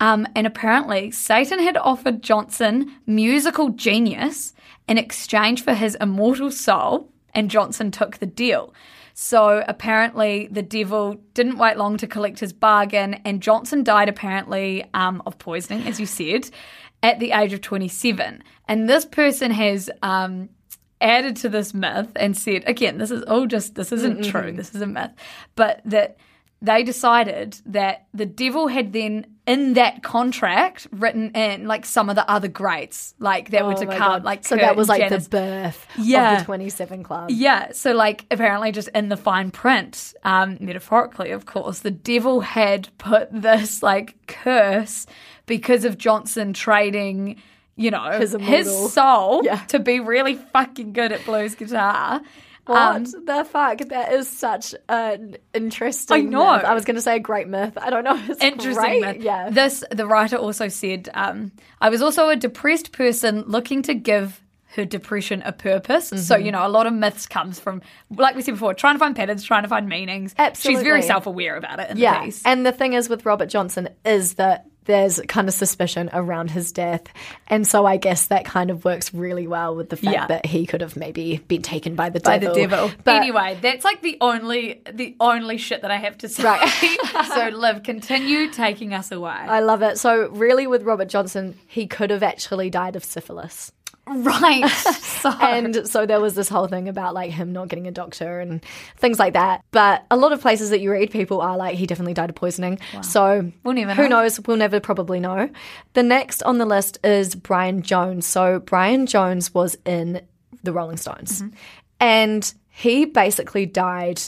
Um, 0.00 0.26
and 0.34 0.46
apparently, 0.46 1.10
Satan 1.10 1.60
had 1.60 1.76
offered 1.76 2.22
Johnson 2.22 2.96
musical 3.06 3.70
genius 3.70 4.52
in 4.88 4.98
exchange 4.98 5.62
for 5.62 5.74
his 5.74 5.96
immortal 6.00 6.50
soul, 6.50 7.10
and 7.32 7.50
Johnson 7.50 7.90
took 7.90 8.18
the 8.18 8.26
deal. 8.26 8.74
So 9.16 9.64
apparently, 9.68 10.48
the 10.50 10.62
devil 10.62 11.16
didn't 11.34 11.58
wait 11.58 11.76
long 11.76 11.96
to 11.98 12.06
collect 12.08 12.40
his 12.40 12.52
bargain, 12.52 13.14
and 13.24 13.40
Johnson 13.40 13.84
died 13.84 14.08
apparently 14.08 14.84
um, 14.92 15.22
of 15.24 15.38
poisoning, 15.38 15.86
as 15.86 16.00
you 16.00 16.06
said, 16.06 16.50
at 17.04 17.20
the 17.20 17.32
age 17.32 17.52
of 17.52 17.60
27. 17.60 18.42
And 18.66 18.88
this 18.88 19.04
person 19.04 19.50
has 19.50 19.90
um, 20.02 20.48
added 21.02 21.36
to 21.36 21.50
this 21.50 21.74
myth 21.74 22.10
and 22.16 22.34
said, 22.34 22.64
again, 22.66 22.96
this 22.96 23.10
is 23.10 23.22
all 23.24 23.46
just, 23.46 23.74
this 23.74 23.92
isn't 23.92 24.24
true, 24.24 24.52
this 24.52 24.74
is 24.74 24.80
a 24.80 24.86
myth, 24.86 25.10
but 25.54 25.82
that 25.84 26.16
they 26.62 26.82
decided 26.82 27.60
that 27.66 28.06
the 28.14 28.24
devil 28.24 28.68
had 28.68 28.94
then 28.94 29.26
in 29.46 29.74
that 29.74 30.02
contract 30.02 30.86
written 30.90 31.30
in 31.32 31.66
like 31.66 31.84
some 31.84 32.08
of 32.08 32.16
the 32.16 32.28
other 32.30 32.48
greats 32.48 33.14
like 33.18 33.50
that 33.50 33.66
were 33.66 33.72
Oh 33.74 33.80
to 33.80 33.86
come 33.86 33.98
God. 33.98 34.24
like 34.24 34.44
so 34.44 34.56
Kurt 34.56 34.62
that 34.62 34.76
was 34.76 34.88
like 34.88 35.02
Janis. 35.02 35.24
the 35.24 35.30
birth 35.30 35.86
Yeah. 35.98 36.32
of 36.34 36.38
the 36.40 36.44
27 36.46 37.02
Club. 37.02 37.30
Yeah, 37.30 37.72
so 37.72 37.92
like 37.92 38.24
apparently 38.30 38.72
just 38.72 38.88
in 38.94 39.10
the 39.10 39.18
fine 39.18 39.50
print, 39.50 40.14
um, 40.24 40.56
metaphorically, 40.60 41.30
of 41.30 41.44
course, 41.44 41.80
the 41.80 41.90
devil 41.90 42.40
had 42.40 42.88
put 42.96 43.28
this 43.30 43.82
like 43.82 44.14
curse 44.26 45.06
because 45.46 45.84
of 45.84 45.98
Johnson 45.98 46.54
trading, 46.54 47.36
you 47.76 47.90
know, 47.90 48.18
His 48.18 48.34
his, 48.40 48.92
soul 48.94 49.42
Yeah. 49.44 49.56
to 49.68 49.78
be 49.78 50.00
really 50.00 50.36
fucking 50.36 50.94
good 50.94 51.12
at 51.12 51.22
blues 51.26 51.54
guitar. 51.54 52.22
What 52.66 52.78
Um, 52.78 53.04
the 53.26 53.44
fuck? 53.44 53.78
That 53.88 54.12
is 54.12 54.28
such 54.28 54.74
an 54.88 55.36
interesting. 55.52 56.16
I 56.16 56.20
know. 56.20 56.54
myth. 56.56 56.64
I 56.64 56.74
was 56.74 56.84
going 56.84 56.96
to 56.96 57.02
say 57.02 57.16
a 57.16 57.20
great 57.20 57.46
myth. 57.48 57.76
I 57.80 57.90
don't 57.90 58.04
know. 58.04 58.18
It's 58.28 58.40
Interesting. 58.42 58.74
Great. 58.82 59.00
myth. 59.02 59.16
Yeah. 59.22 59.50
This 59.50 59.84
the 59.90 60.06
writer 60.06 60.36
also 60.36 60.68
said, 60.68 61.08
um, 61.14 61.52
I 61.80 61.90
was 61.90 62.00
also 62.02 62.28
a 62.30 62.36
depressed 62.36 62.92
person 62.92 63.42
looking 63.46 63.82
to 63.82 63.94
give 63.94 64.40
her 64.76 64.84
depression 64.84 65.40
a 65.44 65.52
purpose. 65.52 66.08
So, 66.08 66.16
Mm-hmm. 66.16 66.46
you 66.46 66.50
know, 66.52 66.66
a 66.66 66.68
lot 66.68 66.86
of 66.88 66.92
myths 66.92 67.26
comes 67.26 67.60
from 67.60 67.80
like 68.10 68.34
we 68.34 68.42
said 68.42 68.52
before, 68.54 68.74
trying 68.74 68.94
to 68.96 68.98
find 68.98 69.14
patterns, 69.14 69.44
trying 69.44 69.62
to 69.62 69.68
find 69.68 69.88
meanings. 69.88 70.34
Absolutely. 70.36 70.78
She's 70.80 70.82
very 70.84 71.02
self 71.02 71.26
aware 71.26 71.56
about 71.56 71.78
it 71.80 71.90
in 71.90 71.96
the 71.96 72.02
yeah. 72.02 72.24
piece. 72.24 72.42
And 72.44 72.64
the 72.66 72.72
thing 72.72 72.94
is 72.94 73.08
with 73.08 73.24
Robert 73.26 73.46
Johnson 73.50 73.88
is 74.04 74.34
that 74.34 74.66
there's 74.86 75.20
kind 75.28 75.48
of 75.48 75.54
suspicion 75.54 76.10
around 76.12 76.50
his 76.50 76.72
death. 76.72 77.02
And 77.48 77.66
so 77.66 77.86
I 77.86 77.96
guess 77.96 78.26
that 78.28 78.44
kind 78.44 78.70
of 78.70 78.84
works 78.84 79.12
really 79.14 79.46
well 79.46 79.74
with 79.74 79.88
the 79.90 79.96
fact 79.96 80.14
Yeah. 80.14 80.26
that 80.26 80.46
he 80.46 80.66
could 80.66 80.80
have 80.80 80.96
maybe 80.96 81.38
been 81.48 81.62
taken 81.62 81.94
by 81.94 82.10
the 82.10 82.20
by 82.20 82.38
devil. 82.38 82.54
the 82.54 82.60
devil. 82.60 82.90
But 83.04 83.16
anyway, 83.16 83.58
that's 83.60 83.84
like 83.84 84.02
the 84.02 84.18
only 84.20 84.82
the 84.92 85.16
only 85.20 85.58
shit 85.58 85.82
that 85.82 85.90
I 85.90 85.96
have 85.96 86.18
to 86.18 86.28
say. 86.28 86.42
Right. 86.44 87.26
so 87.34 87.48
Liv, 87.48 87.82
continue 87.82 88.50
taking 88.50 88.92
us 88.94 89.10
away. 89.12 89.30
I 89.30 89.60
love 89.60 89.82
it. 89.82 89.98
So 89.98 90.28
really 90.30 90.66
with 90.66 90.82
Robert 90.82 91.08
Johnson, 91.08 91.56
he 91.66 91.86
could 91.86 92.10
have 92.10 92.22
actually 92.22 92.70
died 92.70 92.96
of 92.96 93.04
syphilis. 93.04 93.72
right. 94.08 94.70
So 95.24 95.30
and 95.30 95.88
so 95.88 96.04
there 96.04 96.20
was 96.20 96.34
this 96.34 96.50
whole 96.50 96.66
thing 96.66 96.86
about 96.86 97.14
like 97.14 97.30
him 97.30 97.54
not 97.54 97.68
getting 97.68 97.86
a 97.86 97.90
doctor 97.90 98.40
and 98.40 98.62
things 98.98 99.18
like 99.18 99.32
that. 99.32 99.64
But 99.70 100.04
a 100.10 100.18
lot 100.18 100.32
of 100.32 100.42
places 100.42 100.68
that 100.68 100.80
you 100.80 100.90
read, 100.92 101.10
people 101.10 101.40
are 101.40 101.56
like, 101.56 101.76
he 101.76 101.86
definitely 101.86 102.12
died 102.12 102.28
of 102.28 102.36
poisoning. 102.36 102.78
So 103.00 103.50
We'll 103.62 103.72
never 103.72 103.94
who 103.94 104.02
know. 104.02 104.20
knows? 104.20 104.38
We'll 104.46 104.58
never 104.58 104.80
probably 104.80 105.20
know. 105.20 105.48
The 105.94 106.02
next 106.02 106.42
on 106.42 106.58
the 106.58 106.66
list 106.66 106.98
is 107.02 107.34
Brian 107.34 107.80
Jones. 107.80 108.26
So 108.26 108.58
Brian 108.58 109.06
Jones 109.06 109.54
was 109.54 109.78
in 109.86 110.20
the 110.62 110.74
Rolling 110.74 110.98
Stones, 110.98 111.40
Mm-hmm. 111.40 111.54
and 112.00 112.54
he 112.68 113.06
basically 113.06 113.64
died 113.64 114.20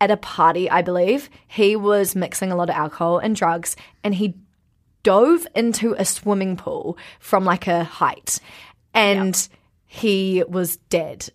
at 0.00 0.10
a 0.10 0.16
party, 0.16 0.68
I 0.68 0.82
believe. 0.82 1.30
He 1.46 1.76
was 1.76 2.16
mixing 2.16 2.50
a 2.50 2.56
lot 2.56 2.68
of 2.68 2.74
alcohol 2.74 3.18
and 3.18 3.36
drugs, 3.36 3.76
and 4.02 4.12
he 4.16 4.34
dove 5.04 5.46
into 5.54 5.94
a 5.98 6.04
swimming 6.04 6.56
pool 6.56 6.96
from 7.20 7.44
like 7.44 7.68
a 7.68 7.84
height 7.84 8.40
and 8.94 9.48
he 9.86 10.44
was 10.48 10.76
dead. 10.76 11.28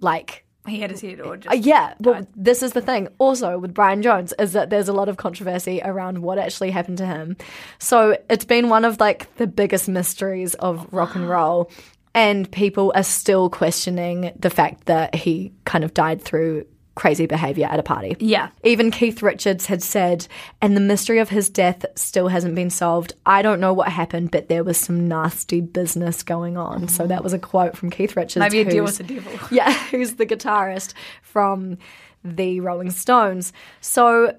Like 0.00 0.44
he 0.66 0.80
had 0.80 0.90
his 0.90 1.00
head 1.00 1.20
or 1.20 1.34
uh, 1.34 1.36
just 1.36 1.58
yeah 1.64 1.94
well 2.00 2.26
this 2.36 2.62
is 2.62 2.72
the 2.72 2.80
thing. 2.80 3.08
Also 3.18 3.58
with 3.58 3.74
brian 3.74 4.02
jones 4.02 4.34
is 4.38 4.52
that 4.52 4.70
there's 4.70 4.88
a 4.88 4.92
lot 4.92 5.08
of 5.08 5.16
controversy 5.16 5.80
around 5.84 6.22
what 6.22 6.38
actually 6.38 6.70
happened 6.70 6.98
to 6.98 7.06
him. 7.06 7.36
So 7.78 8.16
it's 8.28 8.44
been 8.44 8.68
one 8.68 8.84
of 8.84 9.00
like 9.00 9.34
the 9.36 9.46
biggest 9.46 9.88
mysteries 9.88 10.54
of 10.54 10.86
rock 10.92 11.14
and 11.14 11.28
roll. 11.36 11.70
And 12.14 12.50
people 12.50 12.92
are 12.96 13.02
still 13.02 13.48
questioning 13.48 14.32
the 14.38 14.50
fact 14.50 14.86
that 14.86 15.14
he 15.14 15.52
kind 15.64 15.84
of 15.84 15.94
died 15.94 16.20
through 16.22 16.66
crazy 16.98 17.26
behavior 17.26 17.66
at 17.70 17.78
a 17.78 17.82
party 17.82 18.16
Yeah. 18.18 18.48
even 18.64 18.90
Keith 18.90 19.22
Richards 19.22 19.66
had 19.66 19.82
said, 19.82 20.26
and 20.60 20.76
the 20.76 20.80
mystery 20.80 21.18
of 21.20 21.28
his 21.28 21.48
death 21.48 21.86
still 21.94 22.26
hasn't 22.28 22.54
been 22.56 22.70
solved. 22.70 23.12
I 23.24 23.40
don't 23.42 23.60
know 23.60 23.72
what 23.72 23.88
happened, 23.88 24.30
but 24.32 24.48
there 24.48 24.64
was 24.64 24.76
some 24.76 25.06
nasty 25.06 25.60
business 25.60 26.22
going 26.22 26.56
on. 26.56 26.88
So 26.88 27.06
that 27.06 27.22
was 27.22 27.32
a 27.32 27.38
quote 27.38 27.76
from 27.76 27.90
Keith 27.90 28.16
Richards. 28.16 28.40
Maybe 28.40 28.60
a 28.60 28.64
deal 28.64 28.84
with 28.84 28.98
the 28.98 29.04
devil. 29.04 29.32
Yeah, 29.50 29.72
who's 29.90 30.14
the 30.14 30.26
guitarist 30.26 30.92
from 31.22 31.78
the 32.24 32.60
Rolling 32.60 32.90
Stones. 32.90 33.52
So 33.80 34.36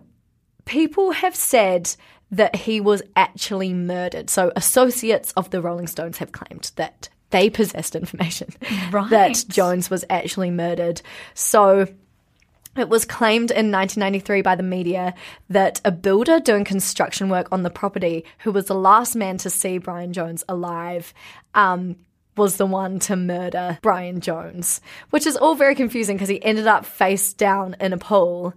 people 0.65 1.11
have 1.11 1.35
said 1.35 1.95
that 2.31 2.55
he 2.55 2.79
was 2.81 3.01
actually 3.15 3.73
murdered. 3.73 4.29
So 4.29 4.51
associates 4.55 5.31
of 5.37 5.49
the 5.49 5.61
Rolling 5.61 5.87
Stones 5.87 6.17
have 6.17 6.31
claimed 6.31 6.71
that 6.75 7.09
they 7.31 7.49
possessed 7.49 7.95
information 7.95 8.49
Right. 8.91 9.09
that 9.11 9.45
Jones 9.47 9.89
was 9.89 10.03
actually 10.09 10.51
murdered. 10.51 11.01
So 11.33 11.87
it 12.79 12.89
was 12.89 13.05
claimed 13.05 13.51
in 13.51 13.71
1993 13.71 14.41
by 14.41 14.55
the 14.55 14.63
media 14.63 15.13
that 15.49 15.81
a 15.83 15.91
builder 15.91 16.39
doing 16.39 16.63
construction 16.63 17.29
work 17.29 17.47
on 17.51 17.63
the 17.63 17.69
property, 17.69 18.25
who 18.39 18.51
was 18.51 18.65
the 18.65 18.75
last 18.75 19.15
man 19.15 19.37
to 19.39 19.49
see 19.49 19.77
Brian 19.77 20.13
Jones 20.13 20.43
alive, 20.47 21.13
um, 21.53 21.95
was 22.35 22.57
the 22.57 22.65
one 22.65 22.99
to 22.99 23.15
murder 23.15 23.77
Brian 23.81 24.21
Jones, 24.21 24.81
which 25.09 25.27
is 25.27 25.35
all 25.35 25.55
very 25.55 25.75
confusing 25.75 26.15
because 26.15 26.29
he 26.29 26.43
ended 26.43 26.67
up 26.67 26.85
face 26.85 27.33
down 27.33 27.75
in 27.79 27.93
a 27.93 27.97
pool. 27.97 28.53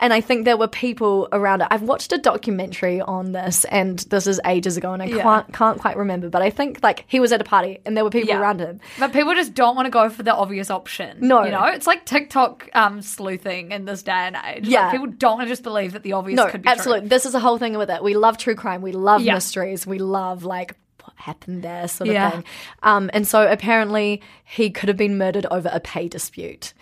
And 0.00 0.12
I 0.12 0.20
think 0.20 0.44
there 0.44 0.56
were 0.56 0.66
people 0.68 1.28
around 1.32 1.60
it. 1.62 1.68
I've 1.70 1.82
watched 1.82 2.12
a 2.12 2.18
documentary 2.18 3.00
on 3.00 3.30
this, 3.32 3.64
and 3.66 4.00
this 4.00 4.26
is 4.26 4.40
ages 4.44 4.76
ago, 4.76 4.92
and 4.92 5.00
I 5.02 5.06
Yeah. 5.06 5.22
can't 5.22 5.52
can't 5.52 5.78
quite 5.80 5.96
remember. 5.96 6.28
But 6.28 6.42
I 6.42 6.50
think 6.50 6.80
like 6.82 7.04
he 7.06 7.20
was 7.20 7.32
at 7.32 7.40
a 7.40 7.44
party, 7.44 7.78
and 7.86 7.96
there 7.96 8.02
were 8.02 8.10
people 8.10 8.28
Yeah. 8.28 8.40
around 8.40 8.60
him. 8.60 8.80
But 8.98 9.12
people 9.12 9.34
just 9.34 9.54
don't 9.54 9.76
want 9.76 9.86
to 9.86 9.90
go 9.90 10.10
for 10.10 10.22
the 10.24 10.34
obvious 10.34 10.68
option. 10.70 11.18
No. 11.20 11.44
You 11.44 11.52
know, 11.52 11.64
it's 11.66 11.86
like 11.86 12.04
TikTok 12.04 12.68
um, 12.74 13.02
sleuthing 13.02 13.70
in 13.70 13.84
this 13.84 14.02
day 14.02 14.10
and 14.12 14.36
age. 14.36 14.64
Like, 14.64 14.72
Yeah. 14.72 14.90
people 14.90 15.06
don't 15.06 15.38
want 15.38 15.46
to 15.46 15.52
just 15.52 15.62
believe 15.62 15.92
that 15.92 16.02
the 16.02 16.12
obvious 16.14 16.36
No, 16.36 16.48
could 16.48 16.62
be 16.62 16.68
absolutely. 16.68 17.08
This 17.08 17.24
is 17.24 17.34
a 17.34 17.40
whole 17.40 17.56
thing 17.58 17.78
with 17.78 17.88
it. 17.88 18.02
We 18.02 18.14
love 18.14 18.36
true 18.36 18.56
crime. 18.56 18.82
We 18.82 18.92
love 18.92 19.22
Yeah. 19.22 19.34
mysteries. 19.34 19.86
We 19.86 19.98
love 20.00 20.42
like 20.44 20.74
what 21.04 21.12
happened 21.16 21.62
there, 21.62 21.86
sort 21.86 22.10
of 22.10 22.32
thing. 22.32 22.44
Um, 22.82 23.10
and 23.14 23.26
so 23.28 23.46
apparently 23.50 24.22
he 24.44 24.70
could 24.70 24.88
have 24.88 24.96
been 24.98 25.16
murdered 25.18 25.46
over 25.52 25.70
a 25.72 25.78
pay 25.80 26.08
dispute 26.08 26.74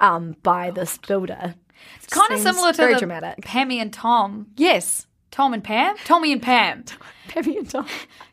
um, 0.00 0.36
by 0.44 0.70
this 0.70 0.98
builder. 0.98 1.54
It's 2.02 2.12
kind 2.12 2.32
of 2.32 2.40
similar 2.40 2.72
to 2.72 2.76
very 2.76 2.94
the 2.94 2.98
dramatic. 3.00 3.40
Pammy 3.44 3.76
and 3.80 3.92
Tom 3.92 4.46
Yes. 4.56 5.06
Tom 5.30 5.54
and 5.54 5.62
Pam? 5.62 5.94
Tommy 6.04 6.32
and 6.32 6.42
Pam. 6.42 6.84
Pammy 7.28 7.56
and 7.58 7.70
Tom. 7.70 7.86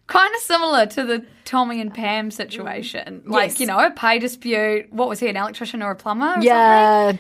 kind 0.08 0.34
of 0.34 0.42
similar 0.42 0.86
to 0.88 1.04
the 1.04 1.26
Tommy 1.46 1.80
and 1.80 1.94
Pam 1.94 2.32
situation. 2.32 3.22
Like, 3.26 3.50
Yes. 3.52 3.60
you 3.60 3.68
know, 3.68 3.78
a 3.78 3.92
pay 3.92 4.18
dispute. 4.18 4.92
What 4.92 5.08
was 5.08 5.20
he, 5.20 5.28
an 5.28 5.38
electrician 5.38 5.84
or 5.84 5.92
a 5.92 5.96
plumber? 5.96 6.26
Or 6.26 6.30
something? 6.34 6.48
Yeah. 6.48 7.14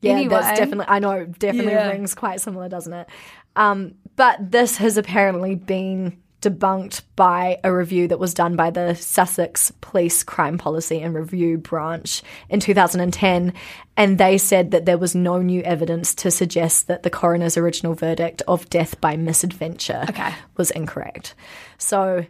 Yeah, 0.00 0.12
Anyway. 0.12 0.28
that's 0.30 0.58
definitely, 0.58 0.86
I 0.88 0.98
know, 0.98 1.26
definitely 1.26 1.72
Yeah. 1.72 1.90
rings 1.90 2.14
quite 2.14 2.40
similar, 2.40 2.68
doesn't 2.68 2.92
it? 2.92 3.06
Um, 3.54 3.94
but 4.16 4.50
this 4.50 4.78
has 4.78 4.96
apparently 4.96 5.54
been 5.54 6.16
debunked 6.42 7.02
by 7.16 7.58
a 7.64 7.72
review 7.72 8.08
that 8.08 8.18
was 8.18 8.34
done 8.34 8.56
by 8.56 8.70
the 8.70 8.94
Sussex 8.94 9.72
Police 9.80 10.22
Crime 10.22 10.58
Policy 10.58 11.00
and 11.00 11.14
Review 11.14 11.56
Branch 11.56 12.22
in 12.50 12.60
2010. 12.60 13.54
And 13.96 14.18
they 14.18 14.36
said 14.38 14.72
that 14.72 14.84
there 14.84 14.98
was 14.98 15.14
no 15.14 15.40
new 15.40 15.62
evidence 15.62 16.14
to 16.16 16.30
suggest 16.30 16.88
that 16.88 17.02
the 17.02 17.10
coroner's 17.10 17.56
original 17.56 17.94
verdict 17.94 18.42
of 18.46 18.68
death 18.68 19.00
by 19.00 19.16
misadventure 19.16 20.04
Okay. 20.10 20.32
was 20.56 20.70
incorrect. 20.72 21.34
So 21.78 22.26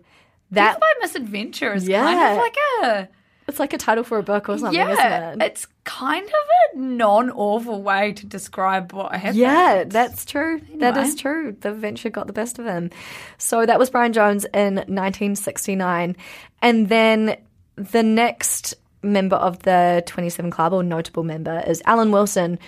that 0.51 0.73
Death 0.73 0.81
by 0.81 0.93
misadventure 1.01 1.73
is 1.73 1.89
kind 1.89 2.21
of 2.33 2.37
like 2.39 2.57
a. 2.83 3.09
it's 3.49 3.59
like 3.59 3.73
a 3.73 3.79
title 3.79 4.05
for 4.05 4.19
a 4.19 4.23
book 4.23 4.49
or 4.49 4.59
something, 4.59 4.75
Yeah, 4.79 4.93
isn't 5.31 5.43
it? 5.43 5.47
it's 5.47 5.67
kind 5.85 6.25
of 6.27 6.33
a 6.33 6.79
non-awful 6.79 7.83
way 7.83 8.13
to 8.13 8.27
describe 8.27 8.93
what 8.93 9.13
happened. 9.13 9.37
Yeah, 9.37 9.85
that's 9.87 10.25
true. 10.25 10.61
That 10.79 10.95
Anyway. 10.97 11.09
is 11.09 11.15
true. 11.17 11.57
The 11.61 11.73
venture 11.73 12.09
got 12.11 12.27
the 12.29 12.33
best 12.33 12.59
of 12.59 12.67
him. 12.67 12.91
So 13.39 13.67
that 13.67 13.79
was 13.79 13.91
Brian 13.91 14.13
Jones 14.13 14.45
in 14.55 14.77
1969. 14.77 16.17
And 16.63 16.89
then 16.89 17.37
the 17.77 18.03
next 18.03 18.75
member 19.03 19.37
of 19.37 19.59
the 19.65 20.03
27 20.07 20.51
Club, 20.51 20.73
or 20.73 20.83
notable 20.83 21.25
member, 21.25 21.63
is 21.67 21.83
Alan 21.87 22.13
Wilson 22.13 22.59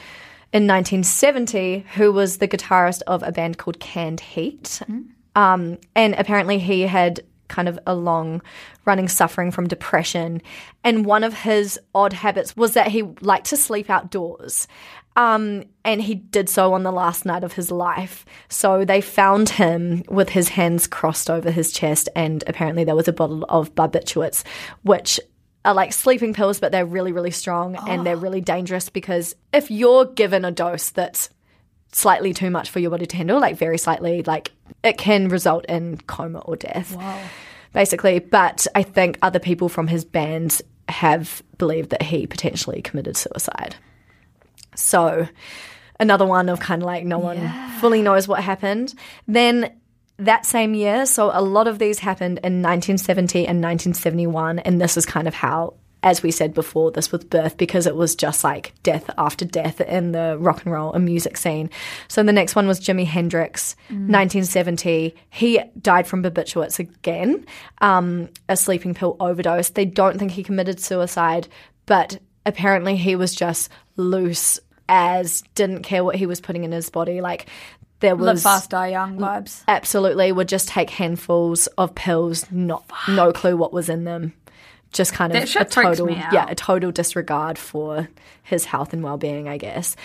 in 0.53 0.66
1970, 0.66 1.87
who 1.95 2.12
was 2.12 2.39
the 2.39 2.49
guitarist 2.49 3.03
of 3.07 3.22
a 3.22 3.31
band 3.33 3.59
called 3.59 3.79
Canned 3.81 4.20
Heat. 4.20 4.81
Um, 5.37 5.79
and 5.95 6.14
apparently 6.14 6.59
he 6.59 6.83
had 6.83 7.20
kind 7.55 7.68
of 7.68 7.78
a 7.86 7.94
long 7.94 8.42
running 8.84 9.07
suffering 9.07 9.52
from 9.52 9.68
depression. 9.68 10.42
And 10.82 11.07
one 11.07 11.22
of 11.22 11.32
his 11.32 11.78
odd 11.94 12.12
habits 12.12 12.57
was 12.57 12.74
that 12.74 12.88
he 12.88 13.02
liked 13.20 13.46
to 13.46 13.57
sleep 13.57 13.88
outdoors. 13.88 14.66
Um, 15.16 15.66
and 15.84 16.02
he 16.02 16.16
did 16.16 16.48
so 16.48 16.72
on 16.74 16.82
the 16.82 16.90
last 16.90 17.24
night 17.24 17.44
of 17.44 17.52
his 17.52 17.70
life. 17.70 18.26
So 18.48 18.84
they 18.84 19.00
found 19.00 19.48
him 19.48 20.02
with 20.09 20.30
his 20.30 20.48
hands 20.48 20.88
crossed 20.88 21.30
over 21.30 21.52
his 21.52 21.70
chest, 21.70 22.09
and 22.16 22.42
apparently 22.48 22.82
there 22.82 22.96
was 22.96 23.07
a 23.07 23.12
bottle 23.12 23.44
of 23.48 23.72
barbiturates, 23.76 24.42
which 24.82 25.20
are 25.64 25.74
like 25.74 25.92
sleeping 25.92 26.34
pills, 26.34 26.59
but 26.59 26.72
they're 26.72 26.84
really, 26.84 27.12
really 27.12 27.30
strong 27.30 27.76
and 27.88 28.05
they're 28.05 28.16
really 28.16 28.40
dangerous 28.40 28.90
because 28.90 29.34
if 29.52 29.70
you're 29.70 30.05
given 30.05 30.44
a 30.44 30.50
dose 30.50 30.90
that's 30.90 31.30
slightly 31.95 32.34
too 32.34 32.51
much 32.51 32.70
for 32.70 32.80
your 32.80 32.90
body 32.90 33.07
to 33.07 33.16
handle, 33.16 33.40
like 33.40 33.57
very 33.57 33.78
slightly, 33.78 34.22
like 34.24 34.53
it 34.82 34.99
can 34.99 35.28
result 35.28 35.64
in 35.66 35.99
coma 36.07 36.40
or 36.40 36.57
death. 36.57 36.97
Basically. 37.72 38.18
But 38.18 38.66
I 38.74 38.82
think 38.82 39.18
other 39.22 39.38
people 39.38 39.68
from 39.68 39.86
his 39.86 40.05
band 40.05 40.61
have 40.88 41.42
believed 41.57 41.90
that 41.90 42.03
he 42.03 42.26
potentially 42.26 42.82
committed 42.82 43.16
suicide. 43.16 43.76
So 44.74 45.28
another 45.99 46.26
one 46.26 46.49
of 46.49 46.61
kind 46.61 46.82
of 46.82 46.86
like 46.86 47.05
no 47.05 47.18
one 47.18 47.51
fully 47.80 48.03
knows 48.03 48.28
what 48.28 48.42
happened. 48.42 48.95
Then 49.26 49.72
that 50.18 50.47
same 50.47 50.74
year, 50.74 51.07
so 51.07 51.30
a 51.32 51.42
lot 51.42 51.66
of 51.66 51.78
these 51.78 51.99
happened 51.99 52.38
in 52.38 52.62
1970 52.62 53.38
and 53.47 53.62
1971, 53.62 54.61
and 54.61 54.80
this 54.80 54.97
is 54.97 55.07
kind 55.07 55.26
of 55.26 55.34
how, 55.34 55.74
as 56.05 56.22
we 56.22 56.30
said 56.30 56.52
before, 56.52 56.90
this 56.92 57.11
was 57.11 57.24
birth 57.24 57.57
because 57.57 57.86
it 57.86 57.96
was 57.96 58.14
just 58.14 58.44
like 58.44 58.74
death 58.82 59.09
after 59.16 59.46
death 59.46 59.80
in 59.80 60.12
the 60.12 60.36
rock 60.38 60.62
and 60.64 60.72
roll 60.72 60.92
and 60.92 61.07
music 61.07 61.38
scene. 61.38 61.70
So 62.09 62.22
the 62.22 62.32
next 62.32 62.55
one 62.55 62.68
was 62.68 62.78
Jimi 62.78 63.07
Hendrix, 63.07 63.74
1970. 63.88 65.16
He 65.30 65.61
died 65.80 66.07
from 66.07 66.22
barbiturates 66.22 66.78
again, 66.78 67.46
um, 67.80 68.28
a 68.50 68.57
sleeping 68.57 68.92
pill 68.92 69.16
overdose. 69.18 69.70
They 69.70 69.86
don't 69.86 70.18
think 70.18 70.32
he 70.32 70.42
committed 70.42 70.78
suicide, 70.78 71.48
but 71.86 72.18
apparently 72.44 72.96
he 72.96 73.16
was 73.16 73.34
just 73.34 73.70
loose 73.96 74.61
as 74.90 75.42
didn't 75.55 75.84
care 75.84 76.05
what 76.05 76.16
he 76.16 76.26
was 76.26 76.38
putting 76.38 76.64
in 76.64 76.72
his 76.72 76.90
body. 76.90 77.22
Like 77.22 77.46
there 78.00 78.14
was 78.14 78.26
Live 78.26 78.42
fast, 78.42 78.70
die 78.70 78.88
young 78.88 79.16
vibes. 79.18 79.62
absolutely 79.68 80.32
would 80.32 80.48
just 80.48 80.68
take 80.68 80.90
handfuls 80.90 81.66
of 81.78 81.94
pills, 81.94 82.44
not 82.50 82.84
no 83.09 83.32
clue 83.32 83.57
what 83.57 83.72
was 83.72 83.88
in 83.88 84.05
them. 84.05 84.34
Just 84.95 85.12
kind 85.12 85.34
of 85.36 85.40
That 85.53 85.61
a 85.61 85.64
total 85.66 86.11
yeah, 86.11 86.47
a 86.49 86.55
total 86.55 86.90
disregard 86.90 87.59
for 87.59 88.09
his 88.42 88.64
health 88.64 88.92
and 88.95 89.03
well 89.03 89.18
being, 89.18 89.49
I 89.49 89.59
guess. 89.59 89.97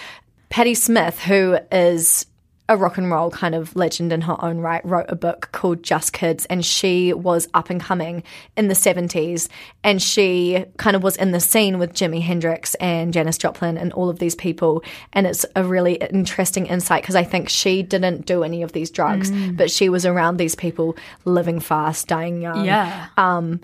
Patti 0.49 0.73
Smith, 0.73 1.19
who 1.19 1.57
is 1.71 2.25
a 2.67 2.77
rock 2.77 2.99
and 2.99 3.09
roll 3.09 3.31
kind 3.31 3.55
of 3.55 3.75
legend 3.75 4.13
in 4.13 4.21
her 4.21 4.35
own 4.45 4.59
right, 4.59 4.85
wrote 4.85 5.07
a 5.09 5.15
book 5.15 5.49
called 5.51 5.81
Just 5.81 6.13
Kids, 6.13 6.45
and 6.51 6.63
she 6.63 7.13
was 7.13 7.47
up 7.55 7.71
and 7.71 7.81
coming 7.81 8.21
in 8.55 8.67
the 8.67 8.75
70s. 8.75 9.47
And 9.83 9.99
she 9.99 10.65
kind 10.77 10.95
of 10.95 11.01
was 11.01 11.15
in 11.15 11.31
the 11.31 11.39
scene 11.39 11.79
with 11.79 11.93
Jimi 11.93 12.21
Hendrix 12.21 12.75
and 12.75 13.11
Janis 13.11 13.39
Joplin 13.39 13.75
and 13.75 13.91
all 13.93 14.07
of 14.07 14.19
these 14.19 14.35
people. 14.35 14.83
And 15.13 15.25
it's 15.25 15.47
a 15.55 15.63
really 15.63 15.95
interesting 15.95 16.67
insight 16.67 17.01
because 17.01 17.15
I 17.15 17.23
think 17.23 17.49
she 17.49 17.81
didn't 17.81 18.27
do 18.27 18.43
any 18.43 18.61
of 18.61 18.71
these 18.73 18.91
drugs, 18.91 19.31
Mm. 19.31 19.57
but 19.57 19.71
she 19.71 19.89
was 19.89 20.05
around 20.05 20.37
these 20.37 20.53
people 20.53 20.95
living 21.25 21.59
fast, 21.59 22.07
dying 22.07 22.39
young. 22.39 22.65
Yeah. 22.65 23.07
Um, 23.17 23.61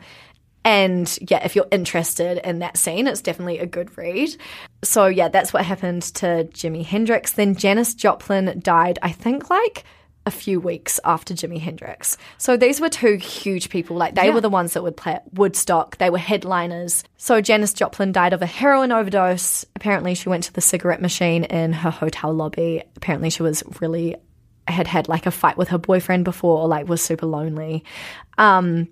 and 0.66 1.18
yeah, 1.22 1.46
if 1.46 1.56
you're 1.56 1.68
interested 1.70 2.40
in 2.40 2.60
that 2.60 2.76
scene, 2.76 3.06
it's 3.06 3.22
definitely 3.22 3.60
a 3.60 3.68
good 3.68 3.96
read. 3.98 4.36
So 4.84 5.06
yeah, 5.06 5.30
that's 5.30 5.54
what 5.54 5.64
happened 5.64 6.02
to 6.16 6.50
Jimi 6.52 6.84
Hendrix. 6.84 7.34
Then 7.34 7.56
Janis 7.56 7.94
Joplin 7.94 8.60
died, 8.64 8.98
I 9.04 9.12
think, 9.12 9.52
like 9.52 9.84
a 10.26 10.32
few 10.32 10.60
weeks 10.60 11.00
after 11.06 11.36
Jimi 11.36 11.60
Hendrix. 11.60 12.18
So 12.40 12.58
these 12.58 12.82
were 12.82 12.90
two 12.90 13.18
huge 13.18 13.70
people. 13.70 13.96
Like 13.96 14.16
they 14.16 14.32
were 14.32 14.42
the 14.42 14.50
ones 14.50 14.74
that 14.74 14.82
would 14.82 14.98
play 14.98 15.14
at 15.14 15.32
Woodstock. 15.34 15.98
They 15.98 16.10
were 16.10 16.18
headliners. 16.18 17.04
So 17.18 17.42
Janis 17.42 17.74
Joplin 17.74 18.12
died 18.12 18.34
of 18.34 18.42
a 18.42 18.48
heroin 18.48 18.92
overdose. 18.92 19.66
Apparently, 19.76 20.16
she 20.16 20.30
went 20.30 20.46
to 20.46 20.54
the 20.54 20.62
cigarette 20.62 21.02
machine 21.02 21.44
in 21.44 21.74
her 21.74 21.92
hotel 21.92 22.34
lobby. 22.34 22.82
Apparently, 22.96 23.30
she 23.30 23.44
was 23.44 23.64
really 23.80 24.16
had 24.68 24.88
had 24.88 25.08
like 25.08 25.28
a 25.28 25.32
fight 25.32 25.58
with 25.58 25.68
her 25.70 25.78
boyfriend 25.78 26.26
before, 26.26 26.58
or 26.58 26.68
like 26.68 26.88
was 26.88 27.04
super 27.04 27.28
lonely. 27.28 27.84
Um, 28.40 28.88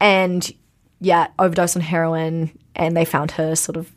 and 0.00 0.52
yeah, 1.02 1.28
overdose 1.38 1.76
on 1.76 1.82
heroin, 1.82 2.56
and 2.76 2.96
they 2.96 3.04
found 3.04 3.32
her 3.32 3.56
sort 3.56 3.76
of 3.76 3.92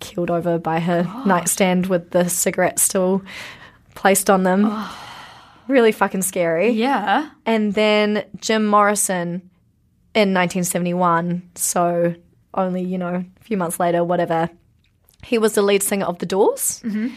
killed 0.00 0.30
over 0.30 0.58
by 0.58 0.78
her 0.80 1.02
nightstand 1.26 1.86
with 1.86 2.10
the 2.10 2.28
cigarette 2.28 2.78
still 2.78 3.22
placed 3.94 4.30
on 4.30 4.44
them. 4.44 4.72
Really 5.66 5.92
fucking 5.92 6.22
scary. 6.22 6.70
Yeah. 6.70 7.30
And 7.44 7.74
then 7.74 8.24
Jim 8.40 8.66
Morrison 8.66 9.50
in 10.14 10.32
1971, 10.32 11.42
so 11.54 12.14
only, 12.52 12.82
you 12.82 12.98
know, 12.98 13.24
a 13.40 13.44
few 13.44 13.56
months 13.56 13.80
later, 13.80 14.04
whatever, 14.04 14.48
he 15.24 15.38
was 15.38 15.54
the 15.54 15.62
lead 15.62 15.82
singer 15.82 16.06
of 16.06 16.18
The 16.18 16.26
Doors. 16.26 16.82
Mm-hmm. 16.84 17.08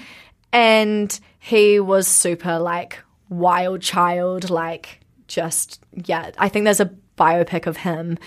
And 0.52 1.20
he 1.40 1.80
was 1.80 2.08
super 2.08 2.58
like 2.58 2.98
wild 3.30 3.82
child, 3.82 4.50
like 4.50 5.02
just, 5.28 5.84
yeah, 5.94 6.32
I 6.40 6.50
think 6.50 6.64
there's 6.64 6.80
a 6.80 6.92
biopic 7.18 7.68
of 7.68 7.78
him. 7.78 8.18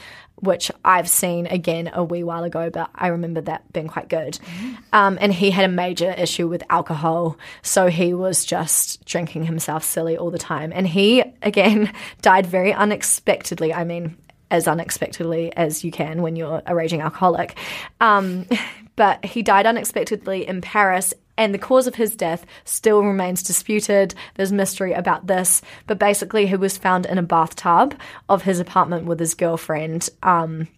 Which 0.41 0.71
I've 0.85 1.09
seen 1.09 1.47
again 1.47 1.91
a 1.93 2.03
wee 2.03 2.25
while 2.25 2.45
ago, 2.45 2.71
but 2.71 2.91
I 2.95 3.09
remember 3.09 3.41
that 3.43 3.71
being 3.73 3.89
quite 3.89 4.09
good. 4.09 4.39
Um, 4.93 5.19
and 5.21 5.33
he 5.33 5.51
had 5.51 5.65
a 5.65 5.69
major 5.69 6.11
issue 6.11 6.49
with 6.49 6.63
alcohol, 6.71 7.37
so 7.63 7.89
he 7.89 8.15
was 8.15 8.45
just 8.45 9.05
drinking 9.05 9.45
himself 9.45 9.85
silly 9.85 10.17
all 10.17 10.31
the 10.31 10.39
time. 10.39 10.73
And 10.75 10.87
he, 10.87 11.23
again, 11.43 11.93
died 12.23 12.47
very 12.47 12.73
unexpectedly. 12.73 13.75
I 13.75 13.85
mean, 13.85 14.17
as 14.51 14.67
unexpectedly 14.67 15.55
as 15.57 15.85
you 15.85 15.93
can 15.93 16.23
when 16.23 16.37
you're 16.37 16.63
a 16.67 16.75
raging 16.75 17.01
alcoholic. 17.01 17.57
Um, 18.01 18.47
but 18.97 19.25
he 19.25 19.43
died 19.43 19.67
unexpectedly 19.67 20.47
in 20.47 20.61
Paris, 20.61 21.15
and 21.41 21.55
the 21.55 21.59
cause 21.59 21.87
of 21.87 21.95
his 21.95 22.15
death 22.15 22.45
still 22.67 23.03
remains 23.03 23.43
disputed. 23.43 24.15
There's 24.35 24.53
mystery 24.53 24.93
about 24.93 25.27
this, 25.27 25.63
but 25.87 25.99
basically, 25.99 26.47
he 26.47 26.57
was 26.57 26.77
found 26.77 27.07
in 27.07 27.17
a 27.17 27.23
bathtub 27.23 27.99
of 28.29 28.43
his 28.43 28.61
apartment 28.61 29.07
with 29.07 29.19
his 29.19 29.33
girlfriend. 29.33 30.11
Um, 30.23 30.69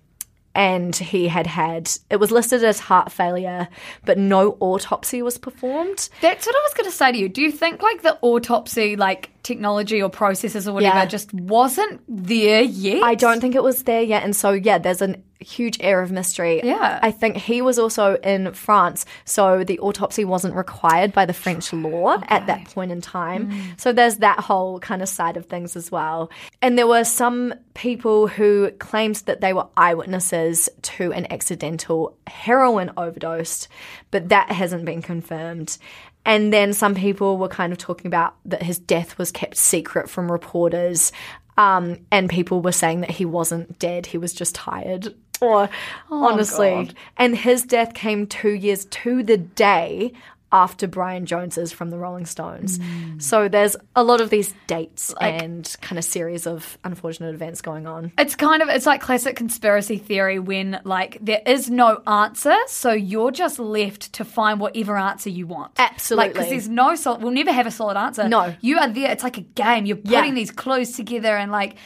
and 0.55 0.95
he 0.95 1.27
had 1.27 1.49
had 1.49 1.91
it 2.11 2.17
was 2.17 2.31
listed 2.31 2.63
as 2.63 2.79
heart 2.79 3.11
failure, 3.11 3.67
but 4.05 4.19
no 4.19 4.57
autopsy 4.61 5.21
was 5.21 5.37
performed. 5.37 6.09
That's 6.21 6.47
what 6.47 6.55
I 6.55 6.61
was 6.61 6.75
going 6.75 6.91
to 6.91 6.97
say 6.97 7.11
to 7.11 7.19
you. 7.19 7.29
Do 7.29 7.43
you 7.43 7.51
think 7.51 7.83
like 7.83 8.03
the 8.03 8.17
autopsy, 8.21 8.95
like 8.95 9.32
technology 9.43 10.01
or 10.03 10.09
processes 10.09 10.69
or 10.69 10.73
whatever, 10.75 10.99
Yeah. 10.99 11.07
just 11.07 11.33
wasn't 11.35 12.01
there 12.09 12.63
yet? 12.63 13.03
I 13.03 13.15
don't 13.15 13.41
think 13.41 13.55
it 13.55 13.63
was 13.63 13.83
there 13.85 14.03
yet. 14.03 14.23
And 14.23 14.35
so, 14.37 14.53
yeah, 14.53 14.79
there's 14.79 15.03
a 15.03 15.17
huge 15.41 15.79
air 15.81 16.01
of 16.01 16.13
mystery. 16.13 16.61
Yeah. 16.63 17.01
I 17.03 17.11
think 17.11 17.37
he 17.37 17.63
was 17.63 17.77
also 17.77 18.15
in 18.23 18.53
France. 18.53 19.05
So 19.25 19.65
the 19.65 19.81
autopsy 19.81 20.25
wasn't 20.25 20.55
required 20.55 21.13
by 21.13 21.27
the 21.27 21.33
French 21.33 21.73
law 21.73 22.23
at 22.29 22.47
that 22.47 22.67
point 22.67 22.93
in 22.93 23.01
time. 23.01 23.51
Hmm. 23.51 23.61
So 23.77 23.93
there's 23.93 24.19
that 24.19 24.39
whole 24.39 24.79
kind 24.79 25.03
of 25.03 25.09
side 25.09 25.37
of 25.37 25.47
things 25.47 25.75
as 25.75 25.91
well. 25.91 26.31
And 26.61 26.79
there 26.79 26.87
were 26.87 27.03
some 27.03 27.55
people 27.75 28.29
who 28.29 28.71
claimed 28.79 29.17
that 29.27 29.41
they 29.41 29.53
were 29.53 29.67
eyewitnesses 29.77 30.69
to 30.83 31.13
an 31.13 31.27
accidental 31.33 32.17
heroin 32.29 32.93
overdose, 32.97 33.67
but 34.13 34.29
that 34.29 34.53
hasn't 34.53 34.85
been 34.85 35.03
confirmed. 35.03 35.77
And 36.25 36.53
then 36.53 36.73
some 36.73 36.95
people 36.95 37.37
were 37.37 37.49
kind 37.49 37.73
of 37.73 37.79
talking 37.79 38.07
about 38.07 38.37
that 38.45 38.63
his 38.63 38.79
death 38.79 39.19
was 39.19 39.33
kept 39.33 39.57
secret 39.57 40.09
from 40.09 40.31
reporters. 40.31 41.13
Um, 41.59 41.99
and 42.11 42.31
people 42.31 42.63
were 42.63 42.73
saying 42.73 43.01
that 43.01 43.11
he 43.11 43.25
wasn't 43.25 43.79
dead, 43.79 44.07
he 44.07 44.19
was 44.19 44.33
just 44.33 44.55
tired. 44.55 45.15
Or 45.41 45.69
honestly, 46.09 46.91
and 47.17 47.37
his 47.37 47.65
death 47.65 47.95
came 47.95 48.29
two 48.29 48.53
years 48.53 48.85
to 48.87 49.25
the 49.25 49.37
day 49.37 50.13
after 50.53 50.87
Brian 50.87 51.25
Jones's 51.27 51.73
from 51.73 51.89
the 51.91 51.97
Rolling 51.99 52.27
Stones. 52.27 52.79
Mm. 52.79 53.23
So 53.23 53.49
there's 53.49 53.75
a 53.97 54.05
lot 54.05 54.21
of 54.21 54.29
these 54.31 54.53
dates 54.67 55.15
and 55.21 55.75
kind 55.81 55.99
of 55.99 56.05
series 56.05 56.47
of 56.47 56.77
unfortunate 56.85 57.35
events 57.35 57.63
going 57.63 57.87
on. 57.87 58.13
It's 58.19 58.37
kind 58.37 58.63
of 58.63 58.69
it's 58.69 58.85
like 58.87 59.01
classic 59.01 59.35
conspiracy 59.35 59.97
theory 59.97 60.39
when 60.39 60.81
like 60.85 61.17
there 61.21 61.41
is 61.47 61.71
no 61.71 62.03
answer, 62.07 62.55
so 62.67 62.93
you're 62.93 63.31
just 63.31 63.59
left 63.59 64.13
to 64.15 64.25
find 64.25 64.61
whatever 64.61 64.97
answer 64.99 65.31
you 65.31 65.47
want. 65.47 65.73
Absolutely. 65.79 66.29
because 66.35 66.49
there's 66.51 66.69
no 66.69 66.95
solid. 66.95 67.23
We'll 67.23 67.33
never 67.33 67.53
have 67.53 67.67
a 67.67 67.71
solid 67.71 67.97
answer. 67.97 68.29
No. 68.29 68.55
you 68.61 68.79
are 68.79 68.89
there. 68.89 69.11
It's 69.11 69.25
like 69.25 69.39
a 69.39 69.43
game. 69.43 69.87
You're 69.87 69.97
putting 69.97 70.13
Yeah. 70.13 70.31
these 70.35 70.51
clues 70.51 70.93
together 70.93 71.37
and 71.37 71.51
like. 71.51 71.77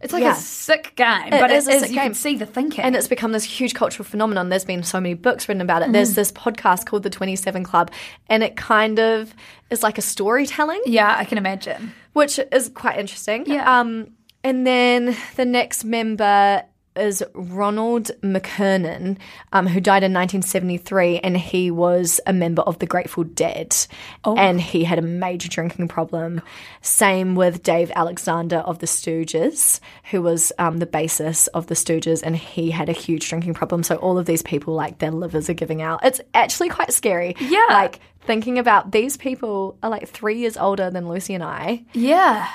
It's 0.00 0.12
like 0.12 0.22
Yeah. 0.22 0.32
a 0.32 0.36
sick 0.36 0.94
game, 0.96 1.32
It 1.32 1.40
but 1.40 1.50
is 1.50 1.66
it 1.68 1.72
a 1.72 1.74
is, 1.76 1.80
sick 1.82 1.90
you 1.90 1.96
can 1.96 2.06
game. 2.08 2.14
see 2.14 2.36
the 2.36 2.46
thinking. 2.46 2.84
And 2.84 2.94
it's 2.96 3.08
become 3.08 3.32
this 3.32 3.44
huge 3.44 3.74
cultural 3.74 4.04
phenomenon. 4.04 4.48
There's 4.48 4.64
been 4.64 4.82
so 4.82 5.00
many 5.00 5.14
books 5.14 5.48
written 5.48 5.60
about 5.62 5.82
it. 5.82 5.92
There's 5.92 6.12
Mm. 6.12 6.16
this 6.16 6.32
podcast 6.32 6.86
called 6.86 7.02
The 7.02 7.10
27 7.10 7.64
Club, 7.64 7.90
and 8.28 8.42
it 8.42 8.56
kind 8.56 8.98
of 8.98 9.34
is 9.70 9.82
like 9.82 9.98
a 9.98 10.02
storytelling. 10.02 10.80
yeah, 10.86 11.14
I 11.18 11.24
can 11.24 11.38
imagine. 11.38 11.92
which 12.12 12.38
is 12.52 12.70
quite 12.74 12.98
interesting. 12.98 13.44
Yeah. 13.46 13.80
Um, 13.80 14.08
and 14.44 14.66
then 14.66 15.16
the 15.36 15.44
next 15.44 15.84
member 15.84 16.62
is 16.96 17.22
Ronald 17.34 18.10
McKernan, 18.22 19.18
um, 19.52 19.66
who 19.66 19.80
died 19.80 20.02
in 20.02 20.12
1973, 20.12 21.18
and 21.20 21.36
he 21.36 21.70
was 21.70 22.20
a 22.26 22.32
member 22.32 22.62
of 22.62 22.78
the 22.78 22.86
Grateful 22.86 23.24
Dead, 23.24 23.76
and 24.24 24.60
he 24.60 24.84
had 24.84 24.98
a 24.98 25.02
major 25.02 25.48
drinking 25.48 25.88
problem. 25.88 26.40
Same 26.82 27.34
with 27.34 27.62
Dave 27.62 27.92
Alexander 27.94 28.58
of 28.58 28.78
the 28.78 28.86
Stooges, 28.86 29.80
who 30.10 30.22
was 30.22 30.52
um, 30.58 30.78
the 30.78 30.86
bassist 30.86 31.48
of 31.54 31.66
the 31.66 31.74
Stooges, 31.74 32.22
and 32.22 32.36
he 32.36 32.70
had 32.70 32.88
a 32.88 32.92
huge 32.92 33.28
drinking 33.28 33.54
problem. 33.54 33.82
So 33.82 33.96
all 33.96 34.18
of 34.18 34.26
these 34.26 34.42
people, 34.42 34.74
like 34.74 34.98
their 34.98 35.10
livers 35.10 35.48
are 35.50 35.54
giving 35.54 35.82
out. 35.82 36.04
It's 36.04 36.20
actually 36.34 36.68
quite 36.68 36.92
scary. 36.92 37.36
Yeah. 37.40 37.66
like 37.70 38.00
thinking 38.22 38.58
about 38.58 38.90
these 38.90 39.16
people 39.16 39.78
are 39.82 39.90
like 39.90 40.08
three 40.08 40.38
years 40.38 40.56
older 40.56 40.90
than 40.90 41.08
Lucy 41.08 41.34
and 41.34 41.44
I, 41.44 41.84
Yeah, 41.94 42.48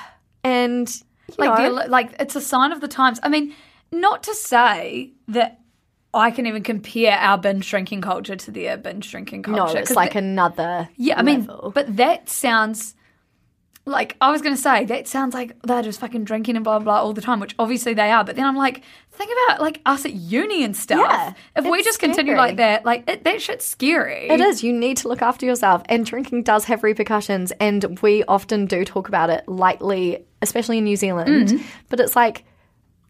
and 0.44 1.02
like 1.38 1.58
know, 1.58 1.82
the, 1.82 1.88
like 1.88 2.14
it's 2.20 2.36
a 2.36 2.40
sign 2.40 2.72
of 2.72 2.80
the 2.80 2.88
times. 2.88 3.18
I 3.22 3.28
mean, 3.28 3.54
not 3.92 4.22
to 4.24 4.34
say 4.34 5.12
that 5.28 5.60
I 6.14 6.30
can 6.30 6.46
even 6.46 6.62
compare 6.62 7.12
our 7.12 7.38
binge 7.38 7.68
drinking 7.68 8.02
culture 8.02 8.36
to 8.36 8.50
their 8.50 8.76
binge 8.76 9.10
drinking 9.10 9.44
culture. 9.44 9.74
no, 9.74 9.80
it's 9.80 9.92
like 9.92 10.12
the- 10.12 10.18
another. 10.18 10.88
yeah. 10.96 11.18
I 11.18 11.22
mean, 11.22 11.46
level. 11.46 11.70
but 11.74 11.96
that 11.96 12.28
sounds 12.28 12.94
like 13.84 14.16
I 14.20 14.30
was 14.30 14.42
going 14.42 14.54
to 14.54 14.60
say 14.60 14.84
that 14.84 15.08
sounds 15.08 15.34
like 15.34 15.56
they're 15.62 15.82
just 15.82 15.98
fucking 16.00 16.24
drinking 16.24 16.54
and 16.54 16.64
blah 16.64 16.78
blah 16.78 16.84
blah 16.84 17.00
all 17.02 17.12
the 17.12 17.20
time, 17.20 17.40
which 17.40 17.54
obviously 17.58 17.94
they 17.94 18.10
are. 18.10 18.24
But 18.24 18.36
then 18.36 18.44
I'm 18.44 18.56
like, 18.56 18.82
think 19.10 19.30
about 19.46 19.60
like 19.60 19.80
us 19.86 20.04
at 20.04 20.12
uni 20.12 20.62
and 20.62 20.76
stuff. 20.76 21.00
Yeah, 21.00 21.32
if 21.56 21.64
we 21.64 21.82
just 21.82 21.98
continue 21.98 22.36
like 22.36 22.56
that, 22.56 22.84
like 22.84 23.08
it, 23.08 23.24
that 23.24 23.42
shit's 23.42 23.66
scary. 23.66 24.28
It 24.28 24.40
is. 24.40 24.62
You 24.62 24.72
need 24.72 24.98
to 24.98 25.08
look 25.08 25.22
after 25.22 25.46
yourself, 25.46 25.82
and 25.86 26.06
drinking 26.06 26.44
does 26.44 26.64
have 26.66 26.82
repercussions. 26.84 27.52
And 27.52 27.98
we 28.00 28.22
often 28.24 28.66
do 28.66 28.84
talk 28.84 29.08
about 29.08 29.30
it 29.30 29.48
lightly, 29.48 30.26
especially 30.42 30.78
in 30.78 30.84
New 30.84 30.96
Zealand. 30.96 31.48
Mm. 31.48 31.62
But 31.88 31.98
it's 31.98 32.14
like 32.14 32.44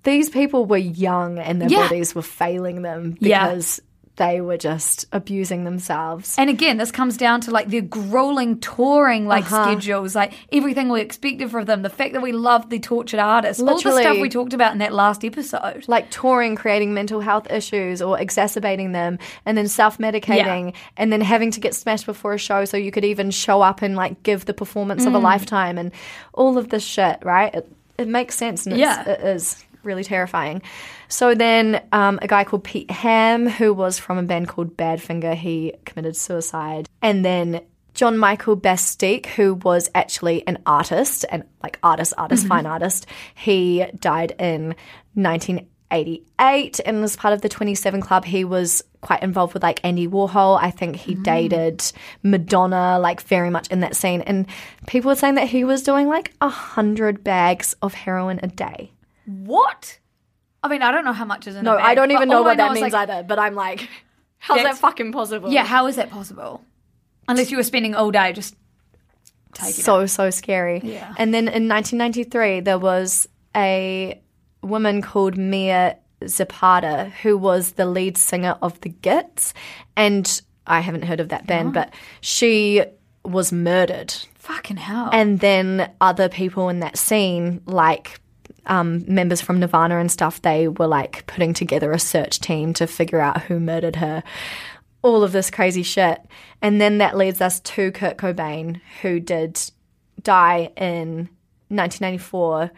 these 0.05 0.29
people 0.31 0.65
were 0.67 0.77
young, 0.77 1.39
and 1.39 1.61
their 1.61 1.69
Yeah. 1.69 1.83
bodies 1.89 2.15
were 2.15 2.23
failing 2.23 2.83
them 2.83 3.17
Yeah. 3.21 3.49
because 3.49 3.81
they 4.17 4.43
were 4.43 4.59
just 4.59 5.07
abusing 5.11 5.65
themselves. 5.65 6.35
And 6.37 6.51
again, 6.51 6.77
this 6.77 6.91
comes 6.93 7.17
down 7.17 7.41
to 7.41 7.51
like 7.51 7.69
their 7.69 7.81
grueling 7.81 8.59
touring 8.61 9.27
like 9.27 9.45
Uh-huh. 9.51 9.65
schedules, 9.65 10.15
like 10.15 10.35
everything 10.53 10.91
we 10.91 11.01
expected 11.01 11.51
from 11.51 11.65
them, 11.65 11.81
the 11.81 11.89
fact 11.89 12.13
that 12.13 12.21
we 12.21 12.31
loved 12.31 12.69
the 12.69 12.79
tortured 12.79 13.21
artists, 13.21 13.63
all 13.63 13.75
the 13.81 13.81
stuff 14.03 14.19
we 14.19 14.29
talked 14.29 14.53
about 14.53 14.73
in 14.73 14.79
that 14.79 14.93
last 14.93 15.25
episode. 15.25 15.85
like 15.89 16.11
touring, 16.11 16.57
creating 16.57 16.93
mental 16.93 17.21
health 17.21 17.51
issues 17.51 18.03
or 18.03 18.19
exacerbating 18.21 18.93
them, 18.93 19.19
and 19.47 19.57
then 19.57 19.67
self 19.67 19.97
medicating, 19.97 20.75
and 20.99 21.11
then 21.11 21.23
having 21.23 21.51
to 21.51 21.59
get 21.59 21.75
smashed 21.75 22.05
before 22.05 22.35
a 22.35 22.39
show 22.39 22.67
so 22.67 22.77
you 22.77 22.91
could 22.93 23.07
even 23.07 23.31
show 23.31 23.63
up 23.63 23.81
and 23.81 23.97
like 23.97 24.23
give 24.25 24.45
the 24.45 24.55
performance 24.55 25.05
Mm. 25.05 25.09
of 25.09 25.15
a 25.15 25.19
lifetime, 25.21 25.79
and 25.79 25.91
all 26.35 26.59
of 26.59 26.69
this 26.69 26.85
shit, 26.85 27.19
right? 27.25 27.53
It, 27.55 27.73
it 27.97 28.09
makes 28.09 28.37
sense, 28.37 28.67
and 28.67 28.77
Yeah. 28.77 29.09
it 29.09 29.21
is 29.21 29.65
really 29.83 30.05
terrifying. 30.05 30.63
So 31.09 31.35
then, 31.35 31.83
um, 31.93 32.19
a 32.23 32.29
guy 32.29 32.45
called 32.45 32.65
Pete 32.65 32.91
Ham, 32.91 33.49
who 33.49 33.73
was 33.75 33.99
from 33.99 34.19
a 34.19 34.23
band 34.23 34.49
called 34.49 34.77
Badfinger, 34.77 35.35
he 35.35 35.75
committed 35.85 36.17
suicide, 36.17 36.89
and 37.01 37.25
then. 37.25 37.63
John 37.95 38.17
Michael 38.17 38.57
Basquiat, 38.57 39.27
who 39.27 39.53
was 39.53 39.91
actually 39.95 40.47
an 40.47 40.63
artist 40.65 41.27
and 41.31 41.45
like 41.63 41.79
artist, 41.83 42.15
artist, 42.17 42.47
fine 42.47 42.65
artist, 42.65 43.05
he 43.35 43.85
died 44.01 44.35
in 44.39 44.75
1988 45.13 46.81
and 46.87 47.03
was 47.03 47.17
part 47.17 47.35
of 47.35 47.43
the 47.43 47.51
27 47.51 48.01
Club. 48.01 48.25
He 48.25 48.47
was 48.47 48.83
quite 49.03 49.23
involved 49.23 49.53
with 49.53 49.63
like 49.63 49.81
Andy 49.85 50.09
Warhol. 50.09 50.59
I 50.59 50.71
think 50.71 50.97
he 50.97 51.15
dated 51.15 51.85
Madonna, 52.23 52.99
like 52.99 53.21
very 53.21 53.51
much 53.51 53.69
in 53.69 53.81
that 53.81 53.95
scene. 53.95 54.23
And 54.23 54.47
people 54.87 55.11
were 55.11 55.17
saying 55.17 55.35
that 55.35 55.49
he 55.49 55.65
was 55.65 55.83
doing 55.83 56.09
like 56.09 56.33
a 56.41 56.49
hundred 56.49 57.23
bags 57.23 57.75
of 57.83 57.93
heroin 57.93 58.41
a 58.43 58.47
day. 58.47 58.92
What? 59.27 59.99
I 60.63 60.69
mean, 60.69 60.83
I 60.83 60.93
don't 60.93 61.05
know 61.05 61.13
how 61.13 61.25
much 61.25 61.47
is 61.47 61.57
in 61.57 61.65
No, 61.65 61.75
a 61.75 61.79
bag, 61.79 61.87
I 61.87 61.95
don't 61.95 62.11
even 62.13 62.29
know 62.29 62.43
what 62.43 62.57
that 62.57 62.73
means 62.73 62.93
like, 62.93 63.09
either. 63.09 63.23
But 63.23 63.39
I'm 63.39 63.55
like, 63.55 63.89
how's 64.39 64.63
that 64.63 64.79
fucking 64.79 65.13
possible? 65.13 65.51
Yeah, 65.51 65.65
how 65.65 65.87
is 65.87 65.97
that 65.97 66.11
possible? 66.11 66.65
Unless 67.29 67.51
you 67.51 67.57
were 67.57 67.63
spending 67.63 67.95
all 67.95 68.11
day 68.11 68.33
just 68.33 68.55
taking 69.55 69.71
it. 69.81 69.85
so 69.85 70.07
so 70.07 70.31
scary. 70.31 70.81
Yeah. 70.83 71.15
And 71.19 71.33
then 71.33 71.49
in 71.49 71.69
1993 71.69 72.61
there 72.61 72.79
was 72.79 73.29
a 73.57 74.21
woman 74.63 75.03
called 75.03 75.37
Mia 75.37 75.99
Zapata 76.27 77.13
who 77.23 77.37
was 77.37 77.73
the 77.73 77.87
lead 77.87 78.17
singer 78.17 78.57
of 78.63 78.81
the 78.81 78.89
Gits 78.89 79.55
and 79.97 80.43
I 80.67 80.81
haven't 80.81 81.03
heard 81.03 81.21
of 81.21 81.29
that 81.31 81.47
band 81.47 81.75
but 81.75 81.93
she 82.21 82.83
was 83.25 83.53
murdered. 83.53 84.15
Fucking 84.35 84.79
hell. 84.79 85.11
And 85.13 85.41
then 85.41 85.93
other 86.01 86.29
people 86.29 86.69
in 86.69 86.81
that 86.81 86.97
scene 86.99 87.61
like 87.67 88.21
um, 88.67 89.05
members 89.07 89.41
from 89.41 89.61
Nirvana 89.61 89.99
and 89.99 90.11
stuff, 90.11 90.43
they 90.43 90.69
were 90.69 90.87
like 90.87 91.27
putting 91.27 91.55
together 91.55 91.93
a 91.93 91.99
search 91.99 92.41
team 92.41 92.73
to 92.75 92.87
figure 92.87 93.21
out 93.21 93.43
who 93.43 93.59
murdered 93.59 93.97
her. 93.97 94.23
All 95.03 95.25
of 95.25 95.33
this 95.33 95.51
crazy 95.51 95.83
shit. 95.83 96.21
And 96.61 96.81
then 96.81 96.99
that 96.99 97.17
leads 97.17 97.41
us 97.41 97.61
to 97.61 97.91
Kurt 97.93 98.19
Cobain, 98.19 98.81
who 99.01 99.19
did 99.19 99.61
die 100.23 100.71
in 100.77 101.29
1994. 101.69 102.71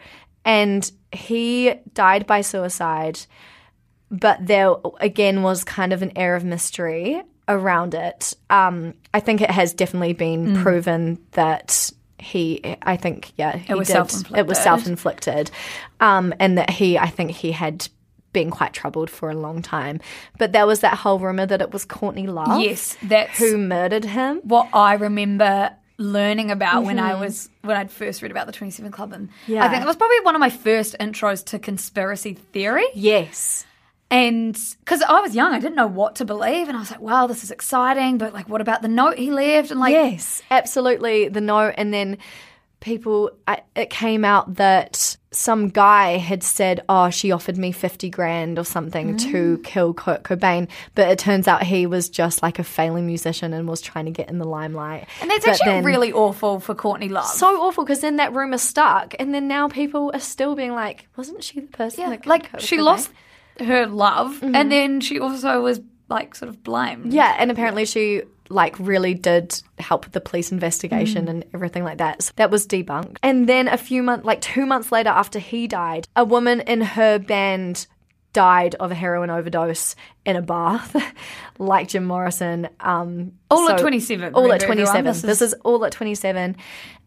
And 0.43 0.91
he 1.11 1.73
died 1.93 2.25
by 2.25 2.41
suicide, 2.41 3.19
but 4.09 4.45
there 4.45 4.75
again 4.99 5.43
was 5.43 5.63
kind 5.63 5.93
of 5.93 6.01
an 6.01 6.11
air 6.15 6.35
of 6.35 6.43
mystery 6.43 7.21
around 7.47 7.93
it. 7.93 8.33
Um, 8.49 8.93
I 9.13 9.19
think 9.19 9.41
it 9.41 9.51
has 9.51 9.73
definitely 9.73 10.13
been 10.13 10.61
proven 10.61 11.19
that 11.31 11.91
he, 12.19 12.77
I 12.81 12.95
think, 12.97 13.33
yeah, 13.37 13.57
he 13.57 13.73
was 13.73 13.87
did. 13.87 13.93
self-inflicted. 13.93 14.37
It 14.37 14.47
was 14.47 14.57
self-inflicted, 14.57 15.51
um, 15.99 16.33
and 16.39 16.57
that 16.57 16.69
he, 16.69 16.97
I 16.97 17.07
think, 17.07 17.31
he 17.31 17.51
had 17.51 17.87
been 18.33 18.51
quite 18.51 18.73
troubled 18.73 19.09
for 19.09 19.29
a 19.29 19.35
long 19.35 19.61
time. 19.61 19.99
But 20.37 20.51
there 20.51 20.67
was 20.67 20.81
that 20.81 20.95
whole 20.95 21.19
rumor 21.19 21.45
that 21.45 21.61
it 21.61 21.71
was 21.71 21.85
Courtney 21.85 22.27
Love, 22.27 22.61
yes, 22.61 22.97
that's 23.01 23.37
who 23.37 23.57
murdered 23.57 24.05
him. 24.05 24.41
what 24.43 24.69
I 24.73 24.93
remember 24.95 25.71
learning 25.97 26.51
about 26.51 26.83
when 26.83 26.99
I 26.99 27.15
was 27.15 27.49
when 27.61 27.77
I'd 27.77 27.89
first 27.89 28.21
read 28.21 28.29
about 28.31 28.47
the 28.47 28.51
Twenty 28.51 28.71
Seven 28.71 28.91
Club, 28.91 29.13
and 29.13 29.29
Mm-hmm. 29.29 29.53
Yeah. 29.53 29.65
I 29.65 29.69
think 29.69 29.83
it 29.83 29.87
was 29.87 29.95
probably 29.95 30.19
one 30.21 30.35
of 30.35 30.39
my 30.41 30.49
first 30.49 30.97
intros 30.99 31.45
to 31.45 31.59
conspiracy 31.59 32.33
theory. 32.33 32.85
Yes, 32.93 33.65
And 34.11 34.57
because 34.79 35.01
I 35.01 35.19
was 35.21 35.35
young, 35.35 35.53
I 35.53 35.59
didn't 35.59 35.75
know 35.75 35.87
what 35.87 36.15
to 36.17 36.25
believe, 36.25 36.67
and 36.67 36.77
I 36.77 36.79
was 36.79 36.91
like, 36.91 37.01
"Wow, 37.01 37.27
this 37.27 37.43
is 37.43 37.51
exciting." 37.51 38.17
But 38.17 38.33
like, 38.33 38.47
what 38.47 38.61
about 38.61 38.81
the 38.81 38.87
note 38.87 39.17
he 39.17 39.31
left? 39.31 39.71
And 39.71 39.79
like, 39.79 39.91
yes, 39.91 40.41
absolutely. 40.51 41.27
The 41.27 41.41
note, 41.41 41.73
and 41.77 41.93
then 41.93 42.17
people, 42.81 43.31
I, 43.47 43.61
it 43.75 43.89
came 43.89 44.23
out 44.23 44.55
that 44.55 45.17
some 45.31 45.69
guy 45.69 46.17
had 46.17 46.43
said, 46.43 46.81
"Oh, 46.87 47.09
she 47.09 47.31
offered 47.31 47.57
me 47.57 47.71
fifty 47.71 48.11
grand 48.11 48.59
or 48.59 48.63
something 48.63 49.17
to 49.17 49.57
mm. 49.57 49.63
kill 49.63 49.93
Kurt 49.95 50.23
Cobain," 50.23 50.67
but 50.93 51.09
it 51.09 51.17
turns 51.17 51.47
out 51.47 51.63
he 51.63 51.87
was 51.87 52.07
just 52.07 52.43
like 52.43 52.59
a 52.59 52.63
failing 52.63 53.07
musician 53.07 53.53
and 53.53 53.67
was 53.67 53.81
trying 53.81 54.05
to 54.05 54.11
get 54.11 54.29
in 54.29 54.37
the 54.37 54.45
limelight. 54.45 55.07
and 55.19 55.31
that's 55.31 55.45
But 55.45 55.55
actually 55.55 55.71
then- 55.71 55.83
really 55.83 56.13
awful 56.13 56.59
for 56.59 56.75
Courtney 56.75 57.09
Love. 57.09 57.25
so 57.25 57.59
awful 57.63 57.83
because 57.83 58.01
then 58.01 58.17
that 58.17 58.33
rumor 58.33 58.59
stuck, 58.59 59.15
and 59.17 59.33
then 59.33 59.47
now 59.47 59.67
people 59.67 60.11
are 60.13 60.19
still 60.19 60.55
being 60.55 60.73
like, 60.73 61.07
"Wasn't 61.17 61.43
she 61.43 61.59
the 61.61 61.67
person?" 61.67 62.01
yeah, 62.01 62.09
that 62.11 62.21
killed 62.21 62.29
like 62.29 62.59
she 62.59 62.77
Cobain?" 62.77 62.83
lost 62.83 63.09
her 63.59 63.85
love, 63.87 64.41
and 64.43 64.71
then 64.71 65.01
she 65.01 65.19
also 65.19 65.61
was 65.61 65.81
like 66.09 66.35
sort 66.35 66.49
of 66.49 66.63
blamed. 66.63 67.13
Yeah, 67.13 67.35
and 67.39 67.49
apparently 67.51 67.85
she 67.85 68.23
like 68.49 68.77
really 68.79 69.15
did 69.15 69.59
help 69.79 70.05
with 70.05 70.13
the 70.13 70.21
police 70.21 70.51
investigation 70.51 71.27
and 71.27 71.43
everything 71.53 71.83
like 71.83 71.97
that. 71.97 72.21
So 72.21 72.31
that 72.35 72.51
was 72.51 72.67
debunked. 72.67 73.17
And 73.23 73.49
then 73.49 73.67
a 73.67 73.77
few 73.77 74.03
months 74.03 74.23
like 74.25 74.39
2 74.41 74.65
months 74.67 74.91
later 74.91 75.09
after 75.09 75.39
he 75.39 75.67
died, 75.67 76.07
a 76.15 76.23
woman 76.23 76.61
in 76.61 76.81
her 76.81 77.17
band 77.17 77.87
died 78.33 78.75
of 78.75 78.91
a 78.91 78.95
heroin 78.95 79.31
overdose 79.31 79.95
in 80.25 80.35
a 80.35 80.41
bath, 80.43 80.95
like 81.57 81.87
Jim 81.87 82.05
Morrison. 82.05 82.67
Um, 82.81 83.31
All 83.49 83.67
at 83.69 83.79
27, 83.79 84.35
All 84.35 84.51
at 84.51 84.61
everyone, 84.61 84.77
27. 84.85 85.05
this 85.05 85.21
This 85.23 85.41
is- 85.41 85.53
is 85.53 85.59
all 85.63 85.83
at 85.85 85.91
27. 85.93 86.55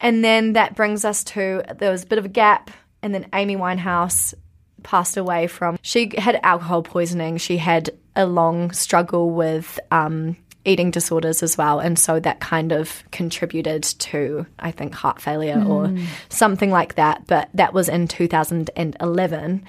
And 0.00 0.24
then 0.24 0.54
that 0.54 0.74
brings 0.74 1.04
us 1.04 1.22
to 1.24 1.62
there 1.78 1.92
was 1.92 2.02
a 2.02 2.06
bit 2.06 2.18
of 2.18 2.24
a 2.24 2.28
gap, 2.28 2.70
and 3.02 3.14
then 3.14 3.26
Amy 3.32 3.56
Winehouse 3.56 4.34
passed 4.82 5.16
away 5.16 5.46
from. 5.46 5.78
She 5.82 6.10
had 6.16 6.40
alcohol 6.42 6.82
poisoning. 6.82 7.36
She 7.38 7.56
had 7.58 7.90
a 8.16 8.26
long 8.26 8.70
struggle 8.72 9.30
with 9.30 9.78
um, 9.90 10.36
eating 10.64 10.90
disorders 10.90 11.42
as 11.42 11.56
well, 11.56 11.78
and 11.80 11.98
so 11.98 12.18
that 12.20 12.40
kind 12.40 12.72
of 12.72 13.02
contributed 13.10 13.82
to, 13.84 14.46
I 14.58 14.70
think, 14.70 14.94
heart 14.94 15.20
failure 15.20 15.62
or 15.66 15.94
something 16.28 16.70
like 16.70 16.94
that. 16.96 17.26
But 17.26 17.48
that 17.54 17.72
was 17.72 17.88
in 17.88 18.08
2011. 18.08 19.64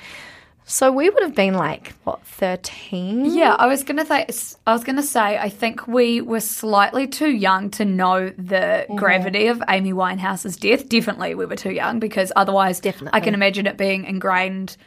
So 0.65 0.91
we 0.91 1.09
would 1.09 1.23
have 1.23 1.33
been 1.33 1.55
like 1.55 1.93
what 2.03 2.23
13? 2.27 3.25
Yeah, 3.25 3.55
I 3.57 3.65
was 3.65 3.83
gonna 3.83 4.05
say. 4.05 4.27
I 4.67 4.73
was 4.73 4.83
gonna 4.83 5.01
say. 5.01 5.35
I 5.35 5.49
think 5.49 5.87
we 5.87 6.21
were 6.21 6.39
slightly 6.41 7.07
too 7.07 7.31
young 7.31 7.71
to 7.71 7.85
know 7.85 8.29
the 8.29 8.85
Mm-hmm. 8.89 8.95
gravity 8.97 9.47
of 9.47 9.63
Amy 9.67 9.93
Winehouse's 9.93 10.57
death. 10.57 10.87
Definitely, 10.87 11.33
we 11.33 11.45
were 11.47 11.55
too 11.55 11.71
young 11.71 11.99
because 11.99 12.31
otherwise, 12.35 12.79
Definitely. 12.79 13.17
I 13.19 13.23
can 13.23 13.33
imagine 13.33 13.65
it 13.65 13.77
being 13.77 14.05
ingrained 14.05 14.77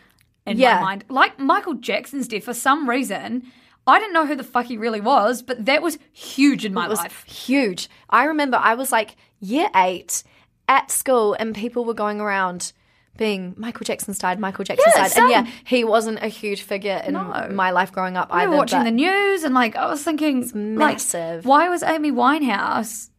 in 0.46 0.56
Yeah. 0.58 0.76
my 0.76 0.82
mind. 0.82 1.04
Like 1.08 1.38
Michael 1.38 1.74
Jackson's 1.74 2.28
death, 2.28 2.44
for 2.44 2.54
some 2.54 2.88
reason, 2.88 3.44
I 3.86 3.98
didn't 3.98 4.12
know 4.14 4.26
who 4.26 4.36
the 4.36 4.44
fuck 4.44 4.66
he 4.66 4.76
really 4.76 5.00
was, 5.00 5.42
but 5.42 5.64
that 5.66 5.82
was 5.82 5.98
huge 6.12 6.64
in 6.64 6.72
my 6.74 6.86
It 6.86 6.90
was 6.90 6.98
life. 6.98 7.24
huge. 7.24 7.88
I 8.10 8.24
remember 8.24 8.56
I 8.60 8.74
was 8.74 8.92
like 8.92 9.16
year 9.40 9.68
eight 9.74 10.22
at 10.68 10.90
school, 10.90 11.34
and 11.34 11.54
people 11.54 11.84
were 11.84 11.94
going 11.94 12.20
around 12.20 12.72
being 13.18 13.54
Michael 13.58 13.84
Jackson's 13.84 14.18
died, 14.18 14.38
Michael 14.38 14.64
Jackson's 14.64 14.94
Yeah, 14.96 15.08
died, 15.08 15.18
and 15.18 15.30
yeah, 15.30 15.52
he 15.64 15.84
wasn't 15.84 16.22
a 16.22 16.28
huge 16.28 16.62
figure 16.62 17.02
in 17.04 17.12
No. 17.14 17.48
my 17.52 17.70
life 17.70 17.92
growing 17.92 18.16
up 18.16 18.28
either. 18.30 18.44
remember 18.46 18.56
watching 18.58 18.84
the 18.84 18.90
news 18.90 19.42
and 19.44 19.54
like 19.54 19.76
I 19.76 19.86
was 19.86 20.02
thinking, 20.02 20.40
like, 20.78 20.94
massive. 20.94 21.44
why 21.44 21.68
was 21.68 21.82
Amy 21.82 22.10
Winehouse 22.10 23.10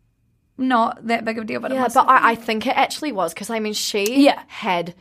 not 0.57 1.05
that 1.07 1.25
big 1.25 1.37
of 1.37 1.43
a 1.43 1.47
deal? 1.47 1.59
But 1.59 1.71
it 1.71 1.75
yeah, 1.75 1.87
but 1.93 2.07
I, 2.07 2.31
I 2.31 2.35
think 2.35 2.65
it 2.65 2.75
actually 2.77 3.11
was 3.11 3.33
because 3.33 3.49
I 3.49 3.59
mean 3.59 3.73
she 3.73 4.23
Yeah. 4.25 4.41
had 4.47 4.95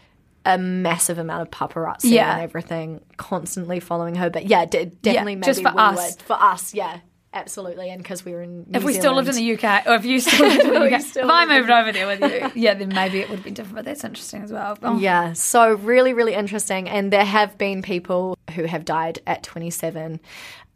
a 0.44 0.58
massive 0.58 1.18
amount 1.18 1.42
of 1.42 1.50
paparazzi 1.50 2.10
Yeah. 2.10 2.32
and 2.34 2.42
everything 2.42 3.00
constantly 3.16 3.80
following 3.80 4.14
her. 4.16 4.28
But 4.30 4.46
yeah, 4.46 4.64
d- 4.64 4.86
definitely 4.86 5.36
maybe 5.36 5.46
just 5.46 5.62
for 5.62 5.72
we 5.72 5.78
us. 5.78 6.12
would. 6.16 6.22
for 6.22 6.32
us, 6.34 6.74
yeah, 6.74 6.98
absolutely, 7.32 7.90
and 7.90 8.02
because 8.02 8.24
we 8.24 8.32
were 8.32 8.42
in. 8.42 8.64
New 8.68 8.78
If 8.78 8.84
we 8.84 8.92
still 8.94 9.14
lived 9.14 9.28
in 9.28 9.36
the 9.36 9.54
UK, 9.54 9.86
or 9.86 9.94
if 9.94 10.04
you 10.04 10.18
still 10.20 10.46
lived 10.48 10.60
in 10.64 10.74
the 10.74 10.80
UK, 10.86 10.92
if 11.00 11.16
I 11.18 11.46
moved 11.46 11.70
over 11.70 11.92
there 11.92 12.06
with 12.06 12.20
you, 12.20 12.50
yeah, 12.62 12.74
then 12.74 12.88
maybe 12.88 13.20
it 13.20 13.28
would 13.28 13.36
have 13.36 13.44
been 13.44 13.54
different. 13.54 13.76
But 13.76 13.84
that's 13.84 14.02
interesting 14.04 14.42
as 14.42 14.52
well. 14.52 14.76
Oh, 14.82 14.98
Yeah, 14.98 15.32
so 15.34 15.74
really, 15.74 16.12
really 16.12 16.34
interesting. 16.34 16.88
And 16.88 17.12
there 17.12 17.24
have 17.24 17.56
been 17.56 17.80
people 17.82 18.36
who 18.54 18.64
have 18.64 18.84
died 18.84 19.20
at 19.26 19.42
27 19.44 20.20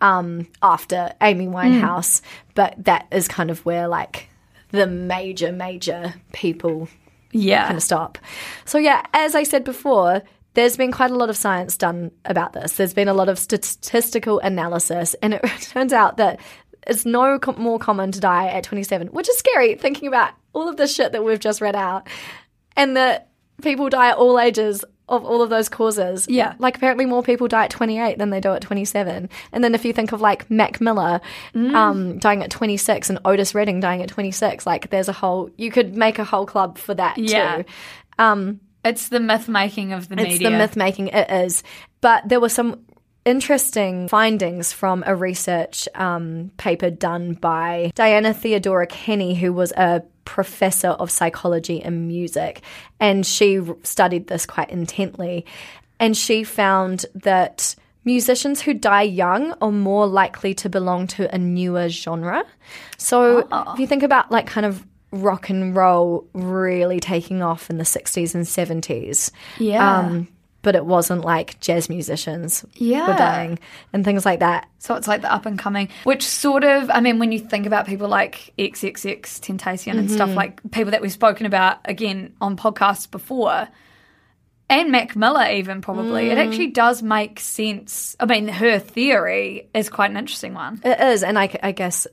um, 0.01 0.47
after 0.62 1.12
Amy 1.21 1.47
Winehouse, 1.49 2.21
but 2.55 2.75
that 2.85 3.07
is 3.11 3.29
kind 3.29 3.51
of 3.51 3.64
where 3.67 3.89
like 3.89 4.29
the 4.71 4.87
major, 4.87 5.53
major 5.53 6.14
people 6.33 6.89
yeah. 7.33 7.66
kind 7.66 7.77
of 7.77 7.83
stop. 7.83 8.18
So, 8.64 8.79
yeah, 8.79 9.05
as 9.12 9.35
I 9.35 9.43
said 9.43 9.64
before, 9.64 10.22
there's 10.55 10.77
been 10.77 10.91
quite 10.91 11.11
a 11.11 11.14
lot 11.14 11.29
of 11.29 11.37
science 11.37 11.77
done 11.77 12.11
about 12.24 12.55
this. 12.55 12.77
There's 12.77 12.95
been 12.95 13.09
a 13.09 13.14
lot 13.14 13.29
of 13.29 13.39
statistical 13.39 14.39
analysis, 14.41 15.14
and 15.22 15.35
it 15.35 15.43
turns 15.61 15.93
out 15.93 16.16
that 16.16 16.41
it's 16.87 17.05
no 17.05 17.39
co- 17.39 17.53
more 17.53 17.79
common 17.79 18.12
to 18.12 18.20
die 18.20 18.49
at 18.49 18.64
27, 18.64 19.09
which 19.09 19.29
is 19.29 19.37
scary 19.37 19.74
thinking 19.74 20.09
about 20.09 20.33
all 20.53 20.68
of 20.68 20.77
this 20.77 20.95
shit 20.95 21.12
that 21.12 21.24
we've 21.24 21.41
just 21.41 21.61
read 21.61 21.77
out, 21.77 22.09
and 22.77 22.97
that 22.97 23.29
people 23.62 23.89
die 23.89 24.11
at 24.11 24.16
all 24.16 24.39
ages 24.39 24.85
of 25.09 25.24
all 25.24 25.40
of 25.42 25.50
those 25.50 25.68
causes. 25.68 26.26
Yeah. 26.28 26.54
Like 26.59 26.76
apparently 26.76 27.07
more 27.07 27.22
people 27.22 27.46
die 27.48 27.64
at 27.64 27.70
28 27.70 28.18
than 28.18 28.30
they 28.30 28.40
do 28.40 28.52
at 28.54 28.62
27. 28.62 29.28
And 29.52 29.64
then 29.64 29.74
if 29.74 29.84
you 29.84 29.92
think 29.92 30.12
of 30.12 30.20
like 30.20 30.50
Mac 30.50 30.80
Miller 30.80 31.20
um, 31.54 32.18
dying 32.18 32.42
at 32.42 32.50
26 32.50 33.11
and 33.11 33.18
Otis 33.24 33.54
Redding 33.54 33.78
dying 33.80 34.02
at 34.02 34.09
26, 34.09 34.66
like 34.66 34.90
there's 34.90 35.09
a 35.09 35.12
whole, 35.12 35.48
you 35.57 35.70
could 35.70 35.96
make 35.96 36.18
a 36.18 36.24
whole 36.24 36.44
club 36.46 36.76
for 36.78 36.92
that 36.94 37.18
Yeah. 37.18 37.59
too. 37.59 37.64
Um, 38.18 38.61
It's 38.84 39.09
the 39.09 39.20
myth 39.20 39.48
making 39.48 39.92
of 39.92 40.09
the 40.09 40.14
it's 40.14 40.22
media. 40.24 40.50
the 40.50 40.57
myth 40.59 40.76
making, 40.76 41.09
it 41.09 41.30
is. 41.30 41.62
But 42.00 42.28
there 42.28 42.40
were 42.40 42.48
some 42.48 42.80
interesting 43.24 44.09
findings 44.09 44.72
from 44.72 45.02
a 45.07 45.14
research 45.14 45.88
um, 45.94 46.50
paper 46.57 46.90
done 46.90 47.34
by 47.34 47.90
Dianna 47.96 48.34
Theodora 48.34 48.86
Kenny, 48.86 49.34
who 49.34 49.52
was 49.52 49.72
a 49.72 50.02
professor 50.27 50.89
of 50.89 51.11
psychology 51.11 51.83
and 51.83 52.07
music. 52.07 52.61
And 53.01 53.24
she 53.24 53.61
studied 53.83 54.27
this 54.27 54.45
quite 54.45 54.68
intently. 54.68 55.47
And 55.99 56.14
she 56.14 56.45
found 56.45 57.07
that 57.14 57.74
musicians 58.05 58.61
who 58.61 58.74
die 58.74 59.03
young 59.03 59.53
are 59.62 59.72
more 59.72 60.07
likely 60.07 60.53
to 60.55 60.68
belong 60.68 61.07
to 61.07 61.35
a 61.35 61.39
newer 61.39 61.89
genre. 61.89 62.45
So 62.99 63.49
if 63.72 63.79
you 63.79 63.87
think 63.87 64.03
about 64.03 64.31
like 64.31 64.47
kind 64.47 64.66
of 64.66 64.85
rock 65.12 65.49
and 65.49 65.74
roll 65.74 66.29
really 66.35 67.01
taking 67.01 67.43
off 67.43 67.70
in 67.70 67.79
the 67.79 67.85
60s 67.85 68.35
and 68.35 68.45
70s. 68.45 69.31
Yeah. 69.59 69.99
Um, 69.99 70.29
but 70.67 70.75
it 70.75 70.85
wasn't 70.85 71.25
like 71.25 71.61
jazz 71.61 71.89
musicians 71.89 72.64
Yeah. 72.75 73.07
were 73.07 73.17
dying 73.17 73.61
and 73.93 74.05
things 74.05 74.27
like 74.27 74.41
that. 74.41 74.69
So 74.81 74.97
it's 74.97 75.07
like 75.07 75.23
the 75.23 75.33
up 75.33 75.47
and 75.47 75.57
coming, 75.57 75.91
which 76.03 76.25
sort 76.25 76.64
of, 76.64 76.91
I 76.91 76.99
mean, 76.99 77.21
when 77.21 77.31
you 77.31 77.39
think 77.39 77.67
about 77.67 77.87
people 77.87 78.09
like 78.09 78.53
XXXTentacion 78.59 79.97
and 79.97 80.11
stuff 80.11 80.31
mm-hmm. 80.31 80.37
like 80.37 80.73
people 80.73 80.91
that 80.91 81.03
we've 81.03 81.12
spoken 81.12 81.47
about 81.47 81.79
again 81.85 82.35
on 82.41 82.57
podcasts 82.57 83.09
before, 83.09 83.69
and 84.69 84.91
Mac 84.91 85.14
Miller 85.14 85.49
even 85.53 85.83
probably, 85.83 86.31
it 86.31 86.37
mm. 86.37 86.45
actually 86.45 86.73
does 86.73 87.01
make 87.01 87.39
sense. 87.39 88.17
I 88.19 88.27
mean, 88.27 88.49
her 88.49 88.81
theory 88.81 89.69
is 89.73 89.89
quite 89.89 90.11
an 90.11 90.17
interesting 90.17 90.53
one. 90.53 90.81
It 90.85 91.01
is, 91.01 91.23
and 91.23 91.39
I, 91.39 91.57
I 91.62 91.71
guess 91.71 92.09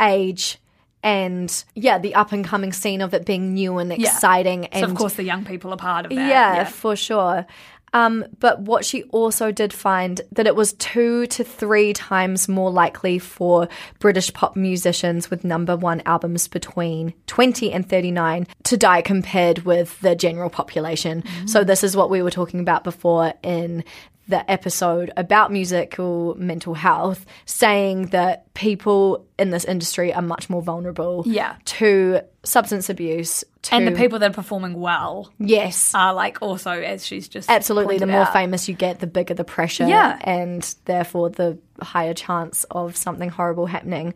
age 0.00 0.58
and 1.02 1.64
yeah, 1.74 1.98
the 1.98 2.14
up 2.14 2.32
and 2.32 2.44
coming 2.44 2.72
scene 2.72 3.00
of 3.00 3.14
it 3.14 3.24
being 3.24 3.54
new 3.54 3.78
and 3.78 3.90
Yeah. 3.90 4.12
exciting. 4.14 4.64
So 4.64 4.68
And 4.72 4.84
of 4.84 4.94
course 4.94 5.14
the 5.14 5.22
young 5.22 5.44
people 5.44 5.72
are 5.72 5.76
part 5.76 6.06
of 6.06 6.10
that. 6.10 6.28
yeah, 6.28 6.64
for 6.64 6.96
sure. 6.96 7.46
Um, 7.92 8.24
but 8.38 8.60
what 8.60 8.84
she 8.84 9.04
also 9.04 9.50
did 9.50 9.72
find 9.72 10.20
that 10.32 10.46
it 10.46 10.56
was 10.56 10.74
two 10.74 11.26
to 11.28 11.44
three 11.44 11.92
times 11.92 12.48
more 12.48 12.70
likely 12.70 13.18
for 13.18 13.68
British 13.98 14.32
pop 14.32 14.56
musicians 14.56 15.30
with 15.30 15.44
number 15.44 15.76
one 15.76 16.02
albums 16.04 16.48
between 16.48 17.14
20 17.26 17.72
and 17.72 17.88
39 17.88 18.46
to 18.64 18.76
die 18.76 19.02
compared 19.02 19.60
with 19.60 19.98
the 20.00 20.14
general 20.14 20.50
population. 20.50 21.24
So 21.46 21.64
this 21.64 21.82
is 21.84 21.96
what 21.96 22.10
we 22.10 22.22
were 22.22 22.30
talking 22.30 22.60
about 22.60 22.84
before 22.84 23.34
in 23.42 23.84
the 24.28 24.48
episode 24.50 25.10
about 25.16 25.50
musical 25.50 26.34
mental 26.38 26.74
health, 26.74 27.24
saying 27.46 28.08
that 28.08 28.52
people 28.54 29.26
in 29.38 29.50
this 29.50 29.64
industry 29.64 30.12
are 30.12 30.20
much 30.22 30.50
more 30.50 30.60
vulnerable 30.62 31.22
Yeah. 31.26 31.56
to 31.64 32.20
substance 32.44 32.90
abuse. 32.90 33.42
To, 33.62 33.74
And 33.74 33.86
the 33.86 33.92
people 33.92 34.18
that 34.18 34.30
are 34.30 34.34
performing 34.34 34.74
well 34.80 35.32
yes, 35.38 35.92
are 35.94 36.12
like 36.14 36.38
also, 36.42 36.70
as 36.70 37.06
she's 37.06 37.26
just 37.28 37.50
Absolutely. 37.50 37.98
The 37.98 38.06
more 38.06 38.20
out. 38.22 38.32
famous 38.32 38.68
you 38.68 38.74
get, 38.74 39.00
the 39.00 39.06
bigger 39.06 39.34
the 39.34 39.44
pressure. 39.44 39.86
Yeah. 39.88 40.18
And 40.22 40.62
therefore, 40.84 41.30
the 41.30 41.58
higher 41.82 42.14
chance 42.14 42.64
of 42.70 42.96
something 42.96 43.30
horrible 43.30 43.66
happening. 43.66 44.14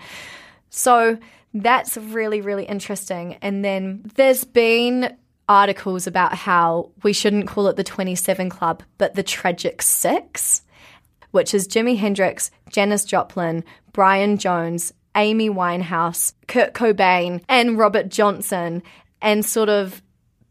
So 0.70 1.18
that's 1.54 1.96
really, 1.96 2.40
really 2.40 2.64
interesting. 2.64 3.36
And 3.42 3.64
then 3.64 4.02
there's 4.14 4.44
been 4.44 5.16
articles 5.52 6.06
about 6.06 6.34
how 6.34 6.90
we 7.02 7.12
shouldn't 7.12 7.46
call 7.46 7.68
it 7.68 7.76
the 7.76 7.84
27 7.84 8.48
Club, 8.48 8.82
but 8.96 9.14
the 9.14 9.22
Tragic 9.22 9.82
Six, 9.82 10.62
which 11.30 11.52
is 11.52 11.68
Jimi 11.68 11.98
Hendrix, 11.98 12.50
Janis 12.70 13.04
Joplin, 13.04 13.62
Brian 13.92 14.38
Jones, 14.38 14.94
Amy 15.14 15.50
Winehouse, 15.50 16.32
Kurt 16.48 16.72
Cobain, 16.72 17.42
and 17.50 17.76
Robert 17.76 18.08
Johnson. 18.08 18.82
And 19.20 19.44
sort 19.44 19.68
of 19.68 20.02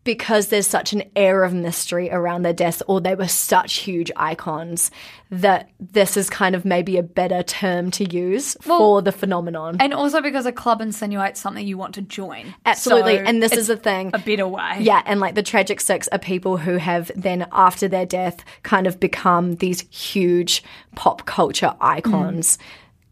because 0.04 0.48
there's 0.48 0.68
such 0.68 0.94
an 0.94 1.04
air 1.16 1.44
of 1.44 1.54
mystery 1.54 2.10
around 2.12 2.42
their 2.42 2.54
deaths, 2.54 2.82
or 2.88 3.00
they 3.00 3.16
were 3.16 3.28
such 3.28 3.76
huge 3.76 4.12
icons, 4.16 4.90
that 5.30 5.70
this 5.80 6.18
is 6.18 6.30
kind 6.30 6.56
of 6.56 6.66
maybe 6.66 6.98
a 6.98 7.04
better 7.04 7.44
term 7.44 7.92
to 7.92 8.04
use 8.12 8.58
for 8.62 9.02
the 9.02 9.12
phenomenon. 9.12 9.78
And 9.80 9.94
also 9.94 10.22
because 10.22 10.46
a 10.46 10.52
club 10.52 10.82
insinuates 10.82 11.40
something 11.40 11.66
you 11.66 11.78
want 11.78 11.96
to 11.96 12.02
join. 12.02 12.54
Absolutely. 12.66 13.18
So 13.18 13.24
and 13.24 13.44
this 13.44 13.54
is 13.54 13.68
the 13.68 13.78
thing. 13.78 14.10
a 14.14 14.20
better 14.20 14.48
way. 14.48 14.78
Yeah, 14.80 15.04
and 15.06 15.20
like 15.20 15.36
the 15.36 15.44
tragic 15.44 15.80
six 15.80 16.08
are 16.10 16.20
people 16.20 16.58
who 16.58 16.78
have 16.78 17.12
then, 17.16 17.48
after 17.52 17.88
their 17.88 18.06
death, 18.06 18.44
kind 18.64 18.88
of 18.88 19.00
become 19.00 19.54
these 19.56 19.82
huge 19.92 20.64
pop 20.96 21.26
culture 21.26 21.76
icons. 21.80 22.58
Mm. 22.58 22.62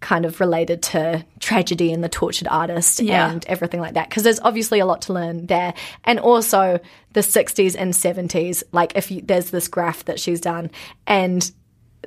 Kind 0.01 0.25
of 0.25 0.39
related 0.39 0.81
to 0.83 1.25
tragedy 1.39 1.91
and 1.91 2.03
the 2.03 2.09
tortured 2.09 2.47
artist 2.49 3.01
Yeah. 3.01 3.29
and 3.31 3.45
everything 3.47 3.81
like 3.81 3.95
that. 3.95 4.09
Because 4.09 4.23
there's 4.23 4.39
obviously 4.39 4.79
a 4.79 4.85
lot 4.85 5.01
to 5.03 5.13
learn 5.13 5.45
there. 5.47 5.73
And 6.05 6.19
also 6.19 6.79
the 7.13 7.21
60s 7.21 7.75
and 7.77 7.93
70s. 7.93 8.63
Like, 8.71 8.95
if 8.95 9.11
you, 9.11 9.21
there's 9.21 9.49
this 9.51 9.67
graph 9.67 10.05
that 10.05 10.19
she's 10.19 10.39
done, 10.39 10.71
and 11.07 11.51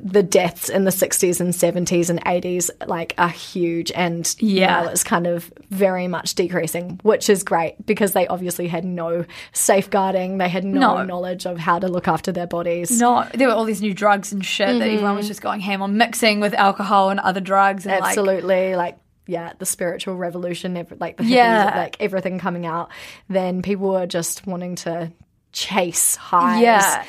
the 0.00 0.22
deaths 0.22 0.68
in 0.70 0.84
the 0.84 0.90
60s 0.90 1.38
and 1.40 1.52
70s 1.52 2.08
and 2.08 2.24
80s 2.24 2.70
like 2.88 3.14
are 3.18 3.28
huge 3.28 3.92
and 3.92 4.34
Yeah. 4.38 4.88
it's 4.88 5.04
kind 5.04 5.26
of 5.26 5.52
very 5.68 6.08
much 6.08 6.34
decreasing 6.34 6.98
which 7.02 7.28
is 7.28 7.42
great 7.44 7.84
because 7.84 8.12
they 8.12 8.26
obviously 8.26 8.68
had 8.68 8.84
no 8.86 9.26
safeguarding 9.52 10.38
they 10.38 10.48
had 10.48 10.64
no, 10.64 10.96
No. 10.98 11.04
knowledge 11.04 11.46
of 11.46 11.58
how 11.58 11.78
to 11.78 11.88
look 11.88 12.08
after 12.08 12.32
their 12.32 12.46
bodies 12.46 12.98
No, 13.00 13.26
there 13.34 13.48
were 13.48 13.54
all 13.54 13.64
these 13.64 13.82
new 13.82 13.92
drugs 13.94 14.32
and 14.32 14.44
shit 14.44 14.66
that 14.66 14.74
mm-hmm. 14.74 14.94
everyone 14.94 15.16
was 15.16 15.28
just 15.28 15.42
going 15.42 15.60
ham 15.60 15.82
on, 15.82 15.96
mixing 15.98 16.40
with 16.40 16.54
alcohol 16.54 17.10
and 17.10 17.20
other 17.20 17.40
drugs. 17.40 17.86
And 17.86 17.94
absolutely 18.02 18.74
like 18.76 18.98
yeah 19.26 19.52
the 19.58 19.66
spiritual 19.66 20.16
revolution 20.16 20.74
like 20.98 21.16
the 21.16 21.22
hippies, 21.22 21.28
Yeah. 21.28 21.72
like 21.76 21.96
everything 22.00 22.38
coming 22.38 22.66
out 22.66 22.90
then 23.28 23.62
people 23.62 23.90
were 23.90 24.06
just 24.06 24.46
wanting 24.46 24.74
to 24.76 25.12
chase 25.52 26.16
highs 26.16 26.62
yeah. 26.62 27.04